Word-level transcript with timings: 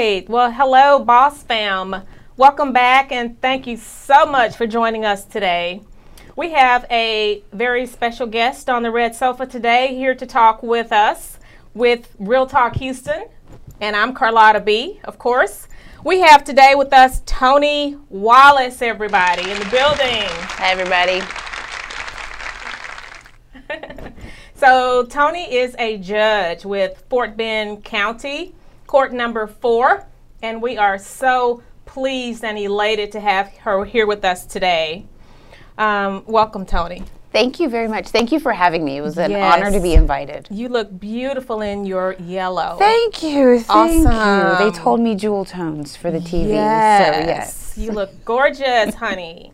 Right. 0.00 0.26
Well, 0.30 0.50
hello, 0.50 1.04
Boss 1.04 1.42
Fam. 1.42 2.04
Welcome 2.38 2.72
back, 2.72 3.12
and 3.12 3.38
thank 3.42 3.66
you 3.66 3.76
so 3.76 4.24
much 4.24 4.56
for 4.56 4.66
joining 4.66 5.04
us 5.04 5.26
today. 5.26 5.82
We 6.36 6.52
have 6.52 6.86
a 6.90 7.44
very 7.52 7.84
special 7.84 8.26
guest 8.26 8.70
on 8.70 8.82
the 8.82 8.90
red 8.90 9.14
sofa 9.14 9.44
today, 9.44 9.94
here 9.94 10.14
to 10.14 10.24
talk 10.24 10.62
with 10.62 10.90
us 10.90 11.38
with 11.74 12.16
Real 12.18 12.46
Talk 12.46 12.76
Houston, 12.76 13.28
and 13.82 13.94
I'm 13.94 14.14
Carlotta 14.14 14.60
B, 14.60 15.00
of 15.04 15.18
course. 15.18 15.68
We 16.02 16.20
have 16.20 16.44
today 16.44 16.74
with 16.74 16.94
us 16.94 17.20
Toni 17.26 17.98
Wallace, 18.08 18.80
everybody, 18.80 19.50
in 19.50 19.58
the 19.58 19.68
building. 19.68 20.30
Hi, 20.30 20.70
everybody. 20.70 21.20
so, 24.54 25.04
Toni 25.04 25.54
is 25.54 25.76
a 25.78 25.98
judge 25.98 26.64
with 26.64 27.04
Fort 27.10 27.36
Bend 27.36 27.84
County, 27.84 28.54
court 28.90 29.12
number 29.12 29.46
four, 29.46 30.04
and 30.42 30.60
we 30.60 30.76
are 30.76 30.98
so 30.98 31.62
pleased 31.84 32.42
and 32.42 32.58
elated 32.58 33.12
to 33.12 33.20
have 33.20 33.46
her 33.58 33.84
here 33.84 34.04
with 34.04 34.24
us 34.24 34.44
today. 34.44 35.06
Um, 35.78 36.24
welcome, 36.26 36.66
Toni. 36.66 37.04
Thank 37.30 37.60
you 37.60 37.68
very 37.68 37.86
much. 37.86 38.08
Thank 38.08 38.32
you 38.32 38.40
for 38.40 38.52
having 38.52 38.84
me. 38.84 38.96
It 38.96 39.02
was 39.02 39.16
an 39.16 39.30
yes. 39.30 39.54
honor 39.54 39.70
to 39.70 39.78
be 39.78 39.94
invited. 39.94 40.48
You 40.50 40.68
look 40.68 40.98
beautiful 40.98 41.60
in 41.60 41.86
your 41.86 42.16
yellow. 42.18 42.78
Thank 42.80 43.22
you. 43.22 43.60
Thank 43.60 44.08
awesome. 44.08 44.64
you. 44.66 44.72
They 44.72 44.76
told 44.76 44.98
me 44.98 45.14
jewel 45.14 45.44
tones 45.44 45.94
for 45.94 46.10
the 46.10 46.18
TV. 46.18 46.48
Yes. 46.48 47.14
So, 47.14 47.28
yes. 47.28 47.78
You 47.78 47.92
look 47.92 48.24
gorgeous, 48.24 48.96
honey. 48.96 49.52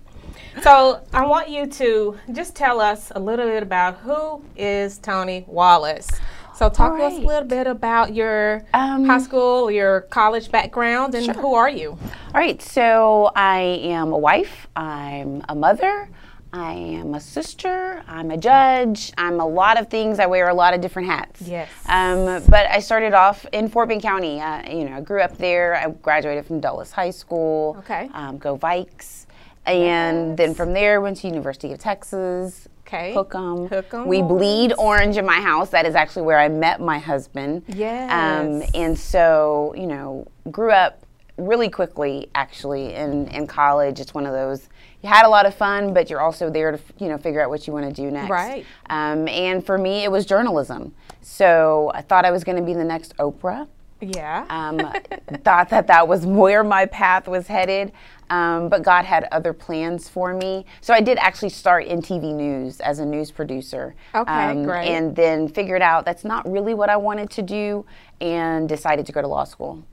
So, 0.62 1.02
I 1.12 1.26
want 1.26 1.50
you 1.50 1.66
to 1.66 2.18
just 2.32 2.56
tell 2.56 2.80
us 2.80 3.12
a 3.14 3.20
little 3.20 3.44
bit 3.44 3.62
about 3.62 3.98
who 3.98 4.42
is 4.56 4.96
Toni 4.96 5.44
Wallace. 5.46 6.08
So, 6.56 6.70
talk 6.70 6.92
right. 6.92 7.00
to 7.00 7.04
us 7.04 7.18
a 7.18 7.26
little 7.26 7.46
bit 7.46 7.66
about 7.66 8.14
your 8.14 8.64
um, 8.72 9.04
high 9.04 9.18
school, 9.18 9.70
your 9.70 10.02
college 10.02 10.50
background, 10.50 11.14
and 11.14 11.26
sure. 11.26 11.34
who 11.34 11.54
are 11.54 11.68
you? 11.68 11.90
All 11.90 12.40
right. 12.40 12.60
So, 12.62 13.30
I 13.36 13.60
am 13.82 14.12
a 14.12 14.18
wife, 14.18 14.66
I'm 14.74 15.42
a 15.50 15.54
mother. 15.54 16.08
I 16.52 16.72
am 16.72 17.14
a 17.14 17.20
sister. 17.20 18.02
I'm 18.08 18.30
a 18.30 18.36
judge. 18.38 19.12
I'm 19.18 19.40
a 19.40 19.46
lot 19.46 19.78
of 19.78 19.90
things. 19.90 20.18
I 20.18 20.24
wear 20.24 20.48
a 20.48 20.54
lot 20.54 20.72
of 20.72 20.80
different 20.80 21.08
hats. 21.08 21.42
Yes. 21.42 21.68
Um, 21.86 22.42
but 22.48 22.70
I 22.70 22.78
started 22.78 23.12
off 23.12 23.44
in 23.52 23.68
Fort 23.68 23.90
Bend 23.90 24.00
County. 24.00 24.40
Uh, 24.40 24.62
you 24.70 24.88
know, 24.88 24.96
I 24.96 25.00
grew 25.02 25.20
up 25.20 25.36
there. 25.36 25.74
I 25.74 25.90
graduated 25.90 26.46
from 26.46 26.60
Dulles 26.60 26.92
High 26.92 27.10
School. 27.10 27.76
Okay. 27.80 28.08
Um, 28.14 28.38
go 28.38 28.56
Vikes. 28.56 29.26
And 29.66 30.28
yes. 30.28 30.38
then 30.38 30.54
from 30.54 30.72
there, 30.72 31.02
went 31.02 31.18
to 31.18 31.28
University 31.28 31.72
of 31.72 31.78
Texas. 31.78 32.68
Okay. 32.86 33.12
Hook'em. 33.14 33.68
Hook'em. 33.68 34.06
We 34.06 34.22
bleed 34.22 34.72
orange 34.78 35.16
in 35.16 35.26
my 35.26 35.40
house. 35.40 35.70
That 35.70 35.86
is 35.86 35.94
actually 35.94 36.22
where 36.22 36.38
I 36.38 36.48
met 36.48 36.80
my 36.80 36.98
husband. 36.98 37.64
Yes. 37.68 38.10
Um, 38.12 38.62
and 38.74 38.96
so, 38.96 39.74
you 39.76 39.86
know, 39.86 40.28
grew 40.50 40.70
up 40.70 41.04
really 41.36 41.68
quickly 41.68 42.30
actually 42.34 42.94
in, 42.94 43.28
in 43.28 43.46
college. 43.46 43.98
It's 43.98 44.14
one 44.14 44.24
of 44.24 44.32
those 44.32 44.68
you 45.02 45.08
had 45.08 45.24
a 45.24 45.28
lot 45.28 45.46
of 45.46 45.54
fun, 45.54 45.92
but 45.92 46.10
you're 46.10 46.20
also 46.20 46.50
there 46.50 46.72
to 46.72 46.80
you 46.98 47.08
know 47.08 47.18
figure 47.18 47.40
out 47.40 47.50
what 47.50 47.66
you 47.66 47.72
want 47.72 47.86
to 47.86 47.92
do 47.92 48.10
next. 48.10 48.30
Right. 48.30 48.66
Um, 48.90 49.28
and 49.28 49.64
for 49.64 49.78
me, 49.78 50.04
it 50.04 50.10
was 50.10 50.26
journalism. 50.26 50.94
So 51.20 51.90
I 51.94 52.02
thought 52.02 52.24
I 52.24 52.30
was 52.30 52.44
going 52.44 52.56
to 52.56 52.62
be 52.62 52.74
the 52.74 52.84
next 52.84 53.16
Oprah. 53.18 53.68
Yeah. 54.00 54.46
Um, 54.50 54.78
thought 55.44 55.70
that 55.70 55.86
that 55.86 56.06
was 56.06 56.26
where 56.26 56.62
my 56.62 56.86
path 56.86 57.28
was 57.28 57.46
headed. 57.46 57.92
Um, 58.28 58.68
but 58.68 58.82
God 58.82 59.04
had 59.04 59.28
other 59.30 59.52
plans 59.52 60.08
for 60.08 60.34
me. 60.34 60.66
So 60.80 60.92
I 60.92 61.00
did 61.00 61.16
actually 61.18 61.50
start 61.50 61.86
in 61.86 62.02
TV 62.02 62.34
news 62.34 62.80
as 62.80 62.98
a 62.98 63.06
news 63.06 63.30
producer. 63.30 63.94
Okay, 64.14 64.32
um, 64.32 64.64
great. 64.64 64.88
And 64.88 65.14
then 65.14 65.48
figured 65.48 65.82
out 65.82 66.04
that's 66.04 66.24
not 66.24 66.50
really 66.50 66.74
what 66.74 66.90
I 66.90 66.96
wanted 66.96 67.30
to 67.30 67.42
do 67.42 67.86
and 68.20 68.68
decided 68.68 69.06
to 69.06 69.12
go 69.12 69.22
to 69.22 69.28
law 69.28 69.44
school. 69.44 69.84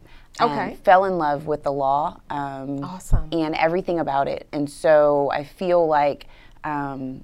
Okay. 0.41 0.77
fell 0.83 1.05
in 1.05 1.19
love 1.19 1.45
with 1.45 1.61
the 1.61 1.71
law. 1.71 2.19
Um, 2.31 2.83
awesome. 2.83 3.29
And 3.31 3.53
everything 3.53 3.99
about 3.99 4.27
it. 4.27 4.47
And 4.51 4.67
so 4.67 5.29
I 5.31 5.43
feel 5.43 5.85
like 5.85 6.25
um, 6.63 7.23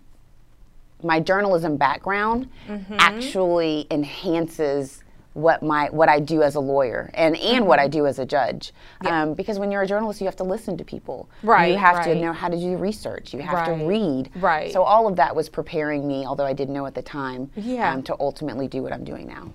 my 1.01 1.19
journalism 1.19 1.75
background 1.75 2.49
mm-hmm. 2.67 2.97
actually 2.99 3.87
enhances 3.89 5.03
what 5.41 5.63
my 5.63 5.87
what 5.91 6.09
I 6.09 6.19
do 6.19 6.43
as 6.43 6.55
a 6.55 6.59
lawyer 6.59 7.09
and 7.13 7.35
and 7.35 7.43
mm-hmm. 7.59 7.65
what 7.65 7.79
I 7.79 7.87
do 7.87 8.05
as 8.05 8.19
a 8.19 8.25
judge. 8.25 8.73
Yeah. 9.03 9.23
Um, 9.23 9.33
because 9.33 9.59
when 9.59 9.71
you're 9.71 9.81
a 9.81 9.87
journalist, 9.87 10.21
you 10.21 10.25
have 10.25 10.35
to 10.37 10.43
listen 10.43 10.77
to 10.77 10.83
people. 10.83 11.29
Right. 11.43 11.71
You 11.71 11.77
have 11.77 11.97
right. 11.97 12.13
to 12.13 12.15
know 12.15 12.33
how 12.33 12.49
to 12.49 12.57
do 12.57 12.77
research. 12.77 13.33
You 13.33 13.41
have 13.41 13.67
right. 13.67 13.77
to 13.77 13.85
read. 13.85 14.31
Right. 14.35 14.71
So 14.71 14.83
all 14.83 15.07
of 15.07 15.15
that 15.15 15.35
was 15.35 15.49
preparing 15.49 16.07
me, 16.07 16.25
although 16.25 16.45
I 16.45 16.53
didn't 16.53 16.73
know 16.73 16.85
at 16.85 16.95
the 16.95 17.01
time, 17.01 17.49
yeah. 17.55 17.93
Um, 17.93 18.03
to 18.03 18.15
ultimately 18.19 18.67
do 18.67 18.81
what 18.81 18.93
I'm 18.93 19.03
doing 19.03 19.27
now. 19.27 19.51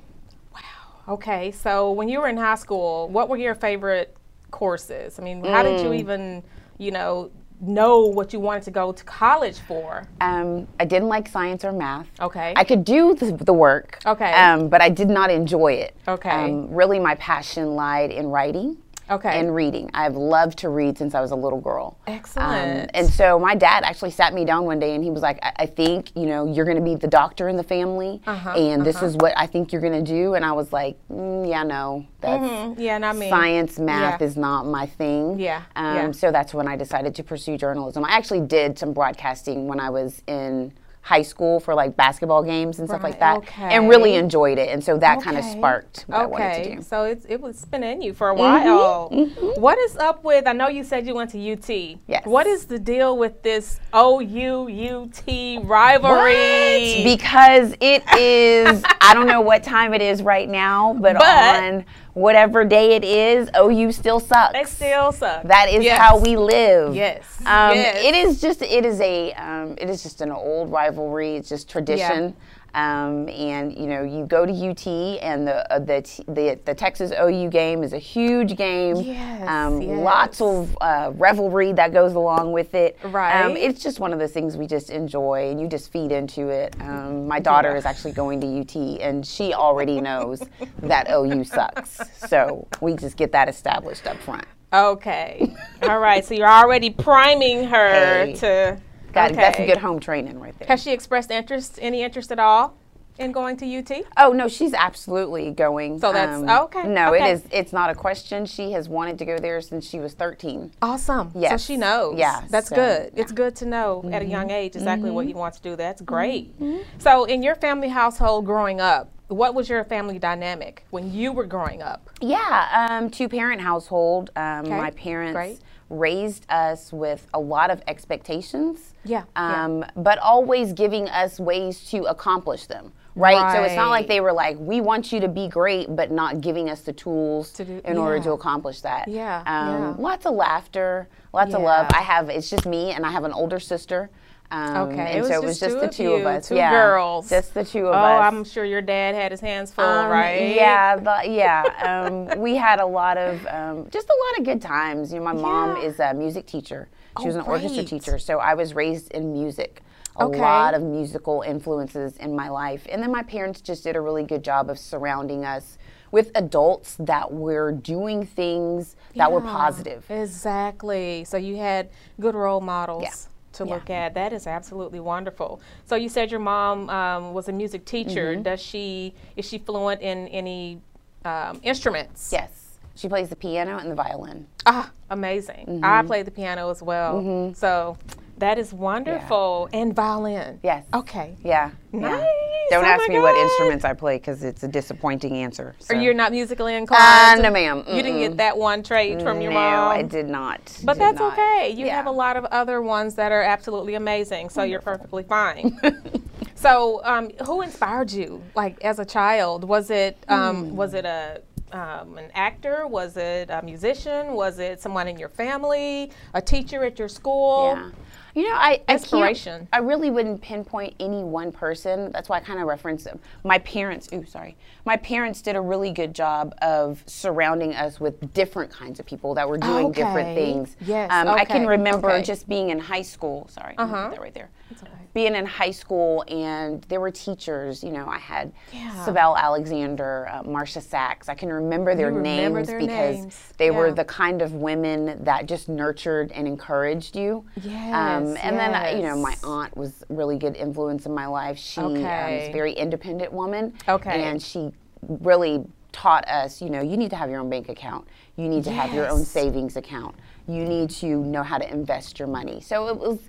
Wow. 0.55 1.15
Okay, 1.15 1.51
so 1.51 1.93
when 1.93 2.09
you 2.09 2.21
were 2.21 2.29
in 2.29 2.37
high 2.37 2.55
school, 2.55 3.09
what 3.09 3.29
were 3.29 3.37
your 3.37 3.55
favorite 3.55 4.17
courses? 4.51 5.19
I 5.19 5.23
mean, 5.23 5.45
how 5.45 5.63
mm. 5.63 5.77
did 5.77 5.81
you 5.81 5.91
mm. 5.91 5.99
even, 5.99 6.43
you 6.79 6.91
know, 6.91 7.31
know 7.61 8.01
what 8.01 8.33
you 8.33 8.41
wanted 8.41 8.63
to 8.65 8.71
go 8.71 8.93
to 8.93 9.05
college 9.05 9.59
for? 9.61 10.07
Um, 10.21 10.67
I 10.79 10.85
didn't 10.85 11.09
like 11.09 11.29
science 11.29 11.65
or 11.65 11.73
math. 11.73 12.09
Okay. 12.21 12.53
I 12.57 12.65
could 12.65 12.85
do 12.85 13.15
the, 13.15 13.33
the 13.33 13.53
work. 13.53 13.99
Okay. 14.05 14.33
Um, 14.33 14.69
but 14.69 14.81
I 14.81 14.89
did 14.89 15.09
not 15.09 15.31
enjoy 15.31 15.75
it. 15.75 15.97
Okay. 16.07 16.31
Um, 16.31 16.73
really, 16.73 16.99
my 16.99 17.15
passion 17.17 17.75
lied 17.75 18.11
in 18.11 18.27
writing 18.27 18.77
okay. 19.11 19.39
and 19.39 19.55
reading. 19.55 19.91
I've 19.95 20.17
loved 20.17 20.59
to 20.59 20.69
read 20.69 20.99
since 20.99 21.15
I 21.15 21.21
was 21.21 21.31
a 21.31 21.37
little 21.37 21.61
girl. 21.61 21.99
Excellent. 22.07 22.83
Um, 22.83 22.91
and 22.95 23.09
so 23.09 23.39
my 23.39 23.55
dad 23.55 23.85
actually 23.85 24.11
sat 24.11 24.35
me 24.35 24.45
down 24.45 24.65
one 24.65 24.79
day 24.79 24.95
and 24.95 25.05
he 25.05 25.11
was 25.11 25.23
like, 25.23 25.39
I, 25.43 25.53
I 25.57 25.67
think, 25.67 26.15
you 26.17 26.27
know, 26.27 26.51
you're 26.51 26.65
going 26.65 26.77
to 26.77 26.83
be 26.83 26.95
the 26.95 27.09
doctor 27.09 27.49
in 27.49 27.57
the 27.57 27.63
family 27.63 28.21
uh-huh, 28.27 28.51
and 28.51 28.83
uh-huh. 28.83 28.85
this 28.85 29.03
is 29.03 29.17
what 29.17 29.33
I 29.37 29.47
think 29.47 29.73
you're 29.73 29.83
going 29.83 30.05
to 30.05 30.13
do. 30.13 30.35
And 30.35 30.45
I 30.45 30.53
was 30.53 30.73
like, 30.73 30.97
mm, 31.11 31.49
yeah, 31.49 31.63
no, 31.63 32.07
that's 32.21 32.45
mm-hmm. 32.45 32.81
yeah, 32.81 32.99
not 32.99 33.17
me. 33.17 33.29
Science, 33.29 33.79
math 33.79 34.21
yeah. 34.21 34.27
is 34.27 34.37
not 34.37 34.67
my 34.67 34.87
thing. 34.87 35.39
Yeah. 35.39 35.63
Um, 35.77 35.97
yeah. 35.97 36.11
So 36.13 36.33
that's 36.33 36.55
when 36.55 36.69
I 36.69 36.77
decided 36.77 37.15
to 37.17 37.23
pursue 37.23 37.57
journalism. 37.57 38.05
I 38.05 38.11
actually 38.11 38.41
did 38.41 38.79
some 38.79 38.93
broadcasting 38.93 39.67
when 39.67 39.81
I 39.81 39.91
was 39.91 40.23
in 40.27 40.73
high 41.05 41.21
school 41.21 41.61
for 41.61 41.75
like 41.75 41.95
basketball 41.99 42.43
games 42.43 42.79
and 42.79 42.89
right, 42.89 42.95
stuff 42.95 43.03
like 43.03 43.21
that, 43.21 43.37
okay. 43.37 43.77
and 43.77 43.91
really 43.91 44.15
enjoyed 44.15 44.57
it. 44.57 44.71
And 44.71 44.83
so 44.83 44.97
that 44.97 45.19
okay. 45.19 45.25
kind 45.27 45.37
of 45.37 45.45
sparked 45.45 46.05
what 46.07 46.17
okay. 46.17 46.25
I 46.25 46.27
wanted 46.27 46.65
to 46.65 46.77
do. 46.77 46.83
So 46.83 47.05
it's, 47.05 47.27
it 47.27 47.39
was 47.39 47.63
been 47.67 47.83
in 47.83 48.01
you 48.01 48.15
for 48.15 48.31
a 48.31 48.35
while. 48.35 49.11
Mm-hmm. 49.11 49.39
Mm-hmm. 49.39 49.61
What 49.61 49.79
is 49.81 49.99
up 49.99 50.25
with? 50.25 50.47
I 50.47 50.53
know 50.53 50.69
you 50.69 50.83
said 50.83 51.07
you 51.07 51.15
went 51.15 51.29
to 51.33 51.53
UT. 51.53 51.99
Yes. 52.07 52.25
What 52.25 52.47
is 52.47 52.65
the 52.65 52.79
deal 52.79 53.19
with 53.19 53.43
this 53.43 53.81
OU 53.95 54.71
UT 54.71 55.67
rivalry? 55.67 56.95
What? 56.95 57.05
Because 57.05 57.75
it 57.81 58.03
is. 58.19 58.83
I 59.03 59.13
don't 59.13 59.27
know 59.27 59.43
what 59.43 59.63
time 59.63 59.93
it 59.93 60.01
is 60.01 60.23
right 60.23 60.49
now, 60.49 60.95
but, 60.95 61.19
but 61.19 61.63
on 61.65 61.85
whatever 62.15 62.65
day 62.65 62.97
it 62.97 63.05
is, 63.05 63.51
OU 63.57 63.93
still 63.93 64.21
sucks. 64.21 64.53
They 64.53 64.65
still 64.65 65.13
suck. 65.13 65.43
That 65.43 65.69
is 65.69 65.85
yes. 65.85 65.99
how 65.99 66.19
we 66.19 66.37
live. 66.37 66.95
Yes. 66.95 67.23
Um, 67.41 67.75
yes. 67.75 68.03
It 68.03 68.15
is 68.15 68.41
just. 68.41 68.63
It 68.63 68.85
is 68.87 69.01
a. 69.01 69.33
Um, 69.35 69.75
it 69.79 69.91
is 69.91 70.03
just 70.03 70.21
an 70.21 70.33
old 70.33 70.71
rivalry. 70.71 71.37
It's 71.37 71.49
just 71.49 71.69
tradition. 71.69 72.29
Yeah. 72.29 72.33
Um, 72.75 73.29
and 73.29 73.77
you 73.79 73.87
know, 73.87 74.03
you 74.03 74.27
go 74.27 74.45
to 74.45 74.53
UT, 74.53 74.87
and 75.23 75.47
the 75.47 75.73
uh, 75.73 75.79
the, 75.79 76.03
the, 76.27 76.59
the 76.65 76.75
Texas 76.75 77.13
OU 77.13 77.49
game 77.51 77.83
is 77.85 77.93
a 77.93 77.99
huge 77.99 78.57
game. 78.57 78.97
Yes, 78.97 79.49
um, 79.49 79.81
yes. 79.81 79.99
Lots 80.01 80.41
of 80.41 80.77
uh, 80.81 81.13
revelry 81.15 81.73
that 81.73 81.93
goes 81.93 82.15
along 82.15 82.53
with 82.53 82.75
it. 82.75 82.99
Right. 83.05 83.45
Um, 83.45 83.57
it's 83.57 83.83
just 83.83 84.01
one 84.01 84.13
of 84.13 84.19
those 84.19 84.33
things 84.33 84.57
we 84.57 84.67
just 84.67 84.91
enjoy, 84.91 85.51
and 85.51 85.61
you 85.61 85.69
just 85.69 85.93
feed 85.93 86.11
into 86.11 86.49
it. 86.49 86.75
Um, 86.81 87.29
my 87.29 87.39
daughter 87.39 87.71
yeah. 87.71 87.79
is 87.79 87.87
actually 87.87 88.13
going 88.13 88.41
to 88.41 88.61
UT, 88.61 89.01
and 89.01 89.25
she 89.25 89.55
already 89.55 90.01
knows 90.01 90.43
that 90.79 91.09
OU 91.11 91.45
sucks. 91.45 92.01
So 92.29 92.67
we 92.81 92.97
just 92.97 93.17
get 93.17 93.31
that 93.33 93.49
established 93.49 94.07
up 94.07 94.17
front. 94.19 94.47
Okay. 94.73 95.55
All 95.83 96.01
right. 96.01 96.25
So 96.25 96.35
you're 96.35 96.49
already 96.49 96.91
priming 96.91 97.65
her 97.65 98.25
hey. 98.27 98.33
to 98.35 98.81
Got 99.15 99.31
okay. 99.31 99.41
That's 99.41 99.59
a 99.59 99.67
good 99.67 99.79
home 99.79 100.01
training 100.01 100.41
right 100.41 100.59
there. 100.59 100.69
Has 100.69 100.83
she 100.83 100.93
expressed 100.93 101.31
interest, 101.31 101.79
any 101.81 102.03
interest 102.03 102.33
at 102.33 102.39
all? 102.39 102.77
in 103.19 103.33
going 103.33 103.57
to 103.59 103.79
UT? 103.79 104.05
Oh 104.17 104.33
no, 104.33 104.49
she's 104.49 104.75
absolutely 104.75 105.51
going. 105.51 106.01
So 106.01 106.13
that's 106.13 106.43
um, 106.43 106.49
okay. 106.65 106.87
No, 106.89 107.15
okay. 107.15 107.31
it 107.31 107.33
is. 107.33 107.45
It's 107.51 107.73
not 107.73 107.91
a 107.91 107.95
question. 107.95 108.47
She 108.47 108.73
has 108.73 108.89
wanted 108.89 109.19
to 109.19 109.25
go 109.25 109.39
there 109.39 109.61
since 109.61 109.89
she 109.89 110.01
was 110.01 110.15
13. 110.15 110.73
Awesome. 110.83 111.31
Yes. 111.35 111.51
So 111.53 111.73
she 111.73 111.77
knows. 111.77 112.19
Yeah. 112.19 112.43
That's 112.51 112.69
so, 112.69 112.77
good. 112.77 113.13
Yeah. 113.15 113.21
It's 113.23 113.33
good 113.33 113.55
to 113.57 113.67
know 113.67 114.03
mm-hmm. 114.05 114.15
at 114.15 114.23
a 114.23 114.27
young 114.27 114.51
age 114.51 114.75
exactly 114.75 115.09
mm-hmm. 115.09 115.15
what 115.15 115.29
you 115.29 115.35
want 115.35 115.55
to 115.55 115.63
do. 115.63 115.77
That's 115.77 116.03
great. 116.03 116.59
Mm-hmm. 116.61 116.83
So 116.99 117.25
in 117.25 117.43
your 117.43 117.55
family 117.55 117.89
household 117.89 118.47
growing 118.47 118.81
up, 118.81 119.11
what 119.29 119.55
was 119.55 119.69
your 119.69 119.83
family 119.85 120.19
dynamic 120.19 120.85
when 120.91 121.13
you 121.13 121.33
were 121.33 121.47
growing 121.47 121.83
up? 121.83 122.11
Yeah, 122.21 122.89
um, 122.91 123.11
two 123.11 123.29
parent 123.29 123.61
household. 123.61 124.31
Um, 124.37 124.67
okay. 124.67 124.77
My 124.77 124.91
parents. 124.91 125.35
Great 125.35 125.61
raised 125.99 126.47
us 126.49 126.93
with 126.93 127.27
a 127.35 127.41
lot 127.41 127.71
of 127.71 127.83
expectations. 127.87 128.95
Yeah, 129.05 129.25
um, 129.37 129.81
yeah. 129.81 129.91
But 129.97 130.19
always 130.19 130.73
giving 130.73 131.09
us 131.09 131.41
ways 131.41 131.85
to 131.91 132.05
accomplish 132.05 132.67
them. 132.67 132.93
Right? 133.17 133.41
right? 133.41 133.55
So 133.55 133.63
it's 133.63 133.77
not 133.77 133.91
like 133.91 134.09
they 134.09 134.21
were 134.21 134.33
like, 134.33 134.57
we 134.59 134.81
want 134.81 135.13
you 135.13 135.21
to 135.21 135.29
be 135.29 135.47
great, 135.47 135.95
but 135.95 136.11
not 136.11 136.41
giving 136.41 136.69
us 136.69 136.81
the 136.81 136.93
tools 136.93 137.53
to 137.53 137.65
do, 137.65 137.81
in 137.85 137.95
yeah. 137.95 138.01
order 138.01 138.21
to 138.25 138.33
accomplish 138.33 138.81
that. 138.81 139.07
Yeah, 139.07 139.39
um, 139.47 139.69
yeah. 139.69 139.95
Lots 139.99 140.27
of 140.27 140.35
laughter, 140.35 141.09
lots 141.33 141.55
of 141.55 141.63
love. 141.63 141.87
I 141.95 142.03
have, 142.03 142.29
it's 142.29 142.51
just 142.51 142.67
me, 142.67 142.91
and 142.91 143.07
I 143.07 143.13
have 143.13 143.23
an 143.23 143.33
older 143.33 143.61
sister. 143.61 144.11
Um, 144.51 144.89
Okay, 144.89 145.01
and 145.01 145.19
it 145.19 145.21
was 145.23 145.29
so 145.29 145.35
it 145.35 145.45
was 145.45 145.59
just 145.59 145.61
just 145.61 145.75
two 145.75 145.81
the 145.81 145.87
of 145.87 145.91
two 145.91 146.03
you, 146.05 146.13
of 146.15 146.27
us. 146.27 146.49
two 146.49 146.55
yeah, 146.57 146.71
girls. 146.71 147.29
Just 147.29 147.55
the 147.55 147.65
two 147.65 147.87
of 147.89 147.95
Oh, 147.95 148.05
us. 148.05 148.33
Oh, 148.33 148.37
I'm 148.37 148.45
sure 148.45 148.65
your 148.65 148.83
dad 148.83 149.15
had 149.15 149.31
his 149.33 149.41
hands 149.41 149.73
full, 149.73 149.85
Um, 149.85 150.09
right? 150.11 150.55
Yeah, 150.55 150.97
the, 150.97 151.29
yeah. 151.31 151.73
Um, 152.07 152.41
we 152.41 152.55
had 152.57 152.79
a 152.79 152.87
lot 152.87 153.17
of 153.17 153.47
um, 153.47 153.89
just 153.91 154.09
a 154.09 154.17
lot 154.29 154.39
of 154.39 154.45
good 154.45 154.63
times. 154.63 155.13
You 155.13 155.19
know, 155.19 155.25
my 155.25 155.33
mom 155.33 155.77
is 155.77 155.99
a 155.99 156.15
music 156.15 156.47
teacher. 156.47 156.89
She 157.19 157.23
Oh, 157.23 157.27
was 157.27 157.37
an 157.37 157.43
orchestra 157.43 157.83
teacher, 157.85 158.19
so 158.19 158.39
I 158.39 158.55
was 158.55 158.75
raised 158.75 159.11
in 159.13 159.33
music. 159.33 159.83
A 160.17 160.25
Okay. 160.25 160.39
lot 160.39 160.75
of 160.75 160.83
musical 160.83 161.43
influences 161.43 162.17
in 162.19 162.37
my 162.37 162.49
life, 162.49 162.87
and 162.91 163.03
then 163.03 163.11
my 163.11 163.23
parents 163.23 163.61
just 163.61 163.83
did 163.83 163.97
a 163.97 164.01
really 164.01 164.23
good 164.23 164.45
job 164.45 164.71
of 164.71 164.79
surrounding 164.79 165.45
us 165.45 165.79
with 166.13 166.31
adults 166.37 166.97
that 167.01 167.33
were 167.33 167.73
doing 167.73 168.25
things 168.25 168.95
that 169.17 169.31
were 169.33 169.41
positive. 169.41 170.05
Exactly. 170.09 171.25
So 171.25 171.37
you 171.37 171.57
had 171.57 171.89
good 172.21 172.37
role 172.37 172.61
models 172.61 173.03
Yeah. 173.03 173.15
To 173.55 173.65
Yeah. 173.65 173.75
look 173.75 173.91
at. 173.91 174.15
That 174.15 174.33
is 174.33 174.47
absolutely 174.47 175.01
wonderful. 175.01 175.61
So 175.87 175.97
you 175.97 176.09
said 176.09 176.31
your 176.31 176.41
mom 176.41 176.89
um, 176.91 177.35
was 177.35 177.49
a 177.49 177.53
music 177.53 177.85
teacher. 177.85 178.33
Mm-hmm. 178.33 178.43
Does 178.43 178.61
she 178.63 179.15
is 179.37 179.45
she 179.45 179.59
fluent 179.59 180.01
in 180.03 180.29
any 180.29 180.81
um, 181.25 181.61
instruments? 181.63 182.31
Yes, 182.33 182.79
she 182.95 183.09
plays 183.09 183.29
the 183.29 183.37
piano 183.37 183.79
and 183.79 183.91
the 183.91 183.95
violin. 183.95 184.47
Ah, 184.67 184.91
amazing. 185.11 185.67
Mm-hmm. 185.67 185.85
I 185.85 186.03
play 186.03 186.23
the 186.23 186.31
piano 186.31 186.71
as 186.71 186.83
well. 186.83 187.53
So 187.57 187.97
that 188.39 188.59
is 188.59 188.73
wonderful. 188.73 189.69
And 189.73 189.95
violin. 189.95 190.61
Yes. 190.63 190.85
Okay. 190.93 191.37
Yeah. 191.45 191.71
yeah. 191.93 192.25
Don't 192.71 192.85
Oh 192.85 192.89
ask 192.89 193.09
me 193.09 193.19
what 193.19 193.37
instruments 193.37 193.85
I 193.85 193.93
play 193.93 194.17
because 194.17 194.43
it's 194.43 194.63
a 194.63 194.69
disappointing 194.69 195.35
answer. 195.37 195.69
Or 195.69 195.75
so. 195.79 195.95
you're 195.95 196.15
not 196.15 196.33
musically 196.33 196.75
Uh, 196.75 196.79
inclined? 196.79 197.43
no, 197.43 197.51
ma'am. 197.51 197.85
You 197.89 198.03
didn't 198.03 198.19
get 198.21 198.37
that 198.39 198.57
one 198.57 198.83
trait 198.83 199.23
from 199.23 199.41
your 199.41 199.53
no, 199.53 199.59
mom? 199.61 199.91
I 199.91 200.03
did 200.03 200.27
not. 200.29 200.61
But 200.85 200.95
Did 200.95 201.03
that's 201.03 201.21
not. 201.21 201.33
okay. 201.35 201.71
You 201.77 201.87
Yeah. 201.87 201.97
have 201.97 202.07
a 202.07 202.11
lot 202.11 202.37
of 202.37 202.45
other 202.47 202.81
ones 202.83 203.15
that 203.17 203.33
are 203.33 203.43
absolutely 203.43 203.95
amazing, 203.95 204.49
so 204.51 204.63
you're 204.63 204.81
perfectly 204.81 205.23
fine. 205.25 205.79
so, 206.55 207.01
um, 207.05 207.31
who 207.45 207.63
inspired 207.63 208.11
you, 208.11 208.43
like 208.55 208.83
as 208.85 208.99
a 208.99 209.05
child? 209.05 209.65
Was 209.65 209.91
it 209.91 210.17
um, 210.29 210.71
Hmm. 210.71 210.77
was 210.77 210.95
it 210.95 211.05
a 211.05 211.43
um, 211.73 212.19
an 212.19 212.31
actor? 212.35 212.87
Was 212.87 213.17
it 213.17 213.51
a 213.51 213.61
musician? 213.63 214.35
Was 214.35 214.59
it 214.61 214.81
someone 214.81 215.09
in 215.09 215.19
your 215.19 215.29
family? 215.29 216.11
A 216.33 216.41
teacher 216.41 216.85
at 216.85 216.99
your 217.01 217.09
school? 217.09 217.73
Yeah. 217.75 217.91
You 218.35 218.49
know, 218.51 218.55
I 218.57 218.83
I 218.89 218.93
Inspiration. 218.95 219.69
I 219.73 219.79
really 219.79 220.11
wouldn't 220.11 220.43
pinpoint 220.43 220.95
any 220.99 221.23
one 221.23 221.53
person. 221.53 222.11
That's 222.13 222.29
why 222.29 222.39
I 222.39 222.41
kind 222.41 222.59
of 222.61 222.67
reference 222.67 223.05
them. 223.05 223.21
My 223.45 223.59
parents. 223.61 224.09
Ooh, 224.13 224.25
sorry. 224.27 224.57
My 224.85 224.97
parents 224.97 225.41
did 225.41 225.55
a 225.55 225.61
really 225.61 225.93
good 225.93 226.15
job 226.15 226.53
of 226.61 227.03
surrounding 227.07 227.75
us 227.75 228.01
with 228.01 228.33
different 228.35 228.73
kinds 228.73 228.99
of 228.99 229.07
people 229.07 229.35
that 229.35 229.49
were 229.49 229.59
doing 229.59 229.93
different 229.93 230.35
things. 230.37 230.77
Yes, 230.81 231.11
Um, 231.13 231.29
I 231.29 231.45
can 231.45 231.67
remember 231.67 232.11
okay. 232.11 232.23
just 232.23 232.49
being 232.49 232.71
in 232.71 232.79
high 232.81 233.03
school. 233.03 233.47
Sorry, 233.49 233.77
uh 233.79 233.83
Uh-huh. 233.85 234.09
that 234.11 234.21
right 234.21 234.35
there. 234.35 234.51
okay. 234.73 234.91
Being 235.15 235.37
in 235.37 235.47
high 235.47 235.71
school 235.71 236.25
and 236.27 236.83
there 236.89 237.01
were 237.01 237.13
teachers. 237.13 237.85
You 237.85 237.93
know, 237.93 238.07
I 238.09 238.19
had 238.19 238.53
Yeah. 238.73 238.91
Sibel 239.07 239.37
Alexander, 239.39 240.29
uh, 240.29 240.43
Marcia 240.43 240.81
Sachs. 240.81 241.29
I 241.29 241.35
can 241.35 241.53
remember 241.53 241.95
their 241.95 242.09
remember 242.13 242.59
names 242.59 242.67
their 242.69 242.79
because 242.81 243.19
names. 243.21 243.53
they 243.57 243.71
were 243.71 243.93
the 243.93 244.05
kind 244.05 244.43
of 244.43 244.55
women 244.55 245.23
that 245.23 245.47
just 245.47 245.69
nurtured 245.69 246.33
and 246.33 246.49
encouraged 246.49 247.15
you. 247.15 247.45
Um, 247.57 247.63
Yes, 247.65 248.39
and 248.43 248.59
then, 248.59 248.75
uh, 248.75 248.93
you 248.97 249.03
know, 249.03 249.17
my 249.17 249.37
aunt 249.45 249.77
was 249.77 250.03
really 250.09 250.37
good 250.37 250.57
influence 250.57 251.07
in 251.07 251.15
my 251.15 251.27
life. 251.27 251.59
She 251.59 251.81
um, 251.81 251.95
Okay. 251.97 252.39
is 252.43 252.49
a 252.49 252.53
very 252.53 252.73
independent 252.73 253.33
woman. 253.33 253.73
Okay. 253.89 254.21
And 254.25 254.43
she 254.43 254.73
really 255.09 255.65
taught 255.93 256.27
us, 256.27 256.61
you 256.61 256.71
know, 256.71 256.81
you 256.81 256.97
need 256.97 257.11
to 257.11 257.17
have 257.17 257.31
your 257.31 257.39
own 257.39 257.49
bank 257.49 257.69
account. 257.69 258.09
You 258.37 258.49
need 258.49 258.65
to 258.65 258.73
have 258.73 258.93
your 258.93 259.09
own 259.09 259.25
savings 259.25 259.77
account. 259.77 260.17
You 260.49 260.65
need 260.65 260.91
to 260.91 261.07
know 261.07 261.45
how 261.45 261.57
to 261.57 261.73
invest 261.73 262.19
your 262.19 262.27
money. 262.27 262.61
So 262.61 262.89
it 262.89 262.99
was 262.99 263.21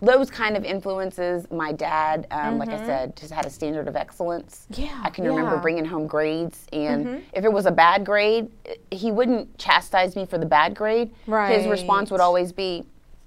those 0.00 0.30
kind 0.30 0.56
of 0.56 0.64
influences. 0.64 1.50
My 1.50 1.72
dad, 1.72 2.26
um, 2.30 2.58
like 2.58 2.68
I 2.68 2.84
said, 2.84 3.16
just 3.16 3.32
had 3.32 3.46
a 3.46 3.50
standard 3.50 3.88
of 3.88 3.96
excellence. 3.96 4.66
Mm-hmm. 4.72 4.82
Yeah, 4.82 5.00
I 5.02 5.10
can 5.10 5.24
remember 5.24 5.50
yeah. 5.50 5.52
Mm-hmm. 5.54 5.62
bringing 5.62 5.84
home 5.84 6.06
grades, 6.06 6.66
and 6.72 7.22
if 7.32 7.44
it 7.44 7.52
was 7.52 7.66
a 7.66 7.70
bad 7.70 8.04
grade, 8.04 8.48
he 8.90 9.12
wouldn't 9.12 9.56
chastise 9.58 10.16
me 10.16 10.26
for 10.26 10.38
the 10.38 10.46
bad 10.46 10.74
grade. 10.74 11.10
Right. 11.26 11.56
His 11.58 11.66
response 11.68 12.10
would 12.10 12.20
always 12.20 12.52
be, 12.52 12.84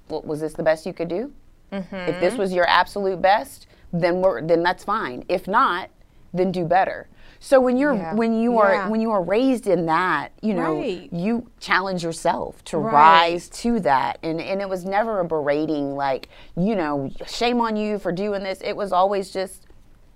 well, 0.10 0.22
"Was 0.22 0.40
this 0.42 0.54
the 0.54 0.64
best 0.64 0.86
you 0.86 0.94
could 0.94 1.08
do? 1.10 1.32
If 1.72 1.86
Mm-hmm. 1.90 2.20
this 2.20 2.36
was 2.36 2.52
your 2.52 2.68
absolute 2.68 3.22
best, 3.22 3.68
then 3.94 4.22
we're 4.22 4.42
then 4.42 4.64
that's 4.64 4.84
fine. 4.84 5.24
If 5.30 5.48
not, 5.48 5.90
then 6.34 6.52
do 6.52 6.66
better." 6.66 7.08
So 7.42 7.60
when 7.62 7.78
you're 7.78 7.94
Yeah. 7.94 8.14
when 8.16 8.34
you 8.40 8.60
are 8.60 8.74
Yeah. 8.74 8.90
when 8.90 9.00
you 9.02 9.12
are 9.12 9.22
raised 9.22 9.66
in 9.68 9.86
that, 9.86 10.32
you 10.42 10.54
know, 10.54 10.76
Right. 10.76 11.08
you 11.12 11.48
challenge 11.60 12.04
yourself 12.04 12.64
to 12.66 12.78
Right. 12.78 12.94
rise 12.94 13.50
to 13.50 13.80
that, 13.82 14.18
and 14.22 14.42
and 14.42 14.62
it 14.62 14.68
was 14.68 14.86
never 14.86 15.20
a 15.20 15.26
berating 15.26 15.96
like 15.96 16.28
you 16.58 16.76
know 16.76 17.10
shame 17.26 17.62
on 17.62 17.76
you 17.78 17.98
for 17.98 18.12
doing 18.12 18.44
this. 18.44 18.60
It 18.62 18.76
was 18.76 18.92
always 18.92 19.32
just 19.32 19.66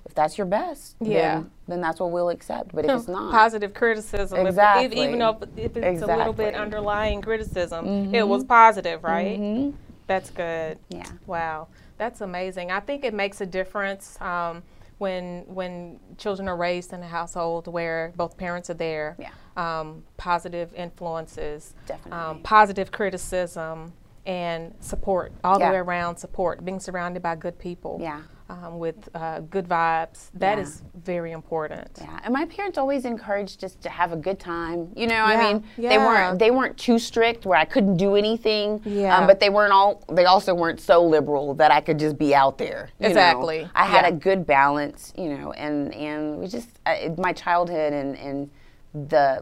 if 0.05 0.13
that's 0.13 0.37
your 0.37 0.45
best, 0.45 0.97
Yeah. 0.99 1.35
then, 1.35 1.51
then 1.69 1.81
that's 1.81 1.99
what 2.01 2.11
we'll 2.11 2.29
accept. 2.29 2.75
But 2.75 2.83
if 2.83 2.91
it's 2.91 3.07
not, 3.07 3.31
Positive 3.31 3.73
criticism, 3.73 4.45
Exactly. 4.45 4.85
if, 4.85 4.93
even 4.93 5.19
though 5.19 5.37
if 5.55 5.77
it's 5.77 6.01
a 6.01 6.05
little 6.05 6.33
bit 6.33 6.55
underlying 6.55 7.21
criticism, 7.21 8.13
it 8.13 8.27
was 8.27 8.43
positive, 8.43 9.01
right? 9.03 9.39
Mhm. 9.39 9.73
That's 10.07 10.29
good. 10.29 10.77
Yeah. 10.89 11.03
Wow, 11.25 11.67
that's 11.97 12.19
amazing. 12.19 12.69
I 12.69 12.81
think 12.81 13.05
it 13.05 13.13
makes 13.13 13.39
a 13.39 13.45
difference 13.45 14.19
um, 14.21 14.61
when 15.03 15.43
when 15.47 15.99
children 16.17 16.47
are 16.47 16.55
raised 16.55 16.93
in 16.93 17.03
a 17.03 17.07
household 17.07 17.67
where 17.67 18.13
both 18.15 18.37
parents 18.37 18.69
are 18.69 18.79
there. 18.89 19.15
Yeah. 19.19 19.31
Um, 19.57 20.03
positive 20.17 20.73
influences, 20.73 21.75
Definitely. 21.85 22.19
um, 22.19 22.39
positive 22.41 22.89
criticism, 22.91 23.93
and 24.25 24.73
support 24.79 25.31
all 25.43 25.59
Yeah. 25.59 25.67
the 25.67 25.73
way 25.73 25.79
around. 25.79 26.15
Support, 26.17 26.63
being 26.65 26.79
surrounded 26.79 27.21
by 27.21 27.35
good 27.35 27.59
people. 27.59 27.97
Yeah. 28.01 28.21
Um, 28.53 28.77
with 28.77 29.09
uh, 29.15 29.39
good 29.39 29.67
vibes. 29.67 30.29
That 30.35 30.57
Yeah. 30.57 30.63
is 30.63 30.83
very 30.93 31.31
important. 31.31 31.89
Yeah, 31.99 32.19
and 32.23 32.31
my 32.33 32.45
parents 32.45 32.77
always 32.77 33.03
encouraged 33.03 33.63
us 33.63 33.75
to 33.81 33.89
have 33.89 34.11
a 34.11 34.15
good 34.15 34.39
time. 34.39 34.91
You 34.95 35.07
know, 35.07 35.15
Yeah, 35.15 35.25
I 35.25 35.53
mean, 35.53 35.63
they 35.77 35.97
weren't 35.97 36.37
they 36.37 36.51
weren't 36.51 36.77
too 36.77 36.99
strict 36.99 37.45
where 37.47 37.57
I 37.57 37.65
couldn't 37.65 37.97
do 37.97 38.15
anything. 38.15 38.81
Yeah. 38.85 39.17
Um, 39.17 39.25
but 39.27 39.39
they 39.39 39.49
weren't 39.49 39.73
all. 39.73 40.03
They 40.11 40.25
also 40.25 40.53
weren't 40.53 40.79
so 40.79 41.03
liberal 41.03 41.55
that 41.55 41.71
I 41.71 41.81
could 41.81 41.97
just 41.97 42.17
be 42.17 42.35
out 42.35 42.57
there. 42.59 42.89
you 42.99 43.03
know. 43.05 43.09
Exactly, 43.09 43.67
I 43.73 43.85
had 43.85 44.03
yeah. 44.03 44.09
a 44.09 44.11
good 44.11 44.45
balance. 44.45 45.13
You 45.17 45.29
know, 45.35 45.51
and 45.53 45.93
and 45.95 46.37
we 46.37 46.47
just 46.47 46.69
uh, 46.85 47.09
my 47.17 47.33
childhood 47.33 47.91
and 47.93 48.15
and 48.17 48.49
the 49.09 49.41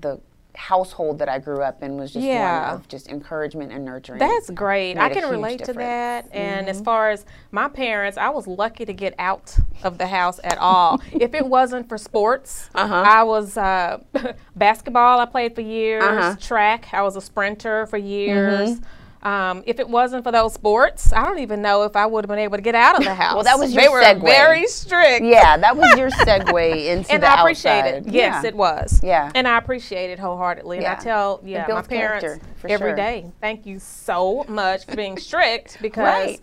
the 0.00 0.18
household 0.58 1.20
that 1.20 1.28
I 1.28 1.38
grew 1.38 1.62
up 1.62 1.82
in 1.82 1.96
was 1.96 2.12
just 2.12 2.24
Yeah. 2.26 2.72
one 2.72 2.80
of 2.80 2.88
just 2.88 3.08
encouragement 3.08 3.72
and 3.72 3.84
nurturing. 3.84 4.18
That's 4.18 4.50
great. 4.50 4.98
I 4.98 5.08
can 5.08 5.30
relate 5.30 5.60
to 5.60 5.66
difference. 5.66 5.78
Mm-hmm. 5.78 6.28
that. 6.28 6.36
And 6.36 6.68
as 6.68 6.80
far 6.80 7.10
as 7.10 7.24
my 7.52 7.68
parents, 7.68 8.18
I 8.18 8.28
was 8.30 8.46
lucky 8.48 8.84
to 8.84 8.92
get 8.92 9.14
out 9.18 9.56
of 9.84 9.98
the 9.98 10.08
house 10.08 10.40
at 10.42 10.58
all. 10.58 11.00
if 11.12 11.32
it 11.34 11.46
wasn't 11.46 11.88
for 11.88 11.96
sports, 11.96 12.68
Uh-huh. 12.74 12.94
I 13.06 13.22
was 13.22 13.56
uh, 13.56 13.98
basketball. 14.56 15.20
I 15.20 15.26
played 15.26 15.54
for 15.54 15.60
years. 15.60 16.02
Uh-huh. 16.02 16.20
Mm-hmm. 16.32 16.40
Track. 16.40 16.88
I 16.92 17.02
was 17.02 17.14
a 17.16 17.20
sprinter 17.20 17.86
for 17.86 17.96
years. 17.96 18.80
Um, 19.22 19.64
if 19.66 19.80
it 19.80 19.88
wasn't 19.88 20.22
for 20.22 20.30
those 20.30 20.54
sports, 20.54 21.12
I 21.12 21.24
don't 21.24 21.40
even 21.40 21.60
know 21.60 21.82
if 21.82 21.96
I 21.96 22.06
would 22.06 22.24
have 22.24 22.28
been 22.28 22.38
able 22.38 22.56
to 22.56 22.62
get 22.62 22.76
out 22.76 22.96
of 22.96 23.04
the 23.04 23.14
house. 23.14 23.34
Well, 23.34 23.44
that 23.44 23.58
was 23.58 23.74
your 23.74 23.82
they 23.82 23.88
were 23.88 24.00
segue. 24.00 24.20
very 24.22 24.66
strict. 24.68 25.24
yeah, 25.24 25.56
that 25.56 25.76
was 25.76 25.98
your 25.98 26.10
segue 26.24 26.86
into 26.86 27.12
and 27.12 27.22
the 27.22 27.26
I 27.28 27.40
appreciate 27.40 27.80
outside. 27.80 27.94
it. 27.94 28.12
Yes, 28.12 28.42
Yeah. 28.44 28.48
it 28.48 28.54
was. 28.56 29.00
Yeah. 29.02 29.32
And 29.34 29.48
I 29.48 29.58
appreciate 29.58 30.10
it 30.10 30.18
wholeheartedly. 30.20 30.78
And 30.78 30.86
I 30.86 30.90
Yeah. 30.90 30.96
tell 30.96 31.40
yeah, 31.44 31.66
my 31.68 31.82
parents 31.82 32.40
every 32.68 32.90
sure. 32.90 32.94
day, 32.96 33.26
thank 33.40 33.66
you 33.66 33.80
so 33.80 34.44
much 34.48 34.84
for 34.86 34.94
being 34.94 35.18
strict 35.18 35.78
because 35.82 36.04
Right. 36.28 36.40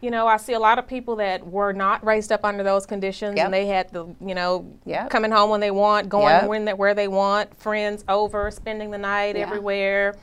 you 0.00 0.10
know, 0.10 0.26
I 0.26 0.38
see 0.38 0.54
a 0.54 0.58
lot 0.60 0.78
of 0.78 0.86
people 0.86 1.16
that 1.16 1.46
were 1.46 1.72
not 1.74 2.04
raised 2.04 2.32
up 2.32 2.44
under 2.44 2.62
those 2.62 2.86
conditions 2.86 3.36
Yep. 3.36 3.44
and 3.44 3.54
they 3.54 3.66
had 3.66 3.90
the, 3.92 4.06
you 4.24 4.34
know, 4.34 4.66
Yep. 4.86 5.10
coming 5.10 5.30
home 5.30 5.50
when 5.50 5.60
they 5.60 5.70
want, 5.70 6.08
going 6.08 6.28
Yep. 6.34 6.46
when 6.48 6.64
they, 6.64 6.72
where 6.74 6.94
they 6.94 7.08
want, 7.08 7.58
friends 7.60 8.02
over, 8.08 8.50
spending 8.50 8.90
the 8.90 8.98
night 8.98 9.36
Yeah. 9.36 9.42
everywhere. 9.42 10.14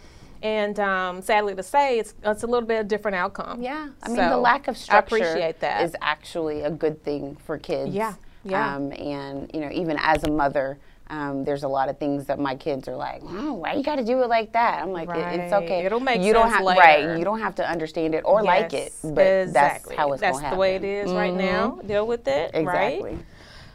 And 0.43 0.79
um, 0.79 1.21
sadly 1.21 1.53
to 1.55 1.63
say, 1.63 1.99
it's, 1.99 2.13
it's 2.23 2.43
a 2.43 2.47
little 2.47 2.67
bit 2.67 2.79
of 2.79 2.85
a 2.85 2.89
different 2.89 3.15
outcome. 3.15 3.61
Yeah, 3.61 3.89
I 4.03 4.07
mean 4.07 4.17
So, 4.17 4.29
the 4.29 4.37
lack 4.37 4.67
of 4.67 4.77
structure 4.77 5.15
I 5.15 5.17
appreciate 5.19 5.59
that. 5.59 5.83
is 5.83 5.95
actually 6.01 6.61
a 6.61 6.71
good 6.71 7.03
thing 7.03 7.35
for 7.45 7.57
kids. 7.57 7.93
Yeah, 7.93 8.13
yeah. 8.43 8.75
Um, 8.75 8.91
and 8.93 9.49
you 9.53 9.59
know, 9.61 9.69
even 9.71 9.97
as 9.99 10.23
a 10.23 10.31
mother, 10.31 10.79
um, 11.11 11.43
there's 11.43 11.63
a 11.63 11.67
lot 11.67 11.89
of 11.89 11.97
things 11.99 12.25
that 12.27 12.39
my 12.39 12.55
kids 12.55 12.87
are 12.87 12.95
like, 12.95 13.21
oh, 13.23 13.53
"Why 13.53 13.73
you 13.73 13.83
got 13.83 13.97
to 13.97 14.03
do 14.05 14.21
it 14.23 14.29
like 14.29 14.53
that?" 14.53 14.81
I'm 14.81 14.91
like, 14.93 15.09
"It- 15.09 15.39
"It's 15.41 15.53
okay. 15.53 15.85
It'll 15.85 15.99
make 15.99 16.21
you 16.21 16.31
don't 16.33 16.49
have 16.49 16.63
later. 16.63 16.79
right. 16.79 17.17
You 17.19 17.23
don't 17.25 17.41
have 17.41 17.53
to 17.55 17.69
understand 17.69 18.15
it 18.15 18.21
or 18.25 18.41
like 18.41 18.73
it, 18.73 18.93
but 19.03 19.19
exactly. 19.27 19.49
that's 19.51 19.91
how 19.99 20.13
it's 20.13 20.21
That's 20.21 20.39
the 20.41 20.55
way 20.55 20.75
it 20.75 20.83
is 20.85 21.09
is 21.09 21.13
right 21.15 21.33
now. 21.33 21.79
Deal 21.85 22.07
with 22.07 22.27
it, 22.27 22.51
Exactly. 22.53 23.11
right? 23.15 23.25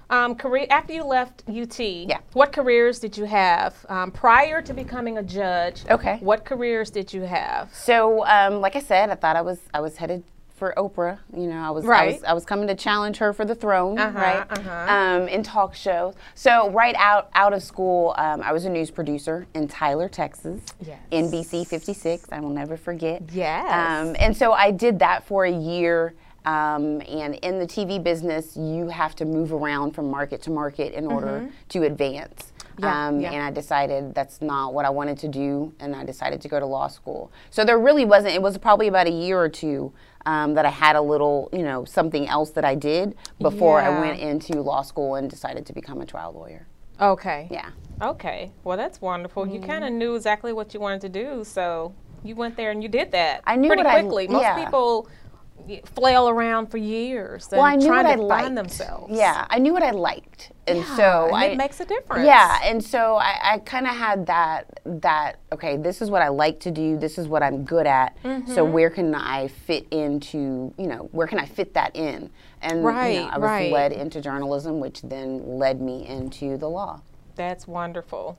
Um, 0.08 0.36
career 0.36 0.66
after 0.70 0.92
you 0.92 1.02
left 1.04 1.42
UT, 1.48 1.80
Yeah. 1.80 2.18
what 2.32 2.52
careers 2.52 3.00
did 3.00 3.16
you 3.18 3.25
have 3.25 3.75
um, 3.88 4.12
prior 4.12 4.62
to 4.62 4.72
becoming 4.72 5.18
a 5.18 5.22
judge? 5.22 5.82
Okay. 5.90 6.18
What 6.20 6.44
careers 6.44 6.90
did 6.90 7.12
you 7.12 7.22
have? 7.22 7.75
So, 7.75 8.25
um, 8.26 8.60
like 8.60 8.76
I 8.76 8.80
said, 8.80 9.10
I 9.10 9.16
thought 9.16 9.34
I 9.36 9.42
was 9.42 9.58
I 9.75 9.80
was 9.80 9.96
headed 9.96 10.22
for 10.54 10.72
Oprah. 10.78 11.18
You 11.36 11.48
know, 11.48 11.58
I 11.60 11.70
was, 11.70 11.84
I 11.84 11.88
Right. 11.88 12.12
was 12.14 12.25
I 12.25 12.32
was 12.34 12.44
coming 12.44 12.68
to 12.68 12.75
challenge 12.76 13.16
her 13.18 13.32
for 13.32 13.44
the 13.44 13.54
throne, 13.54 13.98
Uh-huh, 13.98 14.18
right? 14.18 14.46
uh-huh. 14.48 14.92
Um, 14.94 15.28
in 15.28 15.42
talk 15.42 15.75
shows. 15.75 16.14
So 16.36 16.70
right 16.70 16.94
out 16.96 17.28
out 17.34 17.52
of 17.52 17.62
school, 17.64 18.14
um, 18.16 18.42
I 18.42 18.52
was 18.52 18.64
a 18.64 18.70
news 18.70 18.92
producer 18.92 19.46
in 19.54 19.66
Tyler, 19.66 20.08
Texas. 20.08 20.60
Yes. 20.80 21.00
NBC 21.10 21.64
56. 21.66 22.26
I 22.30 22.38
will 22.40 22.50
never 22.50 22.76
forget. 22.76 23.22
Yes. 23.32 23.66
Um, 23.70 24.14
and 24.20 24.36
so 24.36 24.52
I 24.52 24.70
did 24.70 25.00
that 25.00 25.25
for 25.26 25.44
a 25.46 25.50
year. 25.52 26.14
Um, 26.46 27.02
and 27.08 27.34
in 27.36 27.58
the 27.58 27.66
TV 27.66 28.02
business, 28.02 28.56
you 28.56 28.88
have 28.88 29.14
to 29.16 29.24
move 29.24 29.52
around 29.52 29.92
from 29.92 30.10
market 30.10 30.40
to 30.42 30.50
market 30.50 30.94
in 30.94 31.06
order 31.06 31.48
to 31.70 31.82
advance. 31.82 32.52
Yeah, 32.78 33.06
um, 33.08 33.20
yeah. 33.20 33.32
And 33.32 33.42
I 33.42 33.50
decided 33.50 34.14
that's 34.14 34.40
not 34.40 34.72
what 34.72 34.84
I 34.84 34.90
wanted 34.90 35.18
to 35.20 35.28
do, 35.28 35.72
and 35.80 35.96
I 35.96 36.04
decided 36.04 36.40
to 36.42 36.48
go 36.48 36.60
to 36.60 36.66
law 36.66 36.86
school. 36.88 37.32
So 37.50 37.64
there 37.64 37.78
really 37.78 38.04
wasn't, 38.04 38.34
it 38.34 38.42
was 38.42 38.56
probably 38.58 38.86
about 38.86 39.06
a 39.06 39.10
year 39.10 39.40
or 39.40 39.48
two 39.48 39.92
um, 40.26 40.54
that 40.54 40.64
I 40.66 40.70
had 40.70 40.94
a 40.94 41.00
little, 41.00 41.48
you 41.52 41.62
know, 41.62 41.84
something 41.84 42.28
else 42.28 42.50
that 42.50 42.64
I 42.64 42.74
did 42.74 43.16
before 43.40 43.80
Yeah. 43.80 43.90
I 43.96 44.00
went 44.00 44.20
into 44.20 44.60
law 44.60 44.82
school 44.82 45.14
and 45.16 45.28
decided 45.28 45.66
to 45.66 45.72
become 45.72 46.00
a 46.00 46.06
trial 46.06 46.32
lawyer. 46.32 46.66
Okay. 47.00 47.48
Yeah. 47.50 47.70
Okay. 48.02 48.52
Well, 48.62 48.76
that's 48.76 49.00
wonderful. 49.00 49.46
You 49.46 49.58
Mm-hmm. 49.60 49.70
kind 49.70 49.84
of 49.84 49.92
knew 49.92 50.14
exactly 50.14 50.52
what 50.52 50.72
you 50.74 50.80
wanted 50.80 51.00
to 51.02 51.08
do, 51.08 51.44
so 51.44 51.94
you 52.22 52.36
went 52.36 52.56
there 52.56 52.70
and 52.70 52.82
you 52.82 52.88
did 52.88 53.10
that. 53.12 53.40
I 53.46 53.56
knew 53.56 53.68
pretty 53.68 53.82
what 53.84 53.94
I- 53.94 54.00
quickly. 54.02 54.28
Most 54.28 54.54
people 54.56 55.08
flail 55.94 56.28
around 56.28 56.66
for 56.68 56.78
years 56.78 57.49
and 57.52 57.58
Well, 57.58 57.66
I 57.66 57.76
knew 57.76 57.87
trying 57.87 58.04
what 58.06 58.16
to 58.16 58.25
I 58.25 58.28
find 58.28 58.54
liked. 58.54 58.54
themselves. 58.56 59.16
Yeah, 59.18 59.46
I 59.50 59.58
knew 59.58 59.73
what 59.73 59.82
I 59.82 59.90
liked, 59.90 60.52
and 60.66 60.78
Yeah, 60.78 60.96
so 60.96 61.26
and 61.26 61.35
I, 61.37 61.44
it 61.46 61.56
makes 61.56 61.80
a 61.80 61.85
difference. 61.85 62.26
Yeah, 62.26 62.58
and 62.64 62.82
so 62.85 63.16
I, 63.16 63.38
I 63.54 63.58
kind 63.58 63.87
of 63.87 63.94
had 63.94 64.26
that 64.26 64.80
that 64.85 65.38
okay, 65.52 65.76
this 65.76 66.00
is 66.02 66.11
what 66.11 66.23
I 66.23 66.28
like 66.28 66.61
to 66.61 66.70
do. 66.70 66.96
This 66.99 67.18
is 67.18 67.28
what 67.28 67.42
I'm 67.42 67.64
good 67.64 67.87
at. 67.87 68.16
So 68.23 68.28
Mm-hmm. 68.28 68.73
where 68.73 68.90
can 68.90 69.14
I 69.14 69.49
fit 69.49 69.87
into 69.90 70.73
you 70.78 70.87
know 70.87 71.08
where 71.12 71.26
can 71.26 71.38
I 71.38 71.46
fit 71.46 71.75
that 71.75 71.94
in? 71.96 72.30
And 72.62 72.78
you 72.78 72.82
know, 72.82 72.88
Right, 72.88 73.18
I 73.32 73.38
was 73.38 73.42
right. 73.50 73.70
led 73.73 73.92
into 73.92 74.20
journalism, 74.20 74.80
which 74.80 75.02
then 75.02 75.58
led 75.58 75.80
me 75.80 76.06
into 76.06 76.56
the 76.56 76.68
law. 76.68 77.00
That's 77.37 77.66
wonderful. 77.68 78.38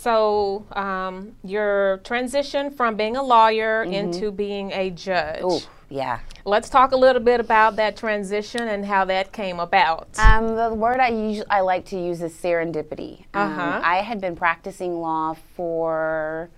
So, 0.00 0.64
um, 0.72 1.32
your 1.44 1.98
transition 2.04 2.70
from 2.70 2.96
being 2.96 3.16
a 3.16 3.22
lawyer 3.22 3.82
into 3.82 4.32
being 4.32 4.72
a 4.72 4.88
judge. 4.88 5.42
Mm-hmm. 5.42 5.46
Ooh, 5.46 5.60
yeah. 5.90 6.20
Let's 6.46 6.70
talk 6.70 6.92
a 6.92 6.96
little 6.96 7.20
bit 7.20 7.38
about 7.38 7.76
that 7.76 7.98
transition 7.98 8.66
and 8.66 8.86
how 8.86 9.04
that 9.04 9.30
came 9.32 9.60
about. 9.60 10.08
Um, 10.18 10.56
the 10.56 10.72
word 10.72 11.00
I 11.00 11.08
usually 11.08 11.50
I 11.50 11.60
like 11.60 11.84
to 11.86 11.98
use 11.98 12.22
is 12.22 12.32
serendipity. 12.32 13.26
Um, 13.34 13.50
Uh-huh. 13.52 13.80
I 13.84 13.96
had 13.96 14.22
been 14.22 14.36
practicing 14.36 15.02
law 15.02 15.34
for 15.54 16.48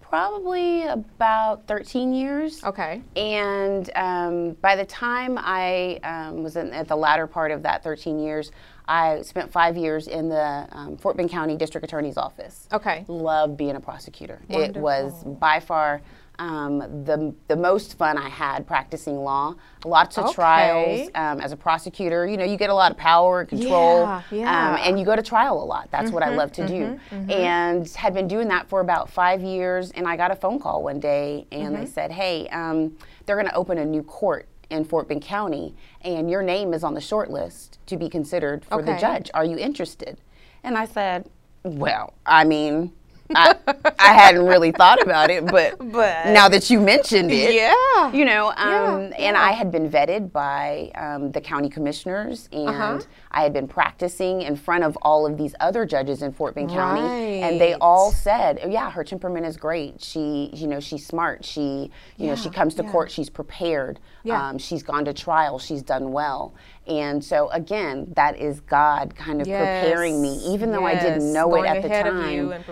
probably 0.00 0.82
about 0.88 1.68
13 1.68 2.12
years. 2.12 2.64
okay. 2.64 3.02
And 3.14 3.90
um, 3.94 4.52
by 4.54 4.74
the 4.74 4.84
time 4.86 5.38
I 5.38 6.00
um, 6.02 6.42
was 6.42 6.56
in, 6.56 6.72
at 6.72 6.88
the 6.88 6.96
latter 6.96 7.28
part 7.28 7.52
of 7.52 7.62
that 7.62 7.84
13 7.84 8.18
years, 8.18 8.50
I 8.88 9.20
spent 9.22 9.52
five 9.52 9.76
years 9.76 10.08
in 10.08 10.28
the 10.30 10.66
um, 10.72 10.96
Fort 10.96 11.16
Bend 11.16 11.30
County 11.30 11.56
District 11.56 11.84
Attorney's 11.84 12.16
Office. 12.16 12.66
Okay. 12.72 13.04
Loved 13.06 13.56
being 13.56 13.76
a 13.76 13.80
prosecutor. 13.80 14.40
It 14.48 14.74
was 14.76 15.22
by 15.24 15.60
far 15.60 16.00
um, 16.40 16.78
the, 17.04 17.34
the 17.48 17.56
most 17.56 17.98
fun 17.98 18.16
I 18.16 18.28
had 18.28 18.66
practicing 18.66 19.16
law. 19.18 19.56
Lots 19.84 20.16
of 20.18 20.26
Okay. 20.26 20.34
trials. 20.34 21.10
Um, 21.14 21.40
as 21.40 21.52
a 21.52 21.56
prosecutor, 21.56 22.26
you 22.26 22.36
know, 22.36 22.44
you 22.44 22.56
get 22.56 22.70
a 22.70 22.74
lot 22.74 22.92
of 22.92 22.96
power 22.96 23.40
and 23.40 23.48
control. 23.48 24.02
Yeah, 24.02 24.22
yeah. 24.30 24.68
Um, 24.70 24.80
and 24.82 24.98
you 24.98 25.04
go 25.04 25.16
to 25.16 25.22
trial 25.22 25.62
a 25.62 25.66
lot. 25.66 25.90
That's 25.90 26.10
what 26.12 26.22
I 26.22 26.30
love 26.30 26.52
to 26.52 26.66
do. 26.66 26.98
And 27.10 27.86
had 27.90 28.14
been 28.14 28.28
doing 28.28 28.48
that 28.48 28.68
for 28.68 28.80
about 28.80 29.10
five 29.10 29.42
years. 29.42 29.90
And 29.90 30.06
I 30.08 30.16
got 30.16 30.30
a 30.30 30.36
phone 30.36 30.58
call 30.60 30.82
one 30.82 31.00
day, 31.00 31.46
and 31.52 31.74
they 31.74 31.86
said, 31.86 32.10
"Hey, 32.12 32.48
um, 32.48 32.96
they're 33.26 33.36
going 33.36 33.48
to 33.48 33.54
open 33.54 33.76
a 33.78 33.84
new 33.84 34.02
court 34.02 34.48
in 34.70 34.84
Fort 34.84 35.08
Bend 35.08 35.22
County, 35.22 35.74
and 36.02 36.30
your 36.30 36.42
name 36.42 36.74
is 36.74 36.84
on 36.84 36.94
the 36.94 37.00
short 37.00 37.30
list 37.30 37.78
to 37.86 37.96
be 37.96 38.08
considered 38.08 38.64
for 38.64 38.82
the 38.82 38.96
judge. 38.96 39.30
Are 39.34 39.44
you 39.44 39.56
interested?" 39.56 40.18
And 40.62 40.76
I 40.76 40.86
said, 40.86 41.28
"Well, 41.62 42.14
I 42.26 42.44
mean." 42.44 42.92
I, 43.34 43.54
I 43.98 44.12
hadn't 44.12 44.44
really 44.46 44.72
thought 44.72 45.02
about 45.02 45.30
it, 45.30 45.46
but, 45.46 45.76
But- 45.92 46.28
now 46.28 46.48
that 46.48 46.70
you 46.70 46.80
mentioned 46.80 47.30
it, 47.30 47.54
Yeah. 47.54 48.12
you 48.12 48.24
know, 48.24 48.48
um, 48.56 49.10
Yeah, 49.10 49.16
and 49.18 49.36
I 49.36 49.52
had 49.52 49.70
been 49.70 49.90
vetted 49.90 50.32
by 50.32 50.90
um, 50.94 51.32
the 51.32 51.40
county 51.40 51.68
commissioners, 51.68 52.48
and 52.52 52.68
Uh-huh. 52.68 53.00
I 53.30 53.42
had 53.42 53.52
been 53.52 53.68
practicing 53.68 54.42
in 54.42 54.56
front 54.56 54.84
of 54.84 54.96
all 55.02 55.26
of 55.26 55.36
these 55.36 55.54
other 55.60 55.84
judges 55.84 56.22
in 56.22 56.32
Fort 56.32 56.54
Bend 56.54 56.70
County, 56.70 57.42
and 57.42 57.60
they 57.60 57.74
all 57.74 58.10
said, 58.10 58.58
"Oh, 58.64 58.68
"Yeah, 58.68 58.90
her 58.90 59.04
temperament 59.04 59.44
is 59.44 59.56
great. 59.58 60.02
She, 60.02 60.50
you 60.54 60.66
know, 60.66 60.80
she's 60.80 61.06
smart. 61.06 61.44
She, 61.44 61.90
you 62.16 62.26
know, 62.26 62.34
she 62.34 62.48
comes 62.48 62.74
to 62.76 62.82
yeah. 62.82 62.90
court. 62.90 63.10
She's 63.10 63.28
prepared. 63.28 64.00
Yeah. 64.24 64.48
Um, 64.48 64.58
she's 64.58 64.82
gone 64.82 65.04
to 65.04 65.12
trial. 65.12 65.58
She's 65.58 65.82
done 65.82 66.10
well." 66.12 66.54
And 66.86 67.22
so 67.22 67.50
again, 67.50 68.10
that 68.16 68.38
is 68.38 68.60
God 68.60 69.14
kind 69.14 69.42
of 69.42 69.46
preparing 69.46 70.22
me, 70.22 70.36
even 70.46 70.72
though 70.72 70.86
I 70.86 70.94
didn't 70.94 71.30
know 71.34 71.50
going 71.50 71.64
it 71.66 71.68
at 71.68 71.82
the 71.82 71.88
time. 71.90 72.64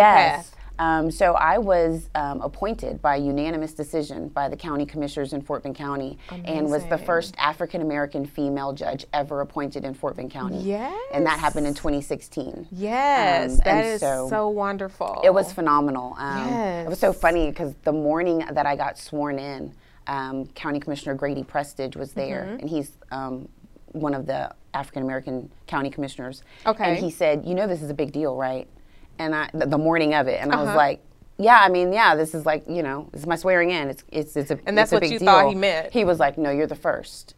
Of 0.00 0.04
you 0.04 0.04
and 0.04 0.14
preparing 0.14 0.32
the 0.32 0.36
yes. 0.38 0.52
Um, 0.80 1.10
so 1.10 1.32
I 1.34 1.58
was 1.58 2.08
um, 2.14 2.40
appointed 2.40 3.02
by 3.02 3.16
unanimous 3.16 3.72
decision 3.72 4.28
by 4.28 4.48
the 4.48 4.56
county 4.56 4.86
commissioners 4.86 5.32
in 5.32 5.42
Fort 5.42 5.64
Bend 5.64 5.74
County, 5.74 6.18
and 6.30 6.70
was 6.70 6.84
the 6.86 6.98
first 6.98 7.34
African 7.36 7.82
American 7.82 8.24
female 8.24 8.72
judge 8.72 9.04
ever 9.12 9.40
appointed 9.40 9.84
in 9.84 9.92
Fort 9.92 10.14
Bend 10.14 10.30
County. 10.30 10.58
Yes, 10.62 10.94
and 11.12 11.26
that 11.26 11.40
happened 11.40 11.66
in 11.66 11.74
2016. 11.74 12.68
Yes, 12.70 13.50
Um, 13.54 13.56
that 13.64 13.66
and 13.66 13.86
is 13.86 14.00
so- 14.00 14.28
so, 14.30 14.48
wonderful. 14.50 15.20
It 15.24 15.34
was 15.34 15.52
phenomenal. 15.52 16.14
Um, 16.16 16.46
It 16.48 16.88
was 16.88 17.00
so 17.00 17.12
funny 17.12 17.48
because 17.50 17.74
the 17.82 17.92
morning 17.92 18.44
that 18.48 18.64
I 18.64 18.76
got 18.76 18.98
sworn 18.98 19.40
in, 19.40 19.74
um, 20.06 20.46
County 20.54 20.78
Commissioner 20.78 21.14
Grady 21.16 21.42
Prestage 21.42 21.96
was 21.96 22.12
there, 22.12 22.44
Mm-hmm. 22.44 22.60
and 22.60 22.70
he's 22.70 22.92
um, 23.10 23.48
one 23.92 24.14
of 24.14 24.26
the 24.26 24.54
African 24.74 25.02
American 25.02 25.50
county 25.66 25.90
commissioners. 25.90 26.44
Okay. 26.66 26.84
And 26.84 26.98
he 26.98 27.10
said, 27.10 27.44
"You 27.44 27.56
know, 27.56 27.66
this 27.66 27.82
is 27.82 27.90
a 27.90 27.94
big 27.94 28.12
deal, 28.12 28.36
right?" 28.36 28.68
And 29.18 29.34
I, 29.34 29.50
the, 29.52 29.66
the 29.66 29.78
morning 29.78 30.14
of 30.14 30.28
it, 30.28 30.40
and 30.40 30.52
I 30.52 30.56
was 30.56 30.68
Uh-huh. 30.68 30.76
like. 30.76 31.00
Yeah, 31.40 31.60
I 31.60 31.68
mean, 31.68 31.92
yeah, 31.92 32.16
this 32.16 32.34
is 32.34 32.44
like, 32.44 32.64
you 32.68 32.82
know, 32.82 33.08
this 33.12 33.20
is 33.20 33.26
my 33.28 33.36
swearing 33.36 33.70
in. 33.70 33.88
It's 33.90 34.02
it's 34.10 34.36
it's 34.36 34.50
a 34.50 34.58
And 34.66 34.76
that's 34.76 34.90
what 34.90 35.04
you 35.08 35.20
deal. 35.20 35.26
thought 35.26 35.48
he 35.48 35.54
meant. 35.54 35.92
He 35.92 36.02
was 36.04 36.18
like, 36.18 36.36
"No, 36.36 36.50
you're 36.50 36.66
the 36.66 36.74
first. 36.74 37.36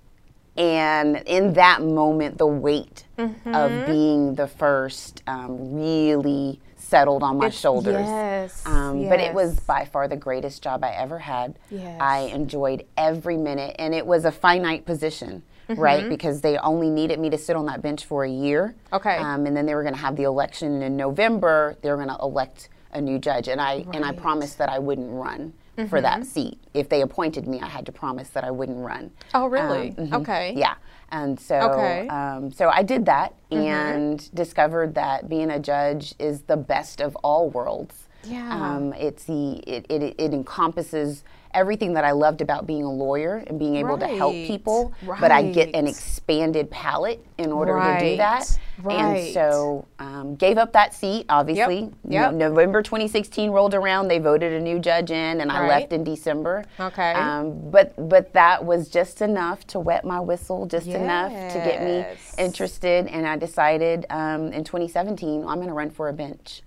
And 0.57 1.17
in 1.27 1.53
that 1.55 1.83
moment, 1.83 2.39
the 2.39 2.47
weight 2.47 3.05
Mm-hmm. 3.19 3.55
of 3.55 3.87
being 3.87 4.35
the 4.37 4.47
first 4.49 5.23
um, 5.27 5.75
really 5.75 6.59
settled 6.77 7.23
on 7.23 7.37
my 7.37 7.47
It's- 7.49 7.61
shoulders. 7.61 8.07
yes, 8.07 8.63
Um, 8.67 9.07
But 9.11 9.21
it 9.21 9.35
was 9.35 9.61
by 9.61 9.85
far 9.85 10.09
the 10.09 10.17
greatest 10.17 10.63
job 10.63 10.83
I 10.83 10.93
ever 10.93 11.19
had. 11.19 11.59
Yes. 11.71 11.99
I 12.01 12.21
enjoyed 12.33 12.87
every 12.97 13.37
minute, 13.37 13.77
and 13.79 13.95
it 13.95 14.07
was 14.07 14.25
a 14.25 14.33
finite 14.33 14.87
position. 14.87 15.43
Mm-hmm. 15.71 15.81
Right, 15.81 16.09
because 16.09 16.41
they 16.41 16.59
only 16.59 16.91
needed 16.91 17.19
me 17.21 17.31
to 17.31 17.39
sit 17.39 17.55
on 17.55 17.67
that 17.67 17.81
bench 17.81 18.05
for 18.05 18.25
a 18.25 18.31
year. 18.31 18.75
Okay. 18.93 19.17
Um, 19.17 19.47
and 19.47 19.57
then 19.57 19.67
they 19.67 19.75
were 19.77 19.83
going 19.83 19.95
to 19.95 20.01
have 20.01 20.17
the 20.17 20.25
election 20.25 20.83
in 20.83 20.97
November. 20.97 21.77
They 21.83 21.91
were 21.91 21.97
going 21.97 22.09
to 22.09 22.19
elect 22.21 22.69
a 22.93 23.01
new 23.01 23.19
judge, 23.21 23.47
and 23.49 23.61
I 23.61 23.85
and 23.93 24.05
I 24.05 24.11
Mm-hmm. 24.11 24.21
promised 24.21 24.59
that 24.59 24.69
I 24.69 24.81
wouldn't 24.81 25.11
run 25.13 25.53
for 25.89 26.01
that 26.03 26.27
seat. 26.27 26.59
If 26.75 26.89
they 26.91 27.01
appointed 27.01 27.47
me, 27.47 27.61
I 27.61 27.67
had 27.69 27.87
to 27.87 27.93
promise 27.93 28.29
that 28.31 28.45
I 28.45 28.51
wouldn't 28.51 28.85
run. 28.85 29.11
Oh, 29.33 29.47
really? 29.47 29.95
Um, 29.97 30.07
mhm. 30.09 30.21
Okay. 30.23 30.53
Yeah. 30.57 30.75
And 31.11 31.39
so, 31.41 31.55
Okay. 31.57 32.07
Mm-hmm. 32.11 32.45
um, 32.45 32.53
so 32.53 32.69
I 32.69 32.83
did 32.83 33.07
that 33.07 33.35
and 33.51 34.29
discovered 34.35 34.95
that 34.97 35.29
being 35.29 35.51
a 35.51 35.59
judge 35.59 36.15
is 36.19 36.43
the 36.43 36.57
best 36.57 37.01
of 37.01 37.17
all 37.17 37.49
worlds. 37.49 37.95
Yeah. 38.25 38.53
Um, 38.53 38.93
it's 38.93 39.25
the 39.25 39.53
it, 39.67 39.87
it, 39.89 40.15
it 40.19 40.35
encompasses 40.35 41.25
everything 41.55 41.95
that 41.95 42.05
I 42.05 42.13
loved 42.13 42.41
about 42.41 42.67
being 42.67 42.85
a 42.85 42.93
lawyer 42.93 43.43
and 43.47 43.59
being 43.59 43.77
able 43.77 43.99
to 43.99 44.07
help 44.07 44.35
Right. 44.35 44.47
people, 44.47 44.93
but 45.21 45.31
I 45.31 45.51
get 45.51 45.75
an 45.75 45.87
expanded 45.87 46.71
palette 46.71 47.25
in 47.39 47.53
order 47.53 47.73
to 47.79 47.99
do 48.11 48.17
that. 48.17 48.59
Right. 48.83 48.97
And 48.99 49.35
so 49.35 49.87
um, 49.99 50.37
gave 50.37 50.57
up 50.57 50.73
that 50.73 50.95
seat, 50.95 51.27
obviously. 51.29 51.83
Know, 51.83 51.93
Yep. 52.09 52.35
November 52.35 52.83
2016 52.83 53.51
rolled 53.51 53.75
around, 53.75 54.09
they 54.09 54.19
voted 54.19 54.53
a 54.55 54.61
new 54.61 54.79
judge 54.79 55.11
in, 55.11 55.41
and 55.41 55.51
I 55.53 55.67
left 55.69 55.93
in 55.93 56.03
December. 56.05 56.65
Okay. 56.79 57.13
Um, 57.13 57.71
but 57.71 57.93
but 58.09 58.33
that 58.33 58.65
was 58.65 58.89
just 58.89 59.21
enough 59.21 59.67
to 59.69 59.81
wet 59.81 60.05
my 60.05 60.21
whistle, 60.21 60.67
just 60.67 60.87
enough 60.89 61.31
to 61.53 61.59
get 61.59 61.83
me 61.83 62.05
interested, 62.43 63.07
and 63.09 63.27
I 63.27 63.37
decided 63.37 64.07
um, 64.11 64.53
in 64.53 64.65
2017 64.65 65.41
I'm 65.47 65.57
going 65.57 65.69
to 65.69 65.75
run 65.75 65.91
for 65.91 66.09
a 66.09 66.13
bench 66.13 66.63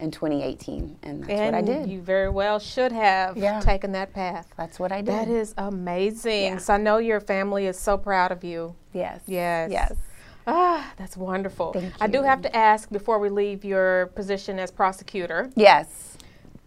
in 0.00 0.10
2018, 0.10 0.96
and 1.02 1.22
that's 1.22 1.30
and 1.30 1.54
what 1.54 1.54
I 1.54 1.60
did. 1.62 1.88
you 1.90 2.00
very 2.00 2.28
well 2.30 2.58
should 2.58 2.92
have 2.92 3.36
Yeah. 3.36 3.60
taken 3.60 3.92
that 3.92 4.12
path. 4.12 4.46
that's 4.56 4.78
what 4.78 4.92
I 4.92 4.98
did. 5.00 5.08
That 5.14 5.28
is 5.28 5.54
amazing. 5.58 6.44
Yeah. 6.54 6.58
So 6.58 6.74
I 6.74 6.76
know 6.76 6.98
your 6.98 7.20
family 7.20 7.66
is 7.66 7.78
so 7.78 7.98
proud 7.98 8.30
of 8.32 8.44
you. 8.44 8.74
yes, 8.92 9.20
Yes. 9.26 9.70
yes. 9.70 9.92
Ah, 10.46 10.92
that's 10.96 11.16
wonderful. 11.16 11.72
Thank 11.72 11.84
you. 11.86 11.92
I 12.00 12.06
do 12.06 12.22
have 12.22 12.40
to 12.42 12.56
ask 12.56 12.88
before 12.90 13.18
we 13.18 13.28
leave 13.28 13.64
your 13.64 14.06
position 14.14 14.58
as 14.58 14.70
prosecutor. 14.70 15.50
Yes. 15.56 16.16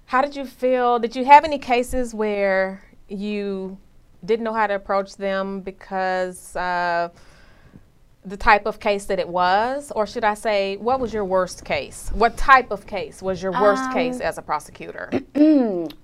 How 0.06 0.22
did 0.22 0.36
you 0.36 0.46
feel? 0.46 1.00
Did 1.00 1.16
you 1.16 1.26
have 1.26 1.46
any 1.46 1.58
cases 1.58 2.14
where 2.14 2.84
you 3.08 3.78
didn't 4.24 4.44
know 4.44 4.54
how 4.54 4.68
to 4.68 4.76
approach 4.76 5.16
them 5.16 5.62
because 5.62 6.56
uh, 6.56 7.10
the 8.24 8.38
type 8.38 8.66
of 8.66 8.80
case 8.80 9.06
that 9.06 9.20
it 9.20 9.28
was? 9.28 9.92
Or 9.96 10.06
should 10.06 10.24
I 10.24 10.36
say, 10.36 10.78
what 10.78 11.00
was 11.00 11.12
your 11.14 11.26
worst 11.26 11.66
case? 11.66 12.10
What 12.14 12.38
type 12.38 12.72
of 12.72 12.86
case 12.86 13.22
was 13.22 13.42
your 13.42 13.52
worst 13.52 13.84
Um, 13.86 13.94
case 13.94 14.20
as 14.20 14.38
a 14.38 14.42
prosecutor? 14.42 15.10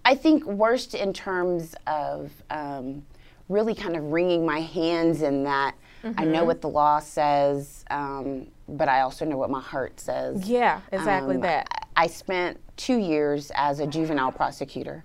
I 0.05 0.15
think 0.15 0.45
worst 0.45 0.95
in 0.95 1.13
terms 1.13 1.75
of 1.85 2.31
um, 2.49 3.05
really 3.49 3.75
kind 3.75 3.95
of 3.95 4.03
wringing 4.11 4.45
my 4.45 4.61
hands 4.61 5.21
in 5.21 5.43
that 5.43 5.75
I 6.03 6.23
know 6.25 6.37
Mm-hmm. 6.39 6.45
what 6.47 6.61
the 6.61 6.69
law 6.69 6.99
says, 6.99 7.83
um, 7.89 8.47
but 8.69 8.87
I 8.87 9.01
also 9.01 9.25
know 9.25 9.35
what 9.37 9.49
my 9.49 9.59
heart 9.59 9.99
says. 9.99 10.47
Yeah, 10.47 10.79
exactly 10.91 11.35
Um, 11.35 11.41
that. 11.41 11.67
I 11.71 12.03
I 12.03 12.07
spent 12.07 12.59
two 12.77 12.97
years 12.97 13.51
as 13.55 13.79
a 13.79 13.87
juvenile 13.87 14.31
prosecutor. 14.31 15.03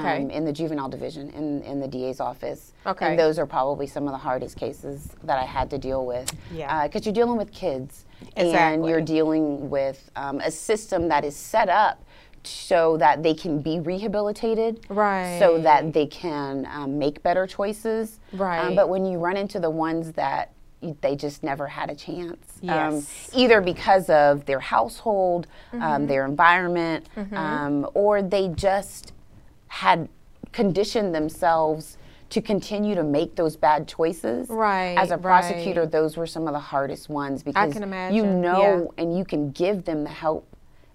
Okay. 0.00 0.22
Um, 0.22 0.30
in 0.30 0.44
the 0.44 0.52
juvenile 0.52 0.88
division 0.88 1.30
in, 1.30 1.62
in 1.62 1.80
the 1.80 1.88
DA's 1.88 2.20
office. 2.20 2.72
Okay. 2.86 3.06
And 3.10 3.18
those 3.18 3.38
are 3.38 3.46
probably 3.46 3.86
some 3.86 4.06
of 4.06 4.12
the 4.12 4.18
hardest 4.18 4.56
cases 4.56 5.10
that 5.24 5.38
I 5.38 5.44
had 5.44 5.70
to 5.70 5.78
deal 5.78 6.04
with. 6.06 6.30
Yeah. 6.52 6.86
Because 6.86 7.04
you're 7.06 7.14
dealing 7.14 7.36
with 7.36 7.52
kids. 7.52 8.04
And 8.36 8.86
you're 8.86 9.00
dealing 9.00 9.68
with 9.70 10.10
um, 10.16 10.40
a 10.40 10.50
system 10.50 11.08
that 11.08 11.24
is 11.24 11.34
set 11.36 11.68
up 11.68 12.02
so 12.44 12.96
that 12.96 13.22
they 13.22 13.34
can 13.34 13.60
be 13.60 13.80
rehabilitated. 13.80 14.84
Right. 14.88 15.38
So 15.38 15.58
that 15.58 15.92
they 15.92 16.06
can 16.06 16.66
um, 16.72 16.98
make 16.98 17.22
better 17.22 17.46
choices. 17.46 18.18
Um, 18.32 18.38
Right. 18.40 18.76
but 18.76 18.88
when 18.88 19.04
you 19.04 19.18
run 19.18 19.36
into 19.36 19.60
the 19.60 19.70
ones 19.70 20.12
that 20.12 20.52
they 21.00 21.14
just 21.14 21.44
never 21.44 21.68
had 21.68 21.90
a 21.90 21.94
chance. 21.94 22.58
um, 22.62 22.68
Yes. 22.96 23.30
either 23.34 23.60
because 23.60 24.10
of 24.10 24.44
their 24.46 24.58
household, 24.58 25.46
Mm-hmm. 25.72 25.82
um, 25.82 26.06
their 26.08 26.24
environment, 26.26 27.06
um, 27.32 27.88
or 27.94 28.20
they 28.22 28.48
just 28.48 29.12
had 29.72 30.06
conditioned 30.52 31.14
themselves 31.14 31.96
to 32.28 32.42
continue 32.42 32.94
to 32.94 33.02
make 33.02 33.36
those 33.36 33.56
bad 33.56 33.88
choices. 33.88 34.50
Right, 34.50 34.94
As 34.98 35.10
a 35.10 35.16
prosecutor, 35.16 35.80
right. 35.80 35.90
those 35.90 36.14
were 36.14 36.26
some 36.26 36.46
of 36.46 36.52
the 36.52 36.60
hardest 36.60 37.08
ones 37.08 37.42
because 37.42 37.74
you 37.74 38.26
know 38.26 38.92
and 38.98 39.16
you 39.16 39.24
can 39.24 39.50
give 39.50 39.86
them 39.86 40.04
the 40.04 40.10
help, 40.10 40.46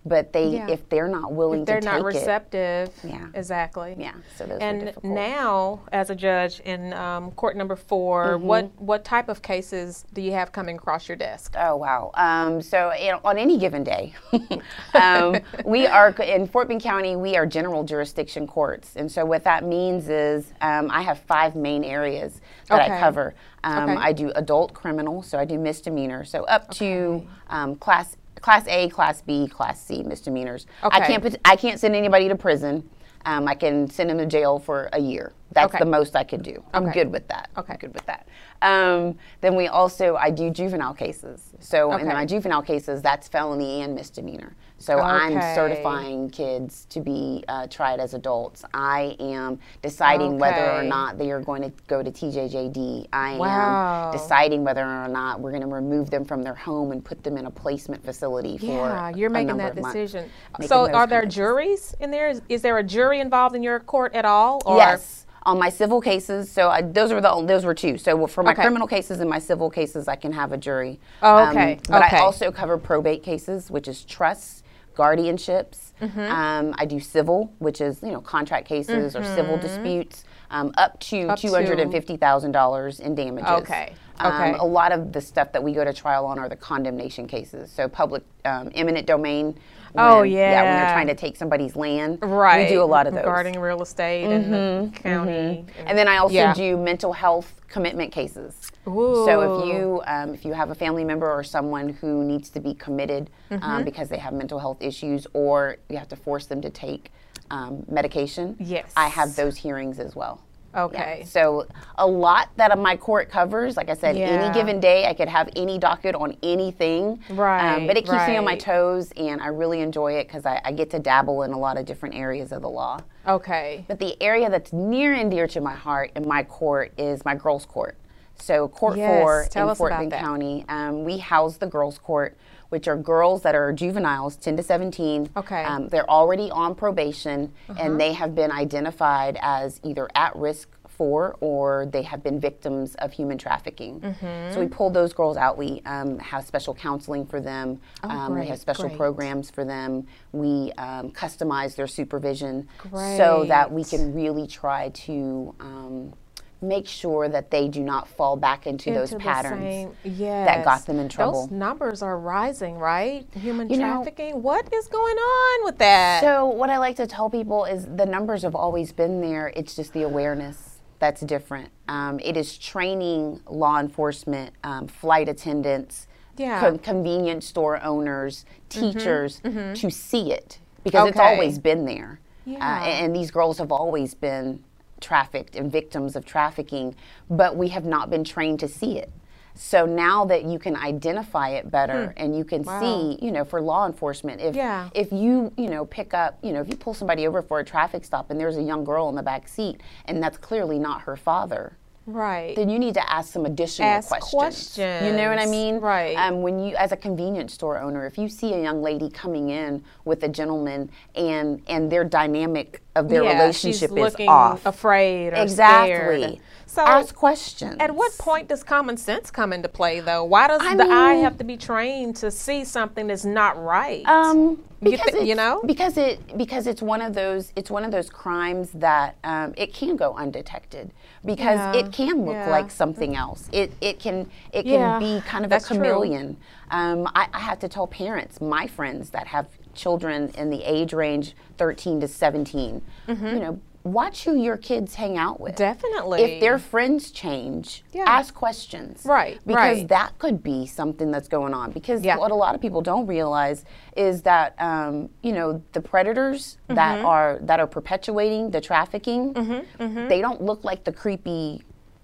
but 0.08 0.34
they 0.34 0.48
Yeah. 0.50 0.68
if 0.70 0.88
they're 0.90 1.08
not 1.08 1.34
willing 1.34 1.66
They're 1.66 1.80
to 1.80 1.86
not 1.86 2.04
receptive. 2.04 2.90
Yeah. 3.04 3.28
Exactly. 3.34 3.96
yeah. 3.98 4.14
So 4.36 4.46
those 4.46 4.60
were 4.60 4.64
And 4.66 4.94
now, 5.04 5.82
as 5.92 6.10
a 6.10 6.16
judge 6.16 6.60
in 6.62 6.94
um, 6.94 7.32
court 7.32 7.56
number 7.56 7.76
4 7.76 8.38
Mm-hmm. 8.38 8.46
what 8.48 8.72
what 8.82 9.04
type 9.04 9.30
of 9.30 9.42
cases 9.42 10.06
do 10.14 10.22
you 10.22 10.32
have 10.34 10.52
coming 10.52 10.76
across 10.78 11.08
your 11.08 11.18
desk? 11.18 11.56
Oh 11.58 11.76
wow! 11.76 12.12
Um, 12.16 12.62
so 12.62 12.92
you 12.94 13.12
know, 13.12 13.20
on 13.24 13.38
any 13.38 13.58
given 13.58 13.84
day, 13.84 14.14
um, 14.94 15.38
we 15.66 15.86
are 15.88 16.10
in 16.22 16.48
Fort 16.48 16.68
Bend 16.68 16.82
County. 16.82 17.16
We 17.16 17.36
are 17.36 17.46
general 17.46 17.84
jurisdiction 17.84 18.48
courts, 18.48 18.96
and 18.96 19.12
so 19.12 19.26
what 19.26 19.44
that 19.44 19.64
means 19.64 20.10
is 20.10 20.54
um, 20.62 20.90
I 20.92 21.02
have 21.02 21.20
five 21.20 21.56
main 21.56 21.84
areas 21.84 22.42
that 22.70 22.82
Okay. 22.82 22.94
I 22.96 23.00
cover. 23.00 23.34
Um, 23.64 23.90
Okay. 23.90 24.02
I 24.02 24.14
do 24.14 24.32
adult 24.36 24.74
criminal, 24.74 25.22
so 25.24 25.38
I 25.38 25.46
do 25.46 25.58
misdemeanor, 25.58 26.24
so 26.24 26.44
up 26.46 26.70
to 26.76 26.86
Okay. 26.86 27.28
um, 27.50 27.76
class 27.76 28.16
class 28.42 28.66
A, 28.68 28.90
class 28.90 29.22
B, 29.22 29.48
class 29.48 29.82
C 29.84 30.04
misdemeanors. 30.04 30.66
I 30.84 31.00
can't 31.08 31.24
put, 31.24 31.36
I 31.46 31.56
can't 31.56 31.80
send 31.80 31.96
anybody 31.96 32.28
to 32.28 32.36
prison. 32.36 32.90
Um, 33.26 33.48
I 33.48 33.56
can 33.56 33.90
send 33.90 34.10
them 34.10 34.18
to 34.20 34.26
jail 34.26 34.58
for 34.60 34.90
a 34.94 35.00
year. 35.00 35.34
That's 35.52 35.74
Okay. 35.74 35.80
the 35.80 35.86
most 35.86 36.16
I 36.16 36.24
could 36.24 36.44
do. 36.44 36.64
I'm 36.74 36.84
Okay. 36.86 36.94
good 36.94 37.12
with 37.12 37.28
that. 37.30 37.50
Okay. 37.58 37.74
I'm 37.74 37.80
good 37.80 37.94
with 37.94 38.06
that. 38.06 38.28
Um, 38.62 39.18
then 39.42 39.56
we 39.56 39.68
also 39.68 40.16
I 40.16 40.30
do 40.32 40.50
juvenile 40.50 40.94
cases. 40.94 41.52
So 41.60 41.96
in 41.96 42.08
my 42.08 42.26
juvenile 42.26 42.62
cases, 42.62 43.02
that's 43.02 43.28
felony 43.28 43.82
and 43.82 43.96
misdemeanor. 43.96 44.56
So 44.80 45.02
I'm 45.02 45.42
certifying 45.42 46.30
kids 46.30 46.86
to 46.92 47.00
be 47.02 47.44
uh, 47.48 47.68
tried 47.68 48.00
as 48.00 48.14
adults. 48.14 48.64
I 48.74 49.16
am 49.20 49.60
deciding 49.82 50.38
whether 50.40 50.70
or 50.70 50.84
not 50.84 51.18
they 51.18 51.32
are 51.32 51.42
going 51.42 51.64
to 51.64 51.72
go 51.88 52.04
to 52.04 52.12
TJJD. 52.12 53.08
I 53.14 53.32
Wow. 53.34 53.80
am 54.06 54.12
deciding 54.12 54.64
whether 54.64 54.86
or 54.86 55.08
not 55.08 55.40
we're 55.40 55.52
going 55.52 55.62
to 55.64 55.68
remove 55.68 56.10
them 56.12 56.26
from 56.26 56.44
their 56.44 56.56
home 56.56 56.92
and 56.92 57.04
put 57.04 57.24
them 57.24 57.38
in 57.38 57.46
a 57.46 57.52
placement 57.52 58.04
facility 58.04 58.58
for 58.58 58.68
Yeah, 58.68 59.10
you're 59.10 59.30
making 59.30 59.58
that 59.58 59.72
of 59.72 59.78
months. 59.80 59.96
decision. 59.96 60.30
Making 60.60 60.68
So, 60.70 60.86
are 60.94 61.08
there 61.08 61.26
juries 61.26 61.96
in 62.00 62.12
there? 62.12 62.30
Is, 62.30 62.42
is 62.50 62.62
there 62.62 62.78
a 62.78 62.84
jury 62.84 63.20
involved 63.20 63.56
in 63.56 63.64
your 63.64 63.80
court 63.80 64.14
at 64.16 64.26
all? 64.26 64.62
Or? 64.66 64.78
Yes. 64.78 65.26
On 65.48 65.58
my 65.58 65.70
civil 65.70 66.02
cases, 66.02 66.52
so 66.52 66.68
I, 66.68 66.82
those 66.82 67.14
were 67.14 67.22
the 67.22 67.42
those 67.46 67.64
were 67.64 67.74
two. 67.74 67.98
So 67.98 68.28
for 68.28 68.44
my 68.44 68.52
Okay. 68.52 68.64
criminal 68.64 68.86
cases 68.86 69.22
and 69.22 69.30
my 69.30 69.40
civil 69.40 69.70
cases, 69.70 70.10
I 70.10 70.18
can 70.18 70.34
have 70.34 70.52
a 70.52 70.58
jury. 70.58 71.00
Oh, 71.22 71.48
okay, 71.50 71.80
but 71.88 72.04
okay. 72.04 72.18
I 72.18 72.20
also 72.20 72.52
cover 72.52 72.78
probate 72.78 73.24
cases, 73.24 73.72
which 73.72 73.88
is 73.88 74.04
trusts, 74.04 74.62
guardianships. 74.98 75.94
Mm-hmm. 76.02 76.20
Um, 76.20 76.76
I 76.78 76.84
do 76.84 77.00
civil, 77.00 77.54
which 77.60 77.80
is 77.80 78.04
you 78.04 78.12
know 78.12 78.20
contract 78.20 78.68
cases 78.68 79.16
or 79.16 79.24
civil 79.24 79.58
disputes, 79.58 80.26
um, 80.52 80.74
up 80.78 81.00
to 81.00 81.16
Mm-hmm. 81.16 81.30
Up 81.30 81.40
two 81.40 81.54
hundred 81.54 81.80
and 81.80 81.94
fifty 81.94 82.18
thousand 82.18 82.52
dollars 82.52 83.00
in 83.00 83.16
damages. 83.16 83.50
Okay, 83.50 83.94
Um, 84.20 84.34
okay. 84.34 84.58
a 84.60 84.66
lot 84.66 84.92
of 84.92 85.14
the 85.14 85.22
stuff 85.22 85.54
that 85.54 85.64
we 85.64 85.72
go 85.72 85.86
to 85.86 85.94
trial 85.94 86.26
on 86.26 86.40
are 86.40 86.50
the 86.50 86.58
condemnation 86.58 87.26
cases. 87.26 87.72
So 87.72 87.88
public 87.88 88.24
um, 88.44 88.70
eminent 88.76 89.08
domain. 89.08 89.58
Oh, 89.98 90.22
when- 90.22 90.32
Yeah, 90.32 90.40
when 90.62 90.64
yeah. 90.66 90.86
they're 90.86 90.94
trying 90.94 91.08
to 91.08 91.16
take 91.16 91.36
somebody's 91.38 91.76
land. 91.76 92.20
Right. 92.22 92.70
We 92.70 92.76
do 92.76 92.82
a 92.82 92.86
lot 92.86 93.08
of 93.08 93.14
those. 93.14 93.20
Mm-hmm. 93.22 93.30
Regarding 93.30 93.60
real 93.60 93.82
estate 93.82 94.26
and 94.26 94.54
the 94.54 94.92
county. 95.00 95.66
And 95.86 95.98
then 95.98 96.08
I 96.08 96.18
also 96.18 96.34
Yeah. 96.36 96.54
do 96.54 96.78
mental 96.78 97.14
health 97.14 97.54
commitment 97.68 98.12
cases. 98.12 98.72
Ooh. 98.88 99.26
So 99.26 99.60
if 99.60 99.66
you 99.68 100.02
um, 100.08 100.34
if 100.34 100.46
you 100.46 100.54
have 100.54 100.70
a 100.70 100.76
family 100.76 101.04
member 101.04 101.30
or 101.30 101.44
someone 101.44 101.90
who 101.90 102.24
needs 102.24 102.50
to 102.52 102.60
be 102.60 102.74
committed 102.74 103.30
Mm-hmm. 103.52 103.64
um, 103.64 103.84
because 103.86 104.10
they 104.10 104.18
have 104.18 104.34
mental 104.34 104.60
health 104.60 104.78
issues, 104.82 105.26
or 105.34 105.78
you 105.90 105.98
have 105.98 106.08
to 106.10 106.16
force 106.18 106.46
them 106.48 106.62
to 106.62 106.70
take 106.70 107.12
um, 107.50 107.84
medication, 107.90 108.56
Yes. 108.60 108.92
I 108.98 109.08
have 109.08 109.36
those 109.38 109.56
hearings 109.58 110.00
as 110.00 110.16
well. 110.18 110.42
Okay. 110.78 111.24
So 111.28 111.66
a 111.98 112.06
lot 112.06 112.50
that 112.58 112.78
my 112.78 112.96
court 112.96 113.30
covers. 113.30 113.76
Like 113.76 113.90
I 113.90 113.96
said, 113.96 114.16
Yeah. 114.16 114.28
any 114.28 114.54
given 114.54 114.80
day 114.80 115.08
I 115.08 115.14
could 115.14 115.28
have 115.28 115.50
any 115.56 115.80
docket 115.80 116.14
on 116.16 116.38
anything. 116.44 117.20
Um, 117.32 117.38
Right, 117.38 117.88
but 117.88 117.98
it 117.98 118.06
keeps 118.06 118.28
me 118.28 118.38
on 118.38 118.46
my 118.46 118.56
toes, 118.56 119.12
and 119.18 119.42
I 119.42 119.48
really 119.48 119.82
enjoy 119.82 120.14
it 120.14 120.28
because 120.28 120.46
I, 120.46 120.62
I 120.64 120.72
get 120.72 120.90
to 120.92 121.00
dabble 121.00 121.44
in 121.44 121.52
a 121.52 121.58
lot 121.58 121.78
of 121.78 121.86
different 121.86 122.16
areas 122.16 122.52
of 122.52 122.62
the 122.62 122.70
law. 122.70 123.00
Okay. 123.28 123.86
But 123.88 124.00
the 124.00 124.22
area 124.22 124.50
that's 124.50 124.72
near 124.72 125.14
and 125.14 125.32
dear 125.32 125.48
to 125.48 125.62
my 125.62 125.74
heart 125.74 126.12
in 126.16 126.28
my 126.28 126.44
court 126.44 126.94
is 126.98 127.26
my 127.26 127.36
girls' 127.36 127.66
court. 127.66 127.98
So, 128.40 128.68
Court 128.68 128.98
Yes, 128.98 129.24
4 129.24 129.48
tell 129.50 129.70
in 129.72 129.76
Fort 129.76 129.92
Bend. 129.94 130.12
County, 130.14 130.64
um, 130.70 131.04
we 131.04 131.18
house 131.18 131.58
the 131.58 131.66
girls' 131.66 131.98
court, 131.98 132.38
which 132.70 132.88
are 132.88 132.98
girls 132.98 133.42
that 133.44 133.56
are 133.56 133.72
juveniles, 133.72 134.36
10 134.38 134.58
to 134.58 134.64
17. 134.64 135.30
Okay. 135.36 135.64
Uh-huh. 135.64 135.74
Um, 135.74 135.88
they're 135.90 136.10
already 136.10 136.50
on 136.52 136.76
probation 136.76 137.52
and 137.78 138.00
they 138.00 138.14
have 138.14 138.36
been 138.36 138.52
identified 138.52 139.38
as 139.42 139.80
either 139.84 140.08
at 140.16 140.36
risk 140.36 140.70
for 140.88 141.36
or 141.42 141.86
they 141.92 142.02
have 142.02 142.24
been 142.24 142.40
victims 142.40 142.96
of 142.96 143.12
human 143.14 143.38
trafficking. 143.38 144.02
Mm-hmm. 144.02 144.54
So, 144.54 144.60
we 144.60 144.68
pull 144.68 144.90
those 144.90 145.14
girls 145.14 145.38
out. 145.38 145.56
We 145.56 145.82
um, 145.86 146.18
have 146.18 146.44
special 146.44 146.74
counseling 146.74 147.28
for 147.28 147.40
them, 147.40 147.80
um, 148.04 148.34
we 148.34 148.42
Oh, 148.42 148.46
have 148.46 148.60
special 148.60 148.88
great. 148.88 148.98
programs 148.98 149.52
for 149.52 149.64
them. 149.64 150.08
We 150.32 150.72
um, 150.80 151.12
customize 151.12 151.76
their 151.76 151.86
supervision 151.86 152.68
so 152.92 153.46
that 153.48 153.72
we 153.72 153.84
can 153.84 154.14
really 154.16 154.48
try 154.48 154.90
to 154.90 155.54
um, 155.60 156.14
make 156.62 156.88
sure 156.88 157.30
that 157.30 157.52
they 157.52 157.68
do 157.68 157.82
not 157.82 158.08
fall 158.08 158.36
back 158.36 158.66
into, 158.66 158.92
those 158.92 159.12
Into 159.12 159.24
the 159.24 159.30
patterns 159.32 159.62
same- 160.04 160.20
that 160.46 160.66
got 160.66 160.86
them 160.86 161.00
in 161.00 161.08
trouble. 161.08 161.42
Those 161.44 161.52
numbers 161.52 162.02
are 162.02 162.18
rising, 162.18 162.78
right? 162.80 163.28
Human 163.34 163.70
You 163.70 163.78
know- 163.78 163.96
trafficking. 164.04 164.42
what 164.42 164.72
is 164.74 164.88
going 164.88 165.16
on 165.18 165.66
with 165.66 165.78
that? 165.78 166.22
So, 166.22 166.46
what 166.48 166.70
I 166.70 166.78
like 166.80 166.96
to 166.98 167.06
tell 167.08 167.30
people 167.30 167.66
is 167.66 167.86
the 167.86 168.06
numbers 168.06 168.42
have 168.42 168.56
always 168.56 168.92
been 168.92 169.22
there. 169.22 169.52
It's 169.56 169.76
just 169.76 169.94
the 169.94 170.02
awareness 170.04 170.80
that's 171.00 171.22
different. 171.22 171.70
Um, 171.88 172.20
it 172.24 172.36
is 172.36 172.58
training 172.58 173.40
law 173.48 173.80
enforcement, 173.80 174.54
um, 174.64 174.88
flight 174.88 175.30
attendants, 175.30 176.08
Yeah. 176.38 176.60
con- 176.60 176.80
convenience 176.80 177.46
store 177.46 177.84
owners, 177.84 178.46
teachers 178.70 179.42
to 179.42 179.90
see 179.92 180.32
it 180.32 180.58
because 180.84 181.10
it's 181.10 181.20
always 181.20 181.60
been 181.60 181.86
there. 181.86 182.20
Uh, 182.48 182.52
Yeah. 182.52 182.84
and 182.86 183.16
these 183.16 183.30
girls 183.30 183.58
have 183.60 183.72
always 183.72 184.16
been 184.16 184.64
trafficked 185.02 185.56
and 185.56 185.72
victims 185.72 186.16
of 186.16 186.26
trafficking, 186.26 186.96
but 187.30 187.56
we 187.56 187.70
have 187.70 187.86
not 187.86 188.10
been 188.10 188.24
trained 188.24 188.60
to 188.62 188.68
see 188.68 188.98
it. 188.98 189.12
So 189.56 189.88
now 189.88 190.24
that 190.26 190.44
you 190.46 190.60
can 190.60 190.76
identify 190.76 191.50
it 191.50 191.72
better 191.72 192.14
and 192.16 192.38
you 192.38 192.44
can 192.46 192.62
Hmm. 192.64 192.70
Wow. 192.70 192.80
see, 192.80 193.26
you 193.26 193.32
know, 193.32 193.44
for 193.44 193.60
law 193.60 193.88
enforcement, 193.88 194.40
if 194.40 194.56
Yeah. 194.56 194.90
if 194.94 195.12
you, 195.12 195.52
you 195.58 195.70
know, 195.70 195.84
pick 195.86 196.14
up, 196.14 196.38
you 196.44 196.52
know, 196.54 196.62
if 196.62 196.70
you 196.70 196.76
pull 196.76 196.94
somebody 196.94 197.26
over 197.28 197.42
for 197.42 197.60
a 197.60 197.64
traffic 197.66 198.06
stop 198.06 198.30
and 198.30 198.40
there's 198.40 198.58
a 198.58 198.62
young 198.62 198.84
girl 198.84 199.10
in 199.10 199.16
the 199.16 199.24
back 199.24 199.48
seat 199.48 199.82
and 200.06 200.22
that's 200.22 200.38
clearly 200.38 200.78
not 200.78 201.02
her 201.02 201.16
father, 201.16 201.76
right. 202.08 202.56
then 202.56 202.70
you 202.70 202.80
need 202.80 202.96
to 202.96 203.14
ask 203.14 203.32
some 203.32 203.46
additional 203.46 203.90
Ask 203.90 204.10
questions. 204.20 204.78
You 204.78 205.14
know 205.14 205.30
what 205.30 205.40
I 205.40 205.46
mean? 205.46 205.80
right. 205.80 206.16
Um, 206.16 206.42
when 206.42 206.60
you, 206.60 206.76
as 206.76 206.92
a 206.92 206.98
convenience 206.98 207.54
store 207.54 207.80
owner, 207.80 208.06
if 208.06 208.18
you 208.18 208.30
see 208.30 208.54
a 208.54 208.62
young 208.62 208.82
lady 208.82 209.10
coming 209.10 209.50
in 209.50 209.84
with 210.06 210.24
a 210.24 210.30
gentleman 210.30 210.90
and 211.16 211.62
and 211.68 211.92
their 211.92 212.04
dynamic 212.04 212.82
of 212.96 213.10
their 213.10 213.24
yeah, 213.24 213.40
relationship 213.40 213.92
is 213.92 213.98
looking 213.98 214.30
off, 214.30 214.66
afraid 214.66 215.34
or 215.34 215.36
exactly. 215.36 216.22
scared. 216.22 216.40
So 216.78 216.84
ask 216.86 217.16
questions. 217.16 217.78
At 217.80 217.96
what 217.96 218.16
point 218.20 218.48
does 218.50 218.62
common 218.64 218.98
sense 218.98 219.32
come 219.32 219.52
into 219.52 219.68
play, 219.68 220.00
though? 220.00 220.24
Why 220.24 220.48
does 220.48 220.62
I 220.62 220.76
the 220.76 220.84
eye 220.84 221.16
have 221.16 221.36
to 221.40 221.44
be 221.44 221.58
trained 221.58 222.16
to 222.18 222.30
see 222.30 222.64
something 222.64 223.08
that's 223.08 223.26
not 223.26 223.58
right? 223.58 224.06
Um, 224.06 224.60
You 224.82 224.92
because 224.92 225.14
thi- 225.16 225.28
you 225.28 225.34
know? 225.34 225.64
because 225.66 225.98
it 225.98 226.38
because 226.38 226.68
it's 226.68 226.84
one 226.84 227.02
of 227.02 227.16
those 227.16 227.52
it's 227.56 227.72
one 227.72 227.84
of 227.84 227.90
those 227.90 228.12
crimes 228.12 228.70
that 228.76 229.16
um, 229.24 229.56
it 229.58 229.74
can 229.74 229.96
go 229.96 230.14
undetected 230.14 230.92
because 231.26 231.58
Yeah, 231.58 231.78
it 231.80 231.92
can 231.92 232.26
look 232.26 232.36
yeah. 232.36 232.52
like 232.52 232.70
something 232.70 233.16
else. 233.16 233.50
It 233.52 233.72
it 233.82 233.98
can 234.00 234.30
it 234.54 234.64
can 234.64 234.74
Yeah, 234.74 235.00
be 235.00 235.20
kind 235.26 235.46
of 235.46 235.50
a 235.50 235.56
that's 235.56 235.68
true. 235.68 235.78
chameleon. 235.78 236.38
Um, 236.70 237.08
I, 237.16 237.28
I 237.34 237.40
have 237.40 237.58
to 237.62 237.68
tell 237.68 237.88
parents, 237.88 238.40
my 238.40 238.68
friends 238.68 239.10
that 239.10 239.26
have 239.26 239.48
children 239.74 240.30
in 240.38 240.52
the 240.52 240.62
age 240.64 240.94
range 240.94 241.34
13 241.58 242.02
to 242.02 242.08
17, 242.08 242.84
Mm-hmm. 243.08 243.26
you 243.26 243.40
know. 243.40 243.60
Watch 243.94 244.24
who 244.26 244.36
your 244.36 244.58
kids 244.58 244.96
hang 244.96 245.18
out 245.18 245.40
with. 245.40 245.56
Definitely. 245.56 246.22
If 246.24 246.40
their 246.42 246.58
friends 246.60 247.12
change, 247.12 247.84
Yeah. 247.94 248.04
ask 248.08 248.34
questions. 248.34 249.04
Right, 249.06 249.40
Because 249.46 249.78
right. 249.80 249.88
that 249.88 250.18
could 250.20 250.44
be 250.44 250.66
something 250.66 251.12
that's 251.12 251.28
going 251.28 251.54
on. 251.54 251.72
Because 251.72 252.04
Yeah. 252.04 252.18
what 252.18 252.32
a 252.32 252.36
lot 252.36 252.56
of 252.56 252.62
people 252.62 252.82
don't 252.82 253.08
realize 253.08 253.66
is 253.96 254.22
that 254.24 254.54
um, 254.60 255.10
you 255.22 255.34
know 255.34 255.62
the 255.74 255.82
predators 255.82 256.58
Mm-hmm. 256.68 256.76
that 256.76 257.04
are 257.06 257.40
that 257.42 257.60
are 257.60 257.68
perpetuating 257.68 258.52
the 258.52 258.62
trafficking, 258.62 259.34
Mm-hmm, 259.34 260.08
they 260.08 260.22
don't 260.22 260.42
look 260.42 260.64
like 260.64 260.84
the 260.84 260.92
creepy 260.92 261.62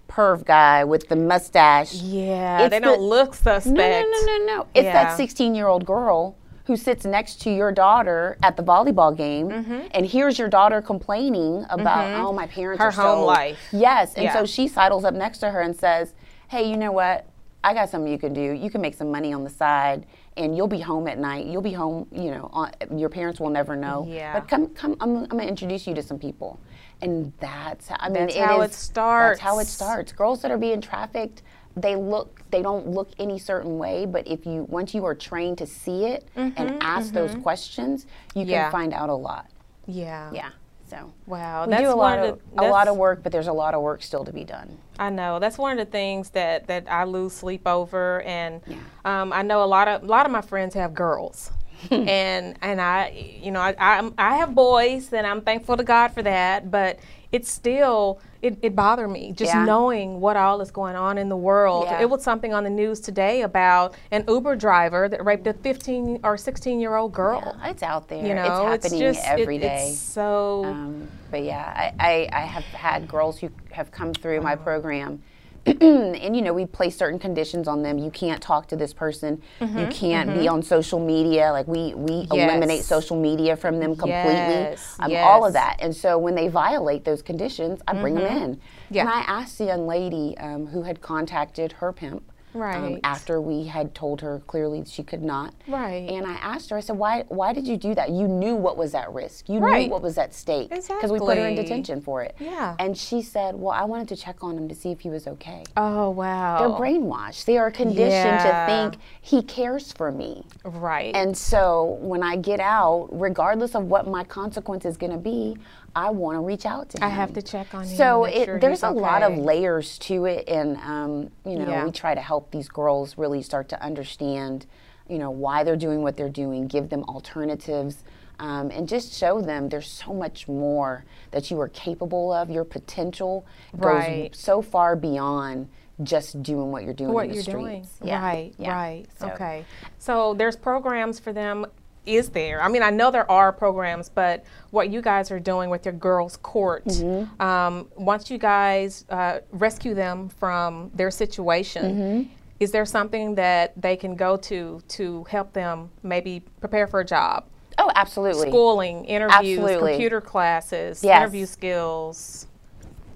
perv 0.08 0.44
guy 0.44 0.84
with 0.84 1.08
the 1.08 1.16
mustache. 1.16 1.94
yeah, 1.94 2.62
It's 2.62 2.70
they 2.70 2.78
don't 2.80 3.00
look 3.00 3.34
suspect. 3.34 3.66
No, 3.76 3.88
no, 3.90 4.00
no, 4.00 4.38
no, 4.38 4.44
no. 4.56 4.66
It's 4.74 4.84
Yeah. 4.84 4.92
that 5.04 5.16
16 5.16 5.54
year 5.54 5.66
old 5.66 5.84
girl 5.86 6.36
who 6.64 6.76
sits 6.76 7.04
next 7.04 7.40
to 7.42 7.50
your 7.50 7.70
daughter 7.70 8.38
at 8.42 8.56
the 8.56 8.62
volleyball 8.62 9.14
game 9.16 9.48
Mm-hmm. 9.48 9.80
and 9.90 10.06
hears 10.06 10.38
your 10.38 10.48
daughter 10.48 10.80
complaining 10.80 11.64
about, 11.68 12.20
oh, 12.26 12.32
my 12.32 12.46
parents 12.46 12.80
Her 12.82 12.88
are 12.88 12.92
home 12.92 13.18
so-" 13.20 13.24
life. 13.26 13.58
Yes. 13.72 14.14
And 14.14 14.24
Yeah. 14.24 14.32
so 14.32 14.46
she 14.46 14.66
sidles 14.68 15.04
up 15.04 15.14
next 15.14 15.38
to 15.38 15.50
her 15.50 15.60
and 15.60 15.76
says, 15.76 16.14
hey, 16.48 16.68
you 16.68 16.76
know 16.76 16.92
what? 16.92 17.26
I 17.62 17.72
got 17.74 17.88
something 17.90 18.10
you 18.10 18.18
can 18.18 18.32
do. 18.34 18.40
You 18.52 18.70
can 18.70 18.80
make 18.80 18.94
some 18.94 19.10
money 19.10 19.32
on 19.32 19.44
the 19.44 19.50
side 19.50 20.06
and 20.36 20.56
you'll 20.56 20.68
be 20.68 20.80
home 20.80 21.06
at 21.06 21.18
night. 21.18 21.46
You'll 21.46 21.62
be 21.62 21.72
home, 21.72 22.06
you 22.12 22.30
know, 22.30 22.48
on, 22.52 22.70
your 22.98 23.08
parents 23.08 23.40
will 23.40 23.50
never 23.50 23.76
know. 23.76 24.06
Yeah. 24.08 24.32
But 24.32 24.48
come, 24.48 24.68
come, 24.68 24.96
I'm, 25.00 25.16
I'm 25.18 25.28
going 25.28 25.42
to 25.44 25.48
introduce 25.48 25.86
you 25.86 25.94
to 25.94 26.02
some 26.02 26.18
people. 26.18 26.58
And 27.02 27.32
that's, 27.40 27.88
how- 27.88 27.96
I 28.00 28.08
mean, 28.08 28.24
That's 28.26 28.36
how 28.36 28.60
is- 28.62 28.70
it 28.70 28.74
starts. 28.74 29.38
That's 29.38 29.50
how 29.50 29.58
it 29.60 29.66
starts. 29.66 30.12
Girls 30.12 30.40
that 30.42 30.50
are 30.50 30.58
being 30.58 30.80
trafficked, 30.80 31.42
they 31.76 31.96
look, 31.96 32.42
they 32.50 32.62
don't 32.62 32.88
look 32.88 33.10
any 33.18 33.38
certain 33.38 33.78
way. 33.78 34.06
But 34.06 34.26
if 34.28 34.46
you, 34.46 34.64
once 34.68 34.94
you 34.94 35.04
are 35.04 35.14
trained 35.14 35.58
to 35.58 35.66
see 35.66 36.04
it 36.06 36.28
and 36.36 36.82
ask 36.82 37.12
those 37.12 37.34
questions, 37.34 38.06
you 38.34 38.46
can 38.46 38.54
Mm-hmm, 38.54 38.70
find 38.70 38.92
out 38.92 39.08
a 39.10 39.14
lot. 39.14 39.46
Yeah. 39.86 40.30
Yeah. 40.32 40.50
So 40.88 41.12
Wow. 41.26 41.64
we 41.66 41.70
that's 41.72 41.82
do 41.82 41.90
a 41.90 41.94
lot 41.96 42.18
of, 42.18 42.38
the- 42.54 42.62
a 42.62 42.68
lot 42.68 42.88
of 42.88 42.96
work, 42.96 43.22
but 43.22 43.32
there's 43.32 43.46
a 43.48 43.52
lot 43.52 43.74
of 43.74 43.82
work 43.82 44.02
still 44.02 44.24
to 44.24 44.32
be 44.32 44.44
done. 44.44 44.78
I 44.98 45.10
know 45.10 45.38
that's 45.40 45.58
one 45.58 45.72
of 45.78 45.84
the 45.84 45.90
things 45.90 46.30
that 46.30 46.68
that 46.68 46.86
I 46.88 47.02
lose 47.04 47.32
sleep 47.32 47.66
over, 47.66 48.22
and 48.22 48.60
Yeah. 48.66 48.76
um, 49.04 49.32
I 49.32 49.42
know 49.42 49.64
a 49.64 49.66
lot 49.66 49.88
of 49.88 50.02
a 50.04 50.06
lot 50.06 50.24
of 50.26 50.30
my 50.30 50.42
friends 50.42 50.74
have 50.74 50.94
girls, 50.94 51.50
and 51.90 52.56
and 52.62 52.80
I 52.80 53.08
you 53.42 53.50
know 53.50 53.60
I 53.60 53.74
I'm, 53.78 54.14
I 54.16 54.36
have 54.36 54.54
boys, 54.54 55.12
and 55.12 55.26
I'm 55.26 55.40
thankful 55.40 55.76
to 55.76 55.82
God 55.82 56.08
for 56.12 56.22
that, 56.22 56.70
but 56.70 56.98
it's 57.32 57.50
still 57.50 58.20
it, 58.44 58.58
it 58.62 58.76
bothered 58.76 59.10
me 59.10 59.32
just 59.32 59.52
Yeah. 59.54 59.64
knowing 59.64 60.20
what 60.20 60.36
all 60.36 60.60
is 60.60 60.70
going 60.70 60.96
on 60.96 61.16
in 61.16 61.28
the 61.30 61.36
world. 61.36 61.86
Yeah. 61.86 62.02
It 62.02 62.10
was 62.10 62.22
something 62.22 62.52
on 62.52 62.62
the 62.62 62.70
news 62.70 63.00
today 63.00 63.40
about 63.42 63.94
an 64.10 64.24
Uber 64.28 64.54
driver 64.56 65.08
that 65.08 65.24
raped 65.24 65.46
a 65.46 65.54
15 65.54 66.20
or 66.22 66.36
16 66.36 66.78
year 66.78 66.94
old 66.96 67.12
girl. 67.12 67.56
It's 67.64 67.82
out 67.82 68.08
there. 68.08 68.24
You 68.24 68.34
know, 68.34 68.66
it's 68.68 68.84
happening 68.84 69.00
just 69.00 69.26
every 69.26 69.56
it- 69.56 69.60
day. 69.60 69.88
It's 69.88 69.98
so 69.98 70.64
Um, 70.66 71.08
but 71.30 71.42
yeah, 71.42 71.92
I, 71.98 72.28
I, 72.32 72.42
I 72.42 72.44
have 72.46 72.64
had 72.64 73.08
girls 73.08 73.38
who 73.38 73.50
have 73.72 73.90
come 73.90 74.12
through 74.12 74.40
my 74.42 74.56
program. 74.56 75.22
and 75.80 76.36
you 76.36 76.42
know 76.42 76.52
we 76.52 76.66
place 76.66 76.96
certain 76.96 77.18
conditions 77.18 77.66
on 77.68 77.82
them. 77.82 77.98
You 77.98 78.10
can't 78.10 78.42
talk 78.42 78.68
to 78.68 78.76
this 78.76 78.92
person. 78.92 79.40
You 79.60 79.86
can't 79.90 80.34
be 80.34 80.46
on 80.48 80.62
social 80.62 81.00
media. 81.00 81.50
Like 81.52 81.66
we 81.66 81.94
we 81.94 82.26
eliminate 82.30 82.84
social 82.84 83.20
media 83.20 83.56
from 83.56 83.78
them 83.80 83.96
completely. 83.96 84.12
Yes, 84.12 84.96
um, 85.00 85.14
all 85.16 85.46
of 85.46 85.52
that. 85.54 85.76
And 85.80 85.94
so 85.94 86.18
when 86.18 86.34
they 86.34 86.48
violate 86.48 87.04
those 87.04 87.22
conditions 87.22 87.80
i 87.88 87.94
bring 87.94 88.14
them 88.14 88.42
in. 88.42 88.60
Yeah. 88.90 89.02
and 89.02 89.10
i 89.10 89.20
asked 89.20 89.58
the 89.58 89.64
young 89.64 89.86
lady 89.86 90.36
um, 90.38 90.66
who 90.66 90.82
had 90.82 91.00
contacted 91.00 91.72
her 91.72 91.92
pimp 91.92 92.30
um, 92.54 92.60
Right. 92.60 93.00
after 93.02 93.40
we 93.40 93.64
had 93.64 93.94
told 93.94 94.20
her 94.20 94.40
clearly 94.46 94.84
she 94.86 95.02
could 95.02 95.22
not 95.22 95.52
Right. 95.66 96.08
and 96.08 96.26
i 96.26 96.34
asked 96.34 96.70
her 96.70 96.76
i 96.76 96.80
said 96.80 96.96
why 96.96 97.24
why 97.28 97.52
did 97.52 97.66
you 97.66 97.76
do 97.76 97.94
that 97.94 98.10
you 98.10 98.28
knew 98.28 98.54
what 98.54 98.76
was 98.76 98.94
at 98.94 99.12
risk 99.12 99.48
you 99.48 99.58
Right. 99.58 99.86
knew 99.86 99.90
what 99.90 100.02
was 100.02 100.18
at 100.18 100.32
stake 100.34 100.70
because 100.70 101.10
we 101.10 101.18
put 101.18 101.36
her 101.36 101.46
in 101.46 101.56
detention 101.56 102.00
for 102.00 102.22
it 102.22 102.34
Yeah. 102.38 102.76
and 102.78 102.96
she 102.96 103.22
said 103.22 103.56
well 103.56 103.72
i 103.72 103.84
wanted 103.84 104.08
to 104.08 104.16
check 104.16 104.42
on 104.44 104.56
him 104.56 104.68
to 104.68 104.74
see 104.74 104.90
if 104.92 105.00
he 105.00 105.10
was 105.10 105.26
okay 105.26 105.64
oh 105.76 106.10
wow 106.10 106.58
they're 106.58 106.68
brainwashed 106.78 107.44
they 107.44 107.58
are 107.58 107.70
conditioned 107.70 108.10
Yeah. 108.10 108.66
to 108.66 108.72
think 108.90 109.02
he 109.20 109.42
cares 109.42 109.92
for 109.92 110.12
me 110.12 110.44
right 110.64 111.14
and 111.14 111.36
so 111.36 111.98
when 112.00 112.22
i 112.22 112.36
get 112.36 112.60
out 112.60 113.08
regardless 113.10 113.74
of 113.74 113.84
what 113.86 114.06
my 114.06 114.22
consequence 114.24 114.84
is 114.84 114.96
going 114.96 115.12
to 115.12 115.18
be 115.18 115.56
i 115.96 116.10
want 116.10 116.36
to 116.36 116.40
reach 116.40 116.66
out 116.66 116.88
to 116.90 116.98
him 116.98 117.04
I 117.04 117.08
have 117.08 117.32
to 117.34 117.42
check 117.42 117.74
on 117.74 117.84
him. 117.84 117.96
so 117.96 118.24
it, 118.24 118.44
sure 118.46 118.58
there's 118.60 118.82
a 118.82 118.90
lot 118.90 119.22
of 119.22 119.36
layers 119.38 119.98
to 120.00 120.24
it, 120.26 120.48
and 120.48 120.76
um, 120.78 121.30
you 121.44 121.58
know 121.58 121.68
Yeah. 121.68 121.84
we 121.84 121.90
try 121.92 122.14
to 122.14 122.20
help 122.20 122.50
these 122.50 122.68
girls 122.68 123.16
really 123.18 123.42
start 123.42 123.68
to 123.70 123.82
understand, 123.82 124.66
you 125.08 125.18
know, 125.18 125.30
why 125.30 125.64
they're 125.64 125.76
doing 125.76 126.02
what 126.02 126.16
they're 126.16 126.28
doing, 126.28 126.66
give 126.66 126.88
them 126.88 127.04
alternatives, 127.04 128.02
um, 128.38 128.70
and 128.70 128.88
just 128.88 129.12
show 129.14 129.40
them 129.40 129.68
there's 129.68 129.86
so 129.88 130.12
much 130.12 130.48
more 130.48 131.04
that 131.30 131.50
you 131.50 131.60
are 131.60 131.68
capable 131.68 132.32
of. 132.32 132.50
Your 132.50 132.64
potential 132.64 133.46
Right. 133.74 134.32
goes 134.32 134.38
so 134.40 134.62
far 134.62 134.96
beyond 134.96 135.68
just 136.02 136.42
doing 136.42 136.72
what 136.72 136.82
you're 136.82 136.92
doing 136.92 137.12
what 137.12 137.24
in 137.26 137.28
the 137.30 137.34
you're 137.36 137.42
streets. 137.44 137.88
doing. 137.98 138.08
Yeah. 138.08 138.20
Right, 138.20 138.54
Yeah. 138.58 138.72
right. 138.74 139.06
So- 139.18 139.28
Okay. 139.28 139.64
So 139.98 140.34
there's 140.34 140.56
programs 140.56 141.20
for 141.20 141.32
them. 141.32 141.66
Is 142.06 142.28
there? 142.30 142.60
I 142.62 142.68
mean, 142.68 142.82
I 142.82 142.90
know 142.90 143.10
there 143.10 143.30
are 143.30 143.52
programs, 143.52 144.08
but 144.08 144.44
what 144.70 144.90
you 144.90 145.00
guys 145.00 145.30
are 145.30 145.40
doing 145.40 145.70
with 145.70 145.84
your 145.86 145.94
girls' 145.94 146.36
court, 146.36 146.84
Mm-hmm. 146.84 147.40
um, 147.40 147.88
once 147.96 148.30
you 148.30 148.38
guys 148.38 149.04
uh, 149.08 149.38
rescue 149.52 149.94
them 149.94 150.28
from 150.28 150.90
their 150.94 151.10
situation, 151.10 151.84
Mm-hmm. 151.96 152.32
is 152.60 152.72
there 152.72 152.84
something 152.84 153.34
that 153.36 153.72
they 153.80 153.96
can 153.96 154.16
go 154.16 154.36
to 154.36 154.80
to 154.88 155.24
help 155.24 155.52
them 155.54 155.90
maybe 156.02 156.42
prepare 156.60 156.86
for 156.86 157.00
a 157.00 157.04
job? 157.04 157.46
Oh, 157.78 157.90
absolutely. 157.94 158.50
Schooling, 158.50 159.04
interviews, 159.06 159.58
Absolutely. 159.58 159.92
computer 159.92 160.20
classes, 160.20 161.02
Yes. 161.02 161.20
interview 161.20 161.46
skills. 161.46 162.46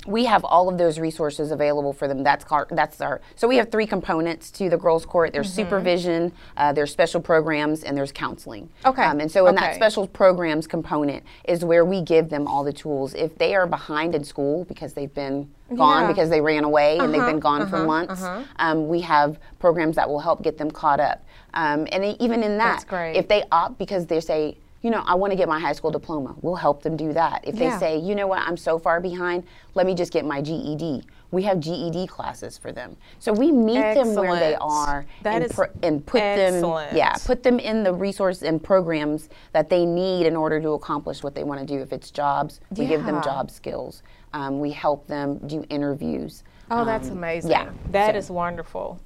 We 0.08 0.24
have 0.24 0.42
all 0.44 0.68
of 0.70 0.78
those 0.78 0.98
resources 0.98 1.50
available 1.50 1.92
for 1.92 2.08
them. 2.08 2.22
That's 2.22 2.42
car- 2.42 2.66
that's 2.70 3.00
our. 3.00 3.20
So 3.36 3.46
we 3.46 3.56
have 3.56 3.70
three 3.70 3.86
components 3.86 4.50
to 4.52 4.70
the 4.70 4.76
girls' 4.78 5.04
court. 5.04 5.32
There's 5.32 5.48
Mm-hmm. 5.48 5.62
supervision, 5.68 6.32
uh, 6.56 6.72
there's 6.72 6.90
special 6.90 7.20
programs, 7.20 7.84
and 7.84 7.96
there's 7.96 8.10
counseling. 8.12 8.70
Okay. 8.86 9.02
Um, 9.02 9.20
and 9.20 9.30
so 9.30 9.46
in 9.46 9.54
that 9.56 9.74
special 9.74 10.06
programs 10.06 10.66
component 10.66 11.22
is 11.44 11.64
where 11.64 11.84
we 11.84 12.00
give 12.00 12.30
them 12.30 12.46
all 12.46 12.64
the 12.64 12.72
tools. 12.72 13.12
If 13.14 13.36
they 13.36 13.54
are 13.54 13.66
behind 13.66 14.14
in 14.14 14.24
school 14.24 14.64
because 14.64 14.94
they've 14.94 15.12
been 15.12 15.50
gone 15.76 16.02
Yeah. 16.02 16.08
because 16.08 16.30
they 16.30 16.40
ran 16.40 16.64
away 16.64 16.98
and 16.98 17.12
they've 17.12 17.20
Uh-huh, 17.20 17.30
been 17.32 17.40
gone 17.40 17.68
for 17.68 17.76
uh-huh, 17.76 17.86
months, 17.86 18.22
uh-huh. 18.22 18.42
um, 18.58 18.88
we 18.88 19.02
have 19.02 19.38
programs 19.58 19.96
that 19.96 20.08
will 20.08 20.20
help 20.20 20.42
get 20.42 20.56
them 20.56 20.70
caught 20.70 21.00
up. 21.00 21.22
Um, 21.52 21.86
and 21.92 22.04
even 22.20 22.42
in 22.42 22.56
that, 22.58 22.84
if 23.14 23.28
they 23.28 23.42
opt 23.52 23.78
because 23.78 24.06
they 24.06 24.20
say. 24.20 24.56
You 24.82 24.90
know, 24.90 25.02
I 25.04 25.14
want 25.16 25.32
to 25.32 25.36
get 25.36 25.48
my 25.48 25.58
high 25.58 25.72
school 25.72 25.90
diploma. 25.90 26.36
We'll 26.40 26.54
help 26.54 26.82
them 26.82 26.96
do 26.96 27.12
that. 27.12 27.40
If 27.44 27.56
Yeah. 27.56 27.70
they 27.74 27.78
say, 27.78 27.98
you 27.98 28.14
know 28.14 28.28
what, 28.28 28.40
I'm 28.40 28.56
so 28.56 28.78
far 28.78 29.00
behind, 29.00 29.42
let 29.74 29.86
me 29.86 29.94
just 29.94 30.12
get 30.12 30.24
my 30.24 30.40
GED. 30.40 31.02
We 31.32 31.42
have 31.42 31.58
GED 31.58 32.06
classes 32.06 32.56
for 32.56 32.70
them. 32.70 32.96
So 33.18 33.32
we 33.32 33.50
meet 33.50 33.74
them 33.94 34.14
where 34.14 34.36
they 34.38 34.54
are 34.54 35.04
That 35.24 35.42
and, 35.42 35.50
pro- 35.50 35.66
and 35.82 36.06
put 36.06 36.22
excellent. 36.22 36.90
them 36.90 36.96
yeah, 36.96 37.14
put 37.26 37.42
them 37.42 37.58
in 37.58 37.82
the 37.82 37.92
resource 37.92 38.42
and 38.42 38.62
programs 38.62 39.28
that 39.52 39.68
they 39.68 39.84
need 39.84 40.26
in 40.26 40.36
order 40.36 40.60
to 40.60 40.70
accomplish 40.70 41.22
what 41.24 41.34
they 41.34 41.42
want 41.44 41.60
to 41.60 41.66
do. 41.66 41.80
If 41.82 41.92
it's 41.92 42.10
jobs, 42.10 42.60
we 42.76 42.86
give 42.86 43.04
them 43.04 43.20
job 43.22 43.50
skills. 43.50 44.02
Um, 44.32 44.60
we 44.60 44.70
help 44.70 45.06
them 45.08 45.38
do 45.46 45.64
interviews. 45.70 46.44
Oh, 46.70 46.84
that's 46.84 47.08
Um, 47.10 47.16
amazing. 47.18 47.50
Yeah. 47.50 47.70
that 47.90 48.12
so- 48.14 48.18
is 48.18 48.30
wonderful. 48.30 49.00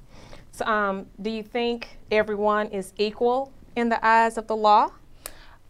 So, 0.50 0.66
um, 0.66 1.06
do 1.22 1.30
you 1.30 1.42
think 1.42 1.98
everyone 2.10 2.66
is 2.66 2.92
equal 2.98 3.50
in 3.74 3.88
the 3.88 4.04
eyes 4.06 4.36
of 4.36 4.46
the 4.48 4.56
law? 4.56 4.90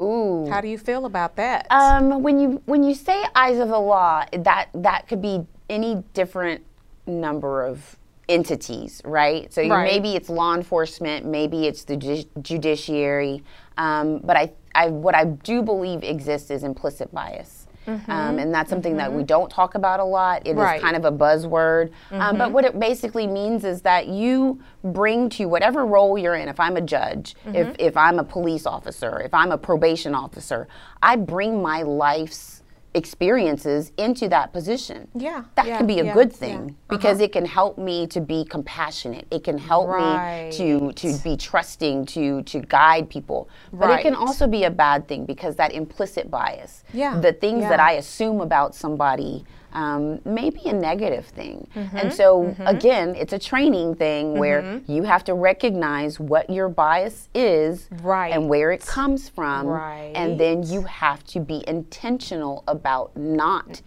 Ooh. 0.02 0.48
How 0.50 0.60
do 0.60 0.68
you 0.68 0.78
feel 0.78 1.06
about 1.06 1.36
that? 1.36 1.66
Um, 1.70 2.22
when 2.22 2.40
you 2.40 2.62
when 2.66 2.82
you 2.82 2.94
say 2.94 3.24
eyes 3.34 3.58
of 3.58 3.68
the 3.68 3.78
law, 3.78 4.24
that 4.32 4.68
that 4.74 5.06
could 5.08 5.22
be 5.22 5.46
any 5.70 6.02
different 6.14 6.64
number 7.06 7.64
of 7.64 7.96
entities, 8.28 9.00
right? 9.04 9.52
So 9.52 9.60
you, 9.60 9.72
Right. 9.72 9.84
maybe 9.84 10.14
it's 10.16 10.28
law 10.28 10.54
enforcement, 10.54 11.26
maybe 11.26 11.66
it's 11.66 11.84
the 11.84 11.96
ju- 11.96 12.24
judiciary, 12.40 13.42
um, 13.76 14.18
but 14.24 14.36
I, 14.36 14.52
I 14.74 14.88
what 14.88 15.14
I 15.14 15.24
do 15.24 15.62
believe 15.62 16.02
exists 16.02 16.50
is 16.50 16.62
implicit 16.64 17.12
bias. 17.12 17.61
Um, 17.86 18.38
and 18.38 18.54
that's 18.54 18.70
something 18.70 18.96
that 18.98 19.12
we 19.12 19.22
don't 19.24 19.50
talk 19.50 19.74
about 19.74 20.00
a 20.00 20.04
lot. 20.04 20.42
It 20.46 20.50
is 20.52 20.56
Right. 20.56 20.80
kind 20.80 20.96
of 20.96 21.04
a 21.04 21.12
buzzword. 21.12 21.90
Um, 22.12 22.38
but 22.38 22.52
what 22.52 22.64
it 22.64 22.78
basically 22.78 23.26
means 23.26 23.64
is 23.64 23.82
that 23.82 24.06
you 24.06 24.60
bring 24.84 25.28
to 25.30 25.46
whatever 25.46 25.84
role 25.84 26.16
you're 26.16 26.34
in, 26.34 26.48
if 26.48 26.60
I'm 26.60 26.76
a 26.76 26.80
judge, 26.80 27.34
if, 27.46 27.74
if 27.78 27.96
I'm 27.96 28.18
a 28.18 28.24
police 28.24 28.66
officer, 28.66 29.20
if 29.20 29.34
I'm 29.34 29.52
a 29.52 29.58
probation 29.58 30.14
officer, 30.14 30.68
I 31.02 31.16
bring 31.16 31.62
my 31.62 31.82
life's 31.82 32.61
experiences 32.94 33.92
into 33.96 34.28
that 34.28 34.52
position. 34.52 35.08
Yeah, 35.14 35.44
That 35.54 35.66
yeah, 35.66 35.78
can 35.78 35.86
be 35.86 36.00
a 36.00 36.04
yeah, 36.04 36.14
good 36.14 36.30
yeah. 36.32 36.36
thing 36.36 36.58
uh-huh. 36.60 36.96
because 36.96 37.20
it 37.20 37.32
can 37.32 37.44
help 37.46 37.78
me 37.78 38.06
to 38.08 38.20
be 38.20 38.44
compassionate. 38.44 39.26
It 39.30 39.44
can 39.44 39.58
help 39.58 39.88
me 39.88 40.50
to 40.58 40.92
to 40.92 41.18
be 41.22 41.36
trusting, 41.36 42.06
to 42.06 42.42
to 42.42 42.60
guide 42.60 43.08
people. 43.10 43.48
But 43.72 43.90
it 43.98 44.02
can 44.02 44.14
also 44.14 44.46
be 44.46 44.64
a 44.64 44.70
bad 44.70 45.08
thing 45.08 45.24
because 45.24 45.56
that 45.56 45.72
implicit 45.72 46.30
bias, 46.30 46.84
Yeah, 46.92 47.18
the 47.20 47.32
things 47.32 47.62
that. 47.62 47.80
I 47.82 47.92
assume 47.92 48.40
about 48.40 48.74
somebody 48.74 49.44
um, 49.72 50.20
may 50.24 50.50
be 50.50 50.62
a 50.68 50.72
negative 50.72 51.26
thing. 51.26 51.66
Mm-hmm. 51.74 51.96
And 51.96 52.12
so, 52.12 52.54
again, 52.60 53.14
it's 53.14 53.32
a 53.32 53.38
training 53.38 53.94
thing 53.96 54.38
where 54.38 54.80
you 54.86 55.02
have 55.04 55.24
to 55.24 55.34
recognize 55.34 56.18
what 56.20 56.48
your 56.50 56.68
bias 56.68 57.28
is 57.34 57.88
Right. 58.02 58.32
and 58.32 58.48
where 58.48 58.70
it 58.72 58.84
comes 58.84 59.28
from. 59.28 59.66
Right. 59.66 60.12
And 60.14 60.38
then 60.38 60.62
you 60.62 60.82
have 60.82 61.24
to 61.26 61.40
be 61.40 61.64
intentional 61.66 62.64
about 62.68 63.16
not 63.16 63.82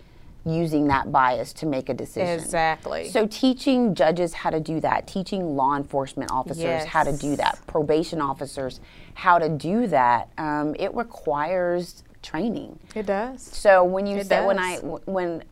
using 0.47 0.87
that 0.87 1.11
bias 1.11 1.51
to 1.53 1.65
make 1.65 1.89
a 1.89 1.93
decision. 1.93 2.39
Exactly. 2.39 3.09
So 3.09 3.25
teaching 3.25 3.95
judges 3.95 4.33
how 4.33 4.51
to 4.51 4.59
do 4.59 4.79
that, 4.81 5.07
teaching 5.07 5.55
law 5.55 5.75
enforcement 5.75 6.31
officers 6.31 6.83
how 6.85 7.03
to 7.03 7.11
do 7.17 7.35
that, 7.37 7.57
probation 7.65 8.21
officers 8.21 8.79
how 9.15 9.39
to 9.39 9.49
do 9.49 9.87
that, 9.87 10.29
um, 10.37 10.75
it 10.77 10.93
requires 10.93 12.03
training. 12.21 12.79
it 12.95 13.05
does. 13.07 13.41
So 13.41 13.83
when 13.83 14.05
you 14.07 14.17
It 14.17 14.27
say 14.27 14.45
when 14.45 14.59
I 14.59 14.77
when 14.77 15.43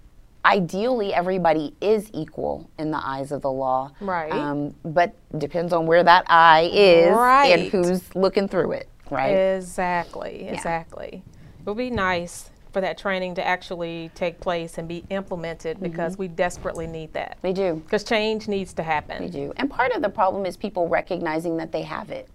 ideally 0.45 1.13
everybody 1.13 1.73
is 1.81 2.09
equal 2.13 2.69
in 2.77 2.91
the 2.91 2.97
eyes 3.05 3.31
of 3.31 3.41
the 3.41 3.51
law, 3.51 3.91
Right. 4.01 4.31
Um, 4.31 4.73
but 4.83 5.13
depends 5.39 5.71
on 5.73 5.85
where 5.87 6.03
that 6.03 6.25
eye 6.27 6.69
is 6.73 7.15
and 7.15 7.61
who's 7.71 8.13
looking 8.15 8.47
through 8.47 8.73
it, 8.73 8.89
right? 9.09 9.31
Exactly. 9.31 10.47
Exactly. 10.49 11.23
It 11.59 11.65
would 11.65 11.77
be 11.77 11.89
nice 11.89 12.49
for 12.73 12.81
that 12.81 12.97
training 12.97 13.35
to 13.35 13.45
actually 13.45 14.09
take 14.15 14.39
place 14.39 14.77
and 14.77 14.87
be 14.87 15.03
implemented 15.09 15.77
Mm-hmm. 15.77 15.85
because 15.85 16.17
we 16.17 16.27
desperately 16.27 16.87
need 16.87 17.13
that. 17.13 17.37
we 17.43 17.53
do. 17.53 17.75
Because 17.85 18.03
change 18.03 18.47
needs 18.47 18.73
to 18.73 18.83
happen. 18.83 19.23
We 19.23 19.29
do. 19.29 19.53
And 19.57 19.69
part 19.69 19.91
of 19.93 20.01
the 20.01 20.09
problem 20.09 20.45
is 20.45 20.57
people 20.57 20.87
recognizing 20.89 21.57
that 21.57 21.71
they 21.71 21.83
have 21.83 22.09
it. 22.09 22.27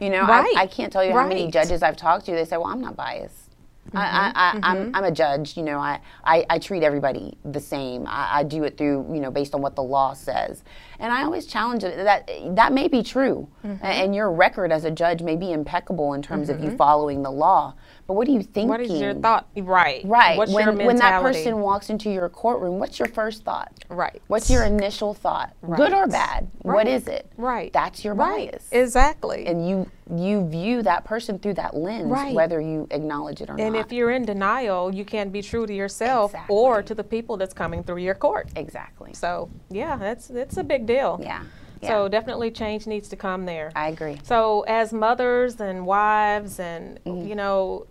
You 0.00 0.10
know, 0.10 0.26
Right. 0.26 0.54
I, 0.56 0.62
I 0.62 0.66
can't 0.66 0.92
tell 0.92 1.04
you 1.04 1.12
how 1.12 1.26
many 1.26 1.50
judges 1.50 1.82
I've 1.82 1.96
talked 1.96 2.26
to. 2.26 2.32
They 2.32 2.44
say, 2.44 2.56
"Well, 2.58 2.66
I'm 2.66 2.80
not 2.82 2.96
biased. 2.96 3.45
Mm-hmm. 3.86 3.98
I, 3.98 4.02
I, 4.02 4.32
I, 4.34 4.58
I'm, 4.62 4.94
I'm 4.94 5.04
a 5.04 5.10
judge. 5.10 5.56
You 5.56 5.62
know, 5.62 5.78
I, 5.78 6.00
I, 6.24 6.44
I 6.50 6.58
treat 6.58 6.82
everybody 6.82 7.36
the 7.44 7.60
same. 7.60 8.06
I, 8.06 8.38
I 8.40 8.42
do 8.42 8.64
it 8.64 8.76
through, 8.76 9.06
you 9.12 9.20
know, 9.20 9.30
based 9.30 9.54
on 9.54 9.62
what 9.62 9.76
the 9.76 9.82
law 9.82 10.14
says." 10.14 10.62
And 10.98 11.12
I 11.12 11.24
always 11.24 11.46
challenge 11.46 11.84
it 11.84 11.96
that 11.96 12.30
that 12.56 12.72
may 12.72 12.88
be 12.88 13.02
true, 13.02 13.48
Mm-hmm. 13.64 13.84
And 13.84 14.14
your 14.14 14.30
record 14.30 14.72
as 14.72 14.84
a 14.84 14.90
judge 14.90 15.22
may 15.22 15.36
be 15.36 15.52
impeccable 15.52 16.14
in 16.14 16.22
terms 16.22 16.48
of 16.48 16.62
you 16.62 16.70
following 16.76 17.22
the 17.22 17.30
law. 17.30 17.74
But 18.06 18.14
what 18.14 18.28
are 18.28 18.30
you 18.30 18.42
thinking? 18.42 18.68
What 18.68 18.80
is 18.80 18.92
your 19.00 19.14
thought? 19.14 19.48
Right. 19.56 20.02
Right. 20.04 20.38
What's 20.38 20.52
when, 20.52 20.64
your 20.64 20.72
mentality? 20.74 20.86
when 20.86 20.96
that 20.98 21.22
person 21.22 21.58
walks 21.60 21.90
into 21.90 22.08
your 22.08 22.28
courtroom, 22.28 22.78
what's 22.78 23.00
your 23.00 23.08
first 23.08 23.42
thought? 23.44 23.72
Right. 23.88 24.22
What's 24.28 24.48
your 24.48 24.62
initial 24.62 25.12
thought? 25.12 25.52
Right. 25.60 25.76
Good 25.76 25.92
or 25.92 26.06
bad? 26.06 26.48
What 26.62 26.74
Right. 26.74 26.86
is 26.88 27.08
it? 27.08 27.26
Right. 27.36 27.72
That's 27.72 28.04
your 28.04 28.14
Right. 28.14 28.52
bias. 28.52 28.68
Exactly. 28.70 29.46
and 29.46 29.68
you 29.68 29.90
you 30.16 30.46
view 30.48 30.82
that 30.84 31.02
person 31.04 31.36
through 31.36 31.54
that 31.54 31.76
lens, 31.76 32.06
Right. 32.08 32.32
whether 32.32 32.60
you 32.60 32.86
acknowledge 32.92 33.40
it 33.42 33.48
or 33.50 33.54
and 33.54 33.58
not. 33.60 33.66
And 33.66 33.76
if 33.76 33.90
you're 33.90 34.12
in 34.12 34.24
denial, 34.24 34.94
you 34.94 35.04
can't 35.04 35.32
be 35.32 35.42
true 35.42 35.66
to 35.66 35.74
yourself 35.74 36.32
or 36.48 36.80
to 36.80 36.94
the 36.94 37.02
people 37.02 37.36
that's 37.36 37.52
coming 37.52 37.82
through 37.82 37.96
your 37.96 38.14
court. 38.14 38.46
exactly. 38.54 39.12
So 39.14 39.48
yeah, 39.68 39.96
that's 39.96 40.28
that's 40.28 40.56
a 40.58 40.62
big 40.62 40.86
deal. 40.86 41.18
Yeah. 41.20 41.42
Yeah. 41.82 41.88
So 41.88 42.08
definitely 42.08 42.52
change 42.52 42.86
needs 42.86 43.08
to 43.08 43.16
come 43.16 43.46
there. 43.46 43.72
I 43.74 43.88
agree. 43.88 44.18
So 44.22 44.60
as 44.68 44.92
mothers 44.92 45.60
and 45.60 45.84
wives 45.86 46.60
and 46.60 47.00
Mm-hmm. 47.04 47.26
you 47.26 47.34
know 47.34 47.86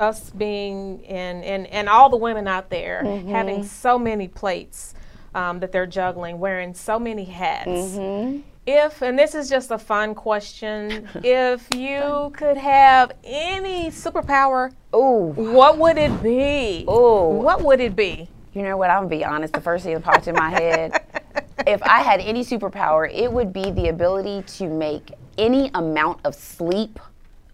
us 0.00 0.30
being 0.30 1.00
in 1.04 1.42
and 1.44 1.66
and 1.68 1.88
all 1.88 2.08
the 2.08 2.16
women 2.16 2.46
out 2.48 2.68
there 2.70 3.02
Mm-hmm. 3.04 3.30
having 3.30 3.64
so 3.64 3.98
many 3.98 4.28
plates 4.28 4.94
um, 5.34 5.60
that 5.60 5.72
they're 5.72 5.86
juggling, 5.86 6.38
wearing 6.38 6.74
so 6.74 6.98
many 6.98 7.24
hats. 7.24 7.68
Mm-hmm. 7.68 8.40
If 8.66 9.02
and 9.02 9.18
this 9.18 9.34
is 9.34 9.48
just 9.50 9.70
a 9.70 9.78
fun 9.78 10.14
question, 10.14 11.08
if 11.22 11.66
you 11.74 12.32
could 12.36 12.56
have 12.56 13.12
any 13.24 13.90
superpower, 13.90 14.72
Oh, 14.92 15.32
what 15.34 15.78
would 15.78 15.98
it 15.98 16.22
be? 16.22 16.84
Ooh. 16.88 17.28
What 17.42 17.62
would 17.62 17.80
it 17.80 17.94
be? 17.96 18.28
you 18.54 18.62
know 18.62 18.76
what? 18.76 18.88
I'm 18.90 18.98
gonna 18.98 19.08
be 19.08 19.24
honest. 19.24 19.52
The 19.52 19.60
first 19.60 19.84
thing 19.84 19.94
that 19.94 20.02
popped 20.04 20.28
in 20.28 20.34
my 20.36 20.50
head, 20.50 21.02
if 21.66 21.82
I 21.82 22.02
had 22.02 22.20
any 22.20 22.44
superpower, 22.44 23.12
it 23.12 23.30
would 23.32 23.52
be 23.52 23.70
the 23.72 23.88
ability 23.88 24.42
to 24.58 24.68
make 24.68 25.10
any 25.36 25.70
amount 25.74 26.20
of 26.24 26.34
sleep 26.36 27.00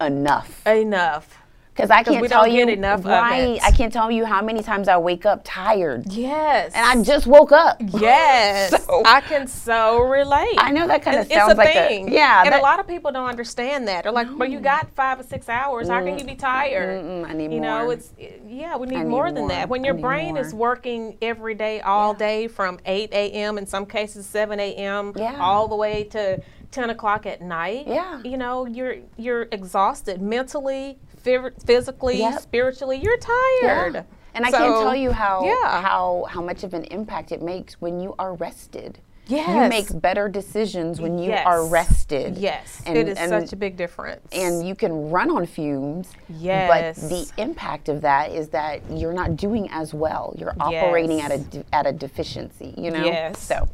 enough. 0.00 0.66
Enough. 0.66 1.38
Because 1.74 1.90
I 1.90 2.02
can't 2.02 2.28
tell 2.28 2.46
you 2.46 2.66
enough 2.68 3.04
right. 3.04 3.58
I 3.62 3.70
can't 3.70 3.92
tell 3.92 4.10
you 4.10 4.24
how 4.24 4.42
many 4.42 4.62
times 4.62 4.88
I 4.88 4.96
wake 4.98 5.24
up 5.24 5.42
tired, 5.44 6.04
Yes. 6.12 6.72
and 6.74 6.84
I 6.84 7.02
just 7.02 7.26
woke 7.26 7.52
up. 7.52 7.80
Yes, 8.00 8.84
So- 8.86 9.02
I 9.04 9.20
can 9.20 9.46
so 9.46 9.98
relate. 10.00 10.56
I 10.58 10.70
know 10.72 10.86
that 10.88 11.02
kind 11.02 11.18
of 11.20 11.26
sounds 11.30 11.52
a 11.52 11.56
like 11.56 11.72
thing. 11.72 12.08
a 12.10 12.12
yeah. 12.12 12.42
and 12.44 12.52
that- 12.52 12.60
a 12.60 12.62
lot 12.62 12.80
of 12.80 12.86
people 12.88 13.12
don't 13.12 13.28
understand 13.28 13.86
that. 13.88 14.02
They're 14.04 14.12
like, 14.12 14.26
"But 14.36 14.50
you 14.50 14.60
got 14.60 14.90
five 14.94 15.20
or 15.20 15.22
six 15.22 15.48
hours. 15.48 15.88
How 15.88 16.02
can 16.04 16.18
you 16.18 16.24
be 16.24 16.34
tired?" 16.34 17.04
Mm-mm, 17.04 17.28
I 17.28 17.32
need 17.32 17.52
you 17.52 17.60
know, 17.60 17.84
more. 17.84 17.92
it's 17.94 18.12
yeah, 18.46 18.76
we 18.76 18.86
need, 18.88 18.98
need 18.98 19.06
more 19.06 19.30
than 19.32 19.46
that. 19.48 19.68
When 19.68 19.84
your 19.84 19.94
brain 19.94 20.36
is 20.36 20.52
working 20.52 21.16
every 21.22 21.54
day, 21.54 21.80
all 21.80 22.14
day, 22.14 22.48
from 22.48 22.78
eight 22.84 23.10
a.m. 23.12 23.58
in 23.58 23.66
some 23.66 23.86
cases 23.86 24.26
seven 24.26 24.58
a.m. 24.60 25.12
Yeah. 25.16 25.38
all 25.40 25.68
the 25.68 25.76
way 25.76 26.04
to 26.04 26.40
ten 26.70 26.90
o'clock 26.90 27.26
at 27.26 27.40
night. 27.42 27.84
Yeah. 27.86 28.20
you 28.24 28.36
know, 28.36 28.66
you're 28.66 28.96
you're 29.16 29.42
exhausted 29.52 30.20
mentally, 30.20 30.98
physically, 31.22 32.18
Yep. 32.18 32.40
spiritually. 32.40 32.98
You're 32.98 33.18
tired. 33.18 33.94
Yeah. 33.94 34.02
And 34.34 34.46
I 34.46 34.50
can't 34.50 34.80
tell 34.82 34.94
you 34.94 35.10
how 35.12 35.44
yeah. 35.44 35.80
how 35.82 36.26
how 36.28 36.40
much 36.40 36.62
of 36.62 36.72
an 36.74 36.84
impact 36.84 37.32
it 37.32 37.42
makes 37.42 37.80
when 37.80 38.00
you 38.00 38.14
are 38.18 38.34
rested. 38.34 39.00
Yes. 39.26 39.48
You 39.48 39.68
make 39.68 40.00
better 40.02 40.28
decisions 40.28 41.00
when 41.00 41.16
you 41.18 41.30
Yes. 41.30 41.46
are 41.46 41.64
rested. 41.64 42.36
Yes, 42.36 42.82
And, 42.84 42.98
it 42.98 43.08
is 43.08 43.16
and, 43.16 43.28
such 43.30 43.52
a 43.52 43.56
big 43.56 43.76
difference. 43.76 44.26
and 44.32 44.66
you 44.66 44.74
can 44.74 45.10
run 45.10 45.30
on 45.30 45.46
fumes. 45.46 46.10
Yes. 46.28 47.00
But 47.00 47.08
the 47.08 47.30
impact 47.36 47.88
of 47.88 48.00
that 48.00 48.32
is 48.32 48.48
that 48.48 48.80
you're 48.90 49.12
not 49.12 49.36
doing 49.36 49.68
as 49.70 49.94
well. 49.94 50.34
You're 50.36 50.54
operating 50.58 51.20
at 51.20 51.30
a 51.30 51.64
at 51.72 51.86
a 51.86 51.92
deficiency. 51.92 52.74
You 52.76 52.90
know. 52.90 53.04
Yes. 53.04 53.40
So. 53.40 53.68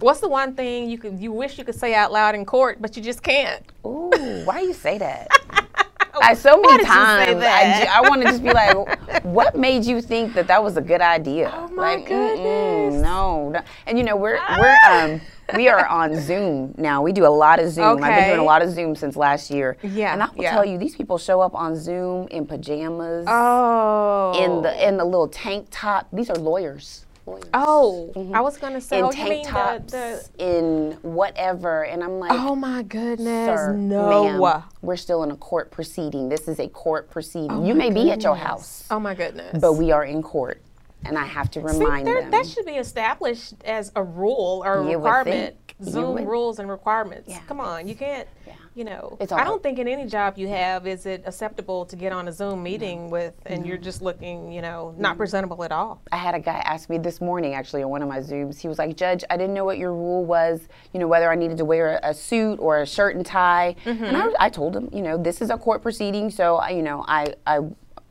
What's 0.00 0.20
the 0.20 0.28
one 0.28 0.54
thing 0.54 0.88
you 0.88 0.96
could 0.98 1.18
you 1.18 1.32
wish 1.32 1.58
you 1.58 1.64
could 1.64 1.74
say 1.74 1.92
out 1.94 2.12
loud 2.12 2.34
in 2.36 2.44
court, 2.44 2.80
but 2.80 2.96
you 2.96 3.02
just 3.02 3.22
can't? 3.22 3.64
Ooh, 3.84 4.42
why 4.44 4.60
you 4.60 4.72
say 4.72 4.98
that? 4.98 5.28
I 6.22 6.34
so 6.34 6.60
many 6.60 6.78
did 6.78 6.80
you 6.80 6.86
say 6.86 7.34
times 7.34 7.44
I, 7.44 7.88
I 7.92 8.00
want 8.08 8.22
to 8.22 8.28
just 8.28 8.42
be 8.42 8.52
like, 8.52 8.98
what 9.24 9.56
made 9.56 9.84
you 9.84 10.00
think 10.00 10.34
that 10.34 10.46
that 10.48 10.62
was 10.62 10.76
a 10.76 10.80
good 10.82 11.00
idea? 11.00 11.52
Oh, 11.54 11.68
my 11.68 11.96
like, 11.96 12.06
goodness. 12.06 12.94
no, 13.02 13.50
no. 13.50 13.60
And 13.86 13.98
you 13.98 14.04
know 14.04 14.16
we're 14.16 14.38
we're 14.58 14.76
um 14.90 15.20
we 15.54 15.68
are 15.68 15.86
on 15.86 16.14
Zoom 16.20 16.74
now. 16.76 17.00
We 17.02 17.12
do 17.12 17.24
a 17.24 17.28
lot 17.28 17.58
of 17.58 17.70
Zoom. 17.70 18.02
I've 18.04 18.14
been 18.16 18.28
doing 18.28 18.40
a 18.40 18.44
lot 18.44 18.60
of 18.62 18.70
Zoom 18.70 18.94
since 18.94 19.16
last 19.16 19.50
year. 19.50 19.78
Yeah, 19.82 20.12
And 20.12 20.22
I 20.22 20.26
will 20.34 20.42
yeah. 20.42 20.50
tell 20.50 20.64
you, 20.64 20.76
these 20.76 20.94
people 20.94 21.16
show 21.16 21.40
up 21.40 21.54
on 21.54 21.74
Zoom 21.74 22.28
in 22.28 22.44
pajamas, 22.46 23.24
Oh. 23.28 24.32
in 24.44 24.60
the 24.62 24.86
in 24.86 24.98
the 24.98 25.04
little 25.04 25.28
tank 25.28 25.68
top. 25.70 26.06
These 26.12 26.28
are 26.28 26.36
lawyers. 26.36 27.06
Lawyers. 27.28 27.44
Oh, 27.54 28.12
mm-hmm. 28.14 28.34
I 28.34 28.40
was 28.40 28.56
gonna 28.58 28.80
say. 28.80 28.98
in 28.98 29.04
oh, 29.04 29.10
tank 29.10 29.46
tops, 29.48 29.92
the, 29.92 30.28
the 30.38 30.44
in 30.44 30.92
whatever, 31.02 31.84
and 31.84 32.02
I'm 32.02 32.18
like, 32.18 32.32
Oh 32.32 32.54
my 32.54 32.82
goodness! 32.82 33.58
Sir, 33.60 33.74
no. 33.74 34.38
ma'am, 34.38 34.62
we're 34.82 34.96
still 34.96 35.22
in 35.22 35.30
a 35.30 35.36
court 35.36 35.70
proceeding. 35.70 36.28
This 36.28 36.48
is 36.48 36.58
a 36.58 36.68
court 36.68 37.10
proceeding. 37.10 37.50
Oh 37.52 37.64
you 37.64 37.74
may 37.74 37.90
be 37.90 38.10
at 38.10 38.22
your 38.22 38.36
house, 38.36 38.84
Oh 38.90 39.00
my 39.00 39.14
goodness! 39.14 39.58
but 39.60 39.74
we 39.74 39.90
are 39.92 40.04
in 40.04 40.22
court, 40.22 40.60
and 41.04 41.16
I 41.18 41.24
have 41.24 41.50
to 41.52 41.60
See, 41.60 41.78
remind 41.78 42.06
there- 42.06 42.22
them. 42.22 42.30
that 42.30 42.46
should 42.46 42.66
be 42.66 42.76
established 42.76 43.54
as 43.64 43.92
a 43.96 44.02
rule 44.02 44.62
or 44.64 44.78
a 44.78 44.84
You 44.90 44.96
requirement. 44.96 45.56
Zoom 45.80 46.24
rules 46.24 46.58
and 46.58 46.68
requirements. 46.68 47.28
Yeah. 47.28 47.38
Come 47.46 47.60
on, 47.60 47.86
you 47.86 47.94
can't. 47.94 48.26
Yeah. 48.46 48.54
You 48.78 48.84
know, 48.84 49.16
It's 49.18 49.32
I 49.32 49.42
don't 49.42 49.60
think 49.60 49.80
in 49.80 49.88
any 49.88 50.06
job 50.06 50.38
you 50.38 50.46
have 50.46 50.86
is 50.86 51.04
it 51.04 51.24
acceptable 51.26 51.84
to 51.86 51.96
get 51.96 52.12
on 52.12 52.28
a 52.28 52.32
Zoom 52.32 52.62
meeting 52.62 53.10
with 53.10 53.34
and 53.44 53.66
you're 53.66 53.76
just 53.76 54.02
looking, 54.02 54.52
you 54.52 54.62
know, 54.62 54.94
not 54.96 55.16
presentable 55.16 55.64
at 55.64 55.72
all. 55.72 56.00
I 56.12 56.16
had 56.16 56.36
a 56.36 56.38
guy 56.38 56.62
ask 56.64 56.88
me 56.88 56.96
this 56.96 57.20
morning, 57.20 57.54
actually, 57.54 57.82
on 57.82 57.90
one 57.90 58.02
of 58.02 58.08
my 58.08 58.20
Zooms. 58.20 58.60
He 58.60 58.68
was 58.68 58.78
like, 58.78 58.96
Judge, 58.96 59.24
I 59.30 59.36
didn't 59.36 59.54
know 59.54 59.64
what 59.64 59.78
your 59.78 59.92
rule 59.92 60.24
was, 60.24 60.68
you 60.92 61.00
know, 61.00 61.08
whether 61.08 61.28
I 61.28 61.34
needed 61.34 61.56
to 61.58 61.64
wear 61.64 61.98
a, 62.04 62.10
a 62.10 62.14
suit 62.14 62.60
or 62.60 62.80
a 62.80 62.86
shirt 62.86 63.16
and 63.16 63.26
tie. 63.26 63.74
And 63.84 63.98
Mm-hmm. 63.98 64.14
I, 64.14 64.46
I 64.46 64.48
told 64.48 64.76
him, 64.76 64.88
you 64.92 65.02
know, 65.02 65.20
this 65.20 65.42
is 65.42 65.50
a 65.50 65.58
court 65.58 65.82
proceeding, 65.82 66.30
so, 66.30 66.56
I, 66.58 66.70
you 66.70 66.82
know, 66.82 67.04
I, 67.08 67.34
I, 67.48 67.58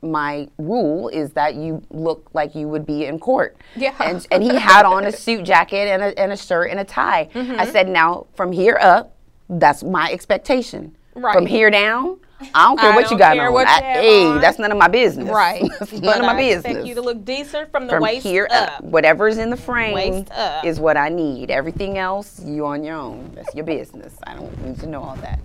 my 0.01 0.49
rule 0.57 1.07
is 1.07 1.31
that 1.31 1.55
you 1.55 1.81
look 1.91 2.29
like 2.33 2.55
you 2.55 2.67
would 2.67 2.85
be 2.85 3.05
in 3.05 3.19
court. 3.19 3.55
Yeah. 3.77 3.95
And, 4.01 4.27
and 4.31 4.43
he 4.43 4.53
had 4.53 4.85
on 4.85 5.05
a 5.05 5.11
suit 5.23 5.45
jacket 5.45 5.87
and 5.87 6.03
a, 6.03 6.19
and 6.19 6.33
a 6.33 6.37
shirt 6.37 6.71
and 6.71 6.79
a 6.81 6.83
tie. 6.83 7.29
Mm-hmm. 7.33 7.57
I 7.57 7.65
said, 7.65 7.87
now, 7.87 8.27
from 8.35 8.51
here 8.51 8.77
up, 8.81 9.13
that's 9.49 9.83
my 9.83 10.11
expectation. 10.11 10.95
From 11.13 11.45
here 11.47 11.71
down, 11.71 12.19
I 12.53 12.65
don't 12.67 12.79
care 12.79 12.91
I 12.91 12.95
what 12.95 13.01
don't 13.03 13.11
you 13.11 13.17
got 13.17 13.35
care 13.35 13.47
on. 13.47 13.53
what 13.53 13.67
you 13.67 13.73
I- 13.73 13.81
hey, 13.81 14.25
on. 14.27 14.41
that's 14.41 14.59
none 14.59 14.71
of 14.71 14.77
my 14.77 14.87
business. 14.87 15.29
Right. 15.29 15.61
none 15.91 16.01
But 16.01 16.17
of 16.19 16.21
my 16.25 16.33
I 16.33 16.37
business 16.37 16.65
expect 16.65 16.85
you 16.87 16.95
to 16.95 17.01
look 17.01 17.25
decent 17.25 17.71
from 17.71 17.87
the 17.87 17.93
from 17.93 18.03
waist 18.03 18.25
here 18.25 18.47
up. 18.51 18.69
up. 18.79 18.83
Whatever's 18.83 19.37
in 19.37 19.49
the 19.49 19.57
frame 19.57 20.25
is 20.63 20.79
what 20.79 20.97
I 20.97 21.09
need. 21.09 21.49
Everything 21.51 21.97
else, 21.97 22.39
you 22.43 22.65
on 22.65 22.83
your 22.83 22.95
own. 22.95 23.31
That's 23.35 23.53
your 23.55 23.65
business. 23.65 24.13
I 24.25 24.35
don't 24.35 24.65
need 24.65 24.79
to 24.81 24.87
know 24.87 25.01
all 25.03 25.15
that. 25.17 25.39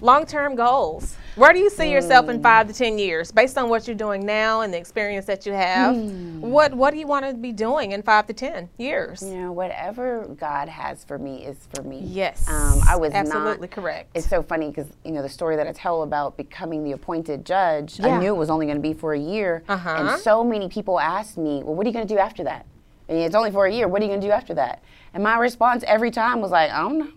Long-term 0.00 0.54
goals. 0.56 1.16
Where 1.36 1.52
do 1.52 1.58
you 1.58 1.70
see 1.70 1.90
yourself 1.90 2.26
Hmm. 2.26 2.32
in 2.32 2.42
five 2.42 2.68
to 2.68 2.74
ten 2.74 2.98
years, 2.98 3.32
based 3.32 3.58
on 3.58 3.68
what 3.68 3.88
you're 3.88 3.96
doing 3.96 4.24
now 4.24 4.60
and 4.60 4.72
the 4.72 4.78
experience 4.78 5.26
that 5.26 5.46
you 5.46 5.52
have? 5.52 5.94
Hmm. 5.96 6.40
What 6.40 6.74
What 6.74 6.92
do 6.92 6.98
you 7.00 7.06
want 7.06 7.26
to 7.26 7.34
be 7.34 7.52
doing 7.52 7.92
in 7.92 8.02
five 8.02 8.26
to 8.28 8.32
ten 8.32 8.68
years? 8.78 9.22
You 9.22 9.34
know, 9.36 9.52
whatever 9.52 10.26
God 10.38 10.68
has 10.68 11.04
for 11.04 11.18
me 11.18 11.44
is 11.44 11.56
for 11.74 11.82
me. 11.82 12.00
Yes. 12.04 12.46
Um, 12.48 12.80
I 12.88 12.96
was 12.96 13.12
absolutely 13.12 13.66
not, 13.68 13.70
correct. 13.70 14.10
It's 14.14 14.28
so 14.28 14.42
funny 14.42 14.68
because 14.68 14.86
you 15.04 15.10
know 15.12 15.22
the 15.22 15.28
story 15.28 15.56
that 15.56 15.66
I 15.66 15.72
tell 15.72 16.02
about 16.02 16.23
becoming 16.30 16.84
the 16.84 16.92
appointed 16.92 17.44
judge. 17.44 17.98
Yeah. 18.00 18.08
I 18.08 18.18
knew 18.18 18.34
it 18.34 18.36
was 18.38 18.50
only 18.50 18.66
going 18.66 18.76
to 18.76 18.82
be 18.82 18.92
for 18.94 19.14
a 19.14 19.18
year, 19.18 19.62
Uh-huh. 19.68 19.96
and 19.98 20.20
so 20.20 20.42
many 20.44 20.68
people 20.68 20.98
asked 21.00 21.36
me, 21.38 21.62
"Well, 21.62 21.74
what 21.74 21.86
are 21.86 21.88
you 21.90 21.94
going 21.94 22.06
to 22.06 22.14
do 22.14 22.18
after 22.18 22.42
that?" 22.44 22.66
And 23.08 23.18
it's 23.18 23.34
only 23.34 23.50
for 23.50 23.66
a 23.66 23.72
year. 23.72 23.86
What 23.88 24.00
are 24.00 24.04
you 24.04 24.10
going 24.10 24.20
to 24.20 24.26
do 24.26 24.32
after 24.32 24.54
that? 24.54 24.82
And 25.12 25.22
my 25.22 25.36
response 25.38 25.84
every 25.86 26.10
time 26.10 26.40
was 26.40 26.50
like, 26.50 26.70
I 26.70 26.80
don't 26.80 26.98
know. 26.98 27.08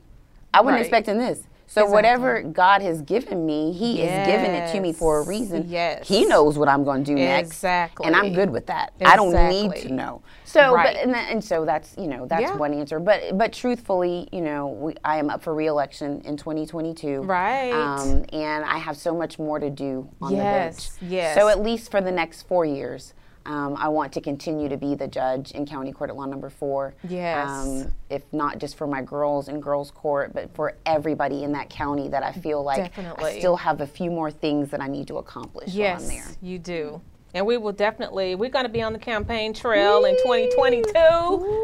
I 0.54 0.60
wasn't 0.62 0.76
Right. 0.76 0.82
expecting 0.82 1.18
this. 1.18 1.44
So 1.70 1.82
Exactly. 1.82 1.94
whatever 1.94 2.42
God 2.44 2.82
has 2.82 3.02
given 3.02 3.46
me, 3.46 3.74
He 3.74 4.02
is 4.02 4.26
giving 4.26 4.52
it 4.52 4.72
to 4.72 4.80
me 4.80 4.94
for 4.94 5.20
a 5.20 5.24
reason. 5.26 5.66
Yes. 5.68 6.08
He 6.08 6.26
knows 6.26 6.58
what 6.58 6.70
I'm 6.70 6.86
going 6.86 7.04
to 7.04 7.12
do 7.12 7.16
next. 7.16 7.50
Exactly. 7.50 8.06
And 8.08 8.16
I'm 8.16 8.32
good 8.34 8.50
with 8.50 8.68
that. 8.68 8.94
Exactly. 9.00 9.06
I 9.06 9.16
don't 9.18 9.50
need 9.50 9.82
to 9.82 9.94
know. 9.94 10.22
So, 10.46 10.74
Right. 10.74 10.96
but 10.96 11.04
and, 11.04 11.14
and 11.14 11.44
so 11.44 11.66
that's 11.66 11.94
you 11.98 12.08
know 12.08 12.26
that's 12.26 12.42
Yeah. 12.42 12.56
one 12.56 12.74
answer. 12.74 13.00
But 13.02 13.38
but 13.38 13.52
truthfully, 13.52 14.30
you 14.32 14.40
know, 14.42 14.68
we, 14.68 14.94
I 15.04 15.18
am 15.18 15.30
up 15.30 15.42
for 15.44 15.54
reelection 15.54 16.22
in 16.22 16.38
2022. 16.38 17.24
Right. 17.24 17.74
Um, 17.74 18.24
and 18.32 18.64
I 18.64 18.78
have 18.78 18.96
so 18.96 19.14
much 19.14 19.38
more 19.38 19.60
to 19.60 19.70
do 19.70 20.08
on 20.22 20.32
the 20.32 20.38
Yes, 20.38 20.98
bench. 21.00 21.12
yes. 21.12 21.36
So 21.38 21.50
at 21.50 21.62
least 21.62 21.92
for 21.92 22.00
the 22.00 22.12
next 22.12 22.44
four 22.44 22.64
years. 22.66 23.14
Um, 23.48 23.78
I 23.78 23.88
want 23.88 24.12
to 24.14 24.22
continue 24.22 24.68
to 24.68 24.76
be 24.76 24.94
the 24.94 25.08
judge 25.08 25.52
in 25.52 25.66
County 25.66 25.94
Court 25.94 26.10
at 26.10 26.18
Law 26.18 26.26
Number 26.26 26.50
Four. 26.50 26.94
Yes. 27.08 27.50
Um, 27.50 27.94
if 28.10 28.22
not 28.34 28.60
just 28.60 28.76
for 28.78 28.86
my 28.88 29.02
girls 29.02 29.48
in 29.48 29.62
girls 29.62 29.90
court, 29.90 30.34
but 30.34 30.54
for 30.54 30.76
everybody 30.86 31.44
in 31.46 31.54
that 31.54 31.70
county 31.70 32.10
that 32.10 32.24
I 32.24 32.34
feel 32.34 32.62
like 32.62 32.94
Definitely. 32.94 33.24
I 33.32 33.40
still 33.40 33.56
have 33.56 33.80
a 33.80 33.88
few 33.88 34.12
more 34.12 34.30
things 34.30 34.70
that 34.72 34.82
I 34.82 34.88
need 34.88 35.08
to 35.08 35.18
accomplish 35.18 35.74
Yes, 35.74 36.10
there. 36.10 36.26
you 36.42 36.60
do. 36.60 37.02
And 37.34 37.46
we 37.46 37.58
will 37.58 37.72
definitely, 37.72 38.36
we're 38.36 38.50
going 38.50 38.66
to 38.66 38.70
be 38.70 38.82
on 38.82 38.94
the 38.94 39.00
campaign 39.00 39.54
trail 39.54 40.06
in 40.06 40.16
2022. 40.18 40.92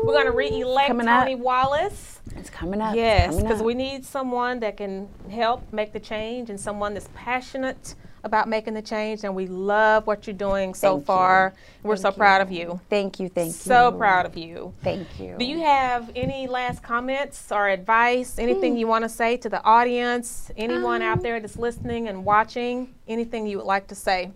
We're 0.06 0.14
going 0.14 0.26
to 0.26 0.32
re-elect. 0.32 0.90
Toni 0.90 1.36
Wallace. 1.36 2.22
It's 2.36 2.50
coming 2.50 2.80
up. 2.82 2.96
Yes, 2.96 3.36
because 3.36 3.62
we 3.62 3.74
need 3.74 4.06
someone 4.06 4.60
that 4.60 4.78
can 4.78 5.10
help 5.30 5.72
make 5.74 5.92
the 5.92 6.00
change 6.00 6.50
and 6.50 6.60
someone 6.60 6.94
that's 6.94 7.10
passionate 7.14 7.96
about 8.24 8.48
making 8.48 8.74
the 8.74 8.82
change. 8.82 9.24
And 9.24 9.36
we 9.36 9.48
love 9.48 10.08
what 10.08 10.26
you're 10.26 10.34
doing 10.36 10.74
so 10.74 10.92
Thank 10.92 11.02
you. 11.02 11.06
far. 11.06 11.54
We're 11.84 11.96
so 11.98 12.04
Thank 12.04 12.18
proud 12.18 12.42
of 12.42 12.52
you. 12.52 12.80
Thank 12.90 13.20
you, 13.20 13.30
thank 13.30 13.48
you. 13.48 13.54
So 13.54 13.92
proud 13.92 14.26
of 14.26 14.38
you. 14.38 14.74
Thank 14.84 15.20
you. 15.20 15.36
Do 15.38 15.46
you 15.46 15.62
have 15.62 16.10
any 16.16 16.48
last 16.48 16.82
comments 16.82 17.52
or 17.52 17.68
advice? 17.70 18.40
Anything 18.40 18.78
you 18.78 18.88
want 18.88 19.04
to 19.04 19.10
say 19.10 19.38
to 19.38 19.50
the 19.50 19.62
audience? 19.64 20.52
Anyone 20.58 21.02
Um, 21.02 21.10
out 21.10 21.22
there 21.24 21.40
that's 21.40 21.58
listening 21.58 22.08
and 22.08 22.24
watching? 22.26 22.94
Anything 23.08 23.46
you 23.48 23.58
would 23.58 23.66
like 23.68 23.88
to 23.88 23.96
say? 23.96 24.32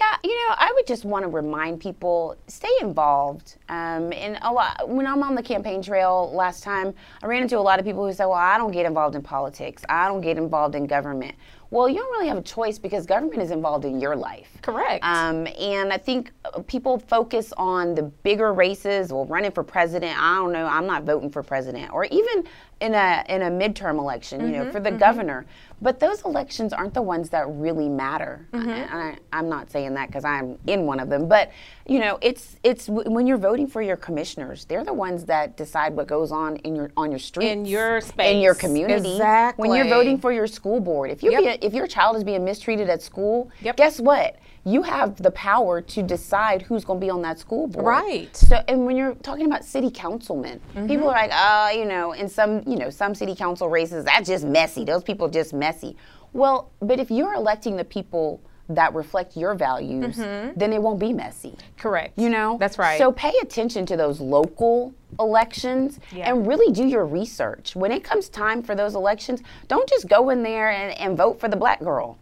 Yeah, 0.00 0.14
you 0.22 0.30
know, 0.30 0.54
I 0.56 0.70
would 0.76 0.86
just 0.86 1.04
want 1.04 1.24
to 1.24 1.28
remind 1.28 1.80
people 1.80 2.36
stay 2.46 2.70
involved. 2.80 3.56
Um, 3.68 4.12
and 4.12 4.38
a 4.42 4.52
lot, 4.52 4.88
when 4.88 5.08
I'm 5.08 5.24
on 5.24 5.34
the 5.34 5.42
campaign 5.42 5.82
trail 5.82 6.30
last 6.32 6.62
time, 6.62 6.94
I 7.20 7.26
ran 7.26 7.42
into 7.42 7.58
a 7.58 7.60
lot 7.60 7.80
of 7.80 7.84
people 7.84 8.06
who 8.06 8.12
said, 8.12 8.26
"Well, 8.26 8.34
I 8.38 8.58
don't 8.58 8.70
get 8.70 8.86
involved 8.86 9.16
in 9.16 9.22
politics. 9.22 9.82
I 9.88 10.06
don't 10.06 10.20
get 10.20 10.36
involved 10.36 10.76
in 10.76 10.86
government." 10.86 11.34
Well, 11.70 11.88
you 11.88 11.96
don't 11.96 12.10
really 12.12 12.28
have 12.28 12.38
a 12.38 12.42
choice 12.42 12.78
because 12.78 13.04
government 13.04 13.42
is 13.42 13.50
involved 13.50 13.84
in 13.84 14.00
your 14.00 14.16
life. 14.16 14.48
Correct. 14.62 15.04
Um, 15.04 15.46
and 15.58 15.92
I 15.92 15.98
think 15.98 16.32
people 16.66 16.98
focus 16.98 17.52
on 17.56 17.94
the 17.94 18.04
bigger 18.04 18.54
races. 18.54 19.12
Well, 19.12 19.26
running 19.26 19.50
for 19.50 19.62
president, 19.62 20.18
I 20.18 20.36
don't 20.36 20.52
know. 20.52 20.66
I'm 20.66 20.86
not 20.86 21.04
voting 21.04 21.30
for 21.30 21.42
president, 21.42 21.92
or 21.92 22.06
even 22.06 22.44
in 22.80 22.94
a 22.94 23.24
in 23.28 23.42
a 23.42 23.50
midterm 23.50 23.98
election, 23.98 24.40
you 24.40 24.48
know, 24.48 24.62
mm-hmm, 24.62 24.70
for 24.70 24.80
the 24.80 24.90
mm-hmm. 24.90 24.98
governor. 24.98 25.46
But 25.80 26.00
those 26.00 26.22
elections 26.24 26.72
aren't 26.72 26.94
the 26.94 27.02
ones 27.02 27.30
that 27.30 27.48
really 27.48 27.88
matter. 27.88 28.46
And 28.52 28.66
mm-hmm. 28.66 28.96
I, 28.96 29.16
I'm 29.32 29.48
not 29.48 29.70
saying 29.70 29.94
that 29.94 30.08
because 30.08 30.24
I'm 30.24 30.58
in 30.66 30.86
one 30.86 30.98
of 30.98 31.08
them. 31.08 31.28
But 31.28 31.52
you 31.86 32.00
know, 32.00 32.18
it's 32.20 32.56
it's 32.62 32.86
w- 32.86 33.10
when 33.10 33.26
you're 33.26 33.38
voting 33.38 33.66
for 33.66 33.82
your 33.82 33.96
commissioners, 33.96 34.64
they're 34.64 34.84
the 34.84 34.92
ones 34.92 35.24
that 35.24 35.56
decide 35.56 35.94
what 35.94 36.06
goes 36.06 36.32
on 36.32 36.56
in 36.56 36.74
your 36.74 36.90
on 36.96 37.10
your 37.10 37.20
streets, 37.20 37.50
In 37.50 37.64
your 37.64 38.00
space, 38.00 38.34
in 38.34 38.40
your 38.40 38.54
community. 38.54 39.12
Exactly. 39.12 39.68
When 39.68 39.76
you're 39.76 39.88
voting 39.88 40.18
for 40.18 40.32
your 40.32 40.46
school 40.46 40.80
board, 40.80 41.10
if 41.10 41.22
you 41.22 41.32
Yep. 41.32 41.58
if 41.62 41.74
your 41.74 41.86
child 41.86 42.16
is 42.16 42.24
being 42.24 42.44
mistreated 42.44 42.88
at 42.88 43.02
school, 43.02 43.50
Yep. 43.62 43.76
guess 43.76 44.00
what? 44.00 44.36
You 44.68 44.82
have 44.82 45.22
the 45.22 45.30
power 45.30 45.80
to 45.80 46.02
decide 46.02 46.60
who's 46.62 46.84
going 46.84 47.00
to 47.00 47.06
be 47.06 47.10
on 47.10 47.22
that 47.22 47.38
school 47.38 47.66
board. 47.68 47.86
Right. 47.86 48.36
So, 48.36 48.56
and 48.68 48.84
when 48.84 48.96
you're 48.96 49.14
talking 49.16 49.46
about 49.46 49.64
city 49.64 49.90
councilmen, 49.90 50.60
Mm-hmm. 50.74 50.86
people 50.86 51.08
are 51.08 51.12
like, 51.12 51.30
oh, 51.32 51.70
you 51.70 51.84
know, 51.86 52.12
in 52.12 52.28
some, 52.28 52.62
you 52.66 52.76
know, 52.76 52.90
some 52.90 53.14
city 53.14 53.34
council 53.34 53.68
races, 53.68 54.04
that's 54.04 54.28
just 54.28 54.44
messy. 54.44 54.84
Those 54.84 55.02
people 55.02 55.26
are 55.26 55.30
just 55.30 55.54
messy. 55.54 55.96
Well, 56.34 56.70
but 56.80 57.00
if 57.00 57.10
you're 57.10 57.32
electing 57.34 57.76
the 57.76 57.84
people 57.84 58.40
that 58.68 58.92
reflect 58.94 59.34
your 59.34 59.54
values, 59.54 60.16
then 60.18 60.72
it 60.74 60.82
won't 60.82 61.00
be 61.00 61.10
messy. 61.14 61.54
Correct. 61.78 62.18
You 62.18 62.28
know? 62.28 62.58
That's 62.60 62.76
right. 62.78 62.98
So 62.98 63.10
pay 63.12 63.32
attention 63.40 63.86
to 63.86 63.96
those 63.96 64.20
local 64.20 64.92
elections 65.18 65.98
Yeah. 66.12 66.28
and 66.30 66.46
really 66.46 66.70
do 66.72 66.84
your 66.86 67.06
research. 67.06 67.74
When 67.74 67.90
it 67.92 68.04
comes 68.04 68.28
time 68.28 68.62
for 68.62 68.74
those 68.74 68.94
elections, 68.94 69.40
don't 69.68 69.88
just 69.88 70.06
go 70.06 70.28
in 70.28 70.42
there 70.42 70.68
and, 70.70 70.92
and 70.98 71.16
vote 71.16 71.40
for 71.40 71.48
the 71.48 71.56
black 71.56 71.80
girl. 71.80 72.18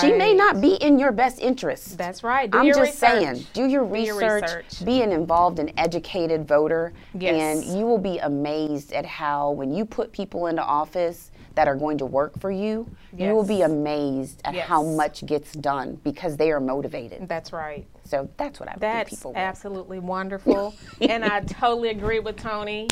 She 0.00 0.12
may 0.12 0.34
not 0.34 0.60
be 0.60 0.74
in 0.74 0.98
your 0.98 1.12
best 1.12 1.40
interest. 1.40 1.96
That's 1.96 2.22
right. 2.22 2.50
Do 2.50 2.58
I'm 2.58 2.66
your 2.66 2.74
just 2.76 3.02
research. 3.02 3.22
saying, 3.22 3.46
do 3.54 3.64
your 3.66 3.84
Do 3.86 3.98
your 4.00 4.14
research, 4.14 4.42
research. 4.42 4.84
be 4.84 5.02
an 5.02 5.12
involved 5.12 5.58
and 5.58 5.72
educated 5.76 6.46
voter, 6.46 6.92
Yes. 7.14 7.34
and 7.64 7.78
you 7.78 7.86
will 7.86 7.98
be 7.98 8.18
amazed 8.18 8.92
at 8.92 9.06
how 9.06 9.50
when 9.52 9.72
you 9.72 9.84
put 9.84 10.12
people 10.12 10.46
into 10.48 10.62
office 10.62 11.30
that 11.54 11.66
are 11.66 11.74
going 11.76 11.98
to 11.98 12.06
work 12.06 12.38
for 12.38 12.50
you, 12.50 12.86
you 13.16 13.30
will 13.34 13.44
be 13.44 13.62
amazed 13.62 14.40
at 14.44 14.54
how 14.54 14.82
much 14.82 15.26
gets 15.26 15.52
done 15.52 15.98
because 16.04 16.36
they 16.36 16.50
are 16.52 16.60
motivated. 16.60 17.28
That's 17.28 17.52
right. 17.52 17.86
So 18.10 18.28
that's 18.36 18.58
what 18.58 18.68
I 18.68 18.72
would 18.72 18.80
do 18.80 18.86
That's 18.86 19.10
people 19.10 19.30
with. 19.30 19.38
absolutely 19.38 20.00
wonderful. 20.00 20.74
and 21.00 21.24
I 21.24 21.40
totally 21.42 21.90
agree 21.90 22.18
with 22.18 22.36
Toni. 22.36 22.88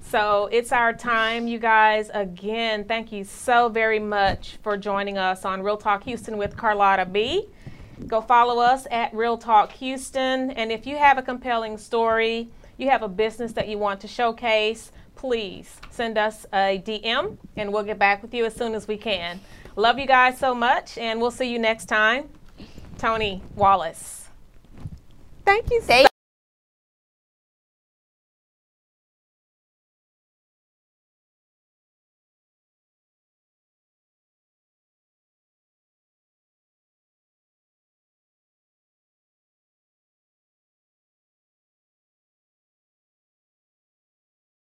So 0.00 0.48
it's 0.52 0.70
our 0.70 0.92
time, 0.92 1.48
you 1.48 1.58
guys. 1.58 2.08
Again, 2.14 2.84
thank 2.84 3.10
you 3.10 3.24
so 3.24 3.68
very 3.68 3.98
much 3.98 4.58
for 4.62 4.76
joining 4.76 5.18
us 5.18 5.44
on 5.44 5.60
Real 5.62 5.76
Talk 5.76 6.04
Houston 6.04 6.36
with 6.38 6.56
Carlotta 6.56 7.04
B. 7.06 7.48
Go 8.06 8.20
follow 8.20 8.60
us 8.62 8.86
at 8.92 9.12
Real 9.12 9.36
Talk 9.36 9.72
Houston. 9.72 10.52
And 10.52 10.70
if 10.70 10.86
you 10.86 10.96
have 10.96 11.18
a 11.18 11.22
compelling 11.22 11.76
story, 11.76 12.48
you 12.76 12.88
have 12.90 13.02
a 13.02 13.08
business 13.08 13.52
that 13.54 13.66
you 13.66 13.76
want 13.76 14.00
to 14.02 14.08
showcase, 14.08 14.92
please 15.16 15.76
send 15.90 16.16
us 16.16 16.46
a 16.52 16.80
DM 16.86 17.36
and 17.56 17.72
we'll 17.72 17.82
get 17.82 17.98
back 17.98 18.22
with 18.22 18.32
you 18.32 18.44
as 18.46 18.54
soon 18.54 18.74
as 18.74 18.86
we 18.86 18.96
can. 18.96 19.40
Love 19.74 19.98
you 19.98 20.06
guys 20.06 20.38
so 20.38 20.54
much, 20.54 20.96
and 20.96 21.20
we'll 21.20 21.30
see 21.30 21.50
you 21.50 21.58
next 21.58 21.86
time. 21.86 22.28
Toni 22.98 23.42
Wallace. 23.54 24.19
Thank 25.44 25.70
you 25.70 25.80
Thank 25.82 26.09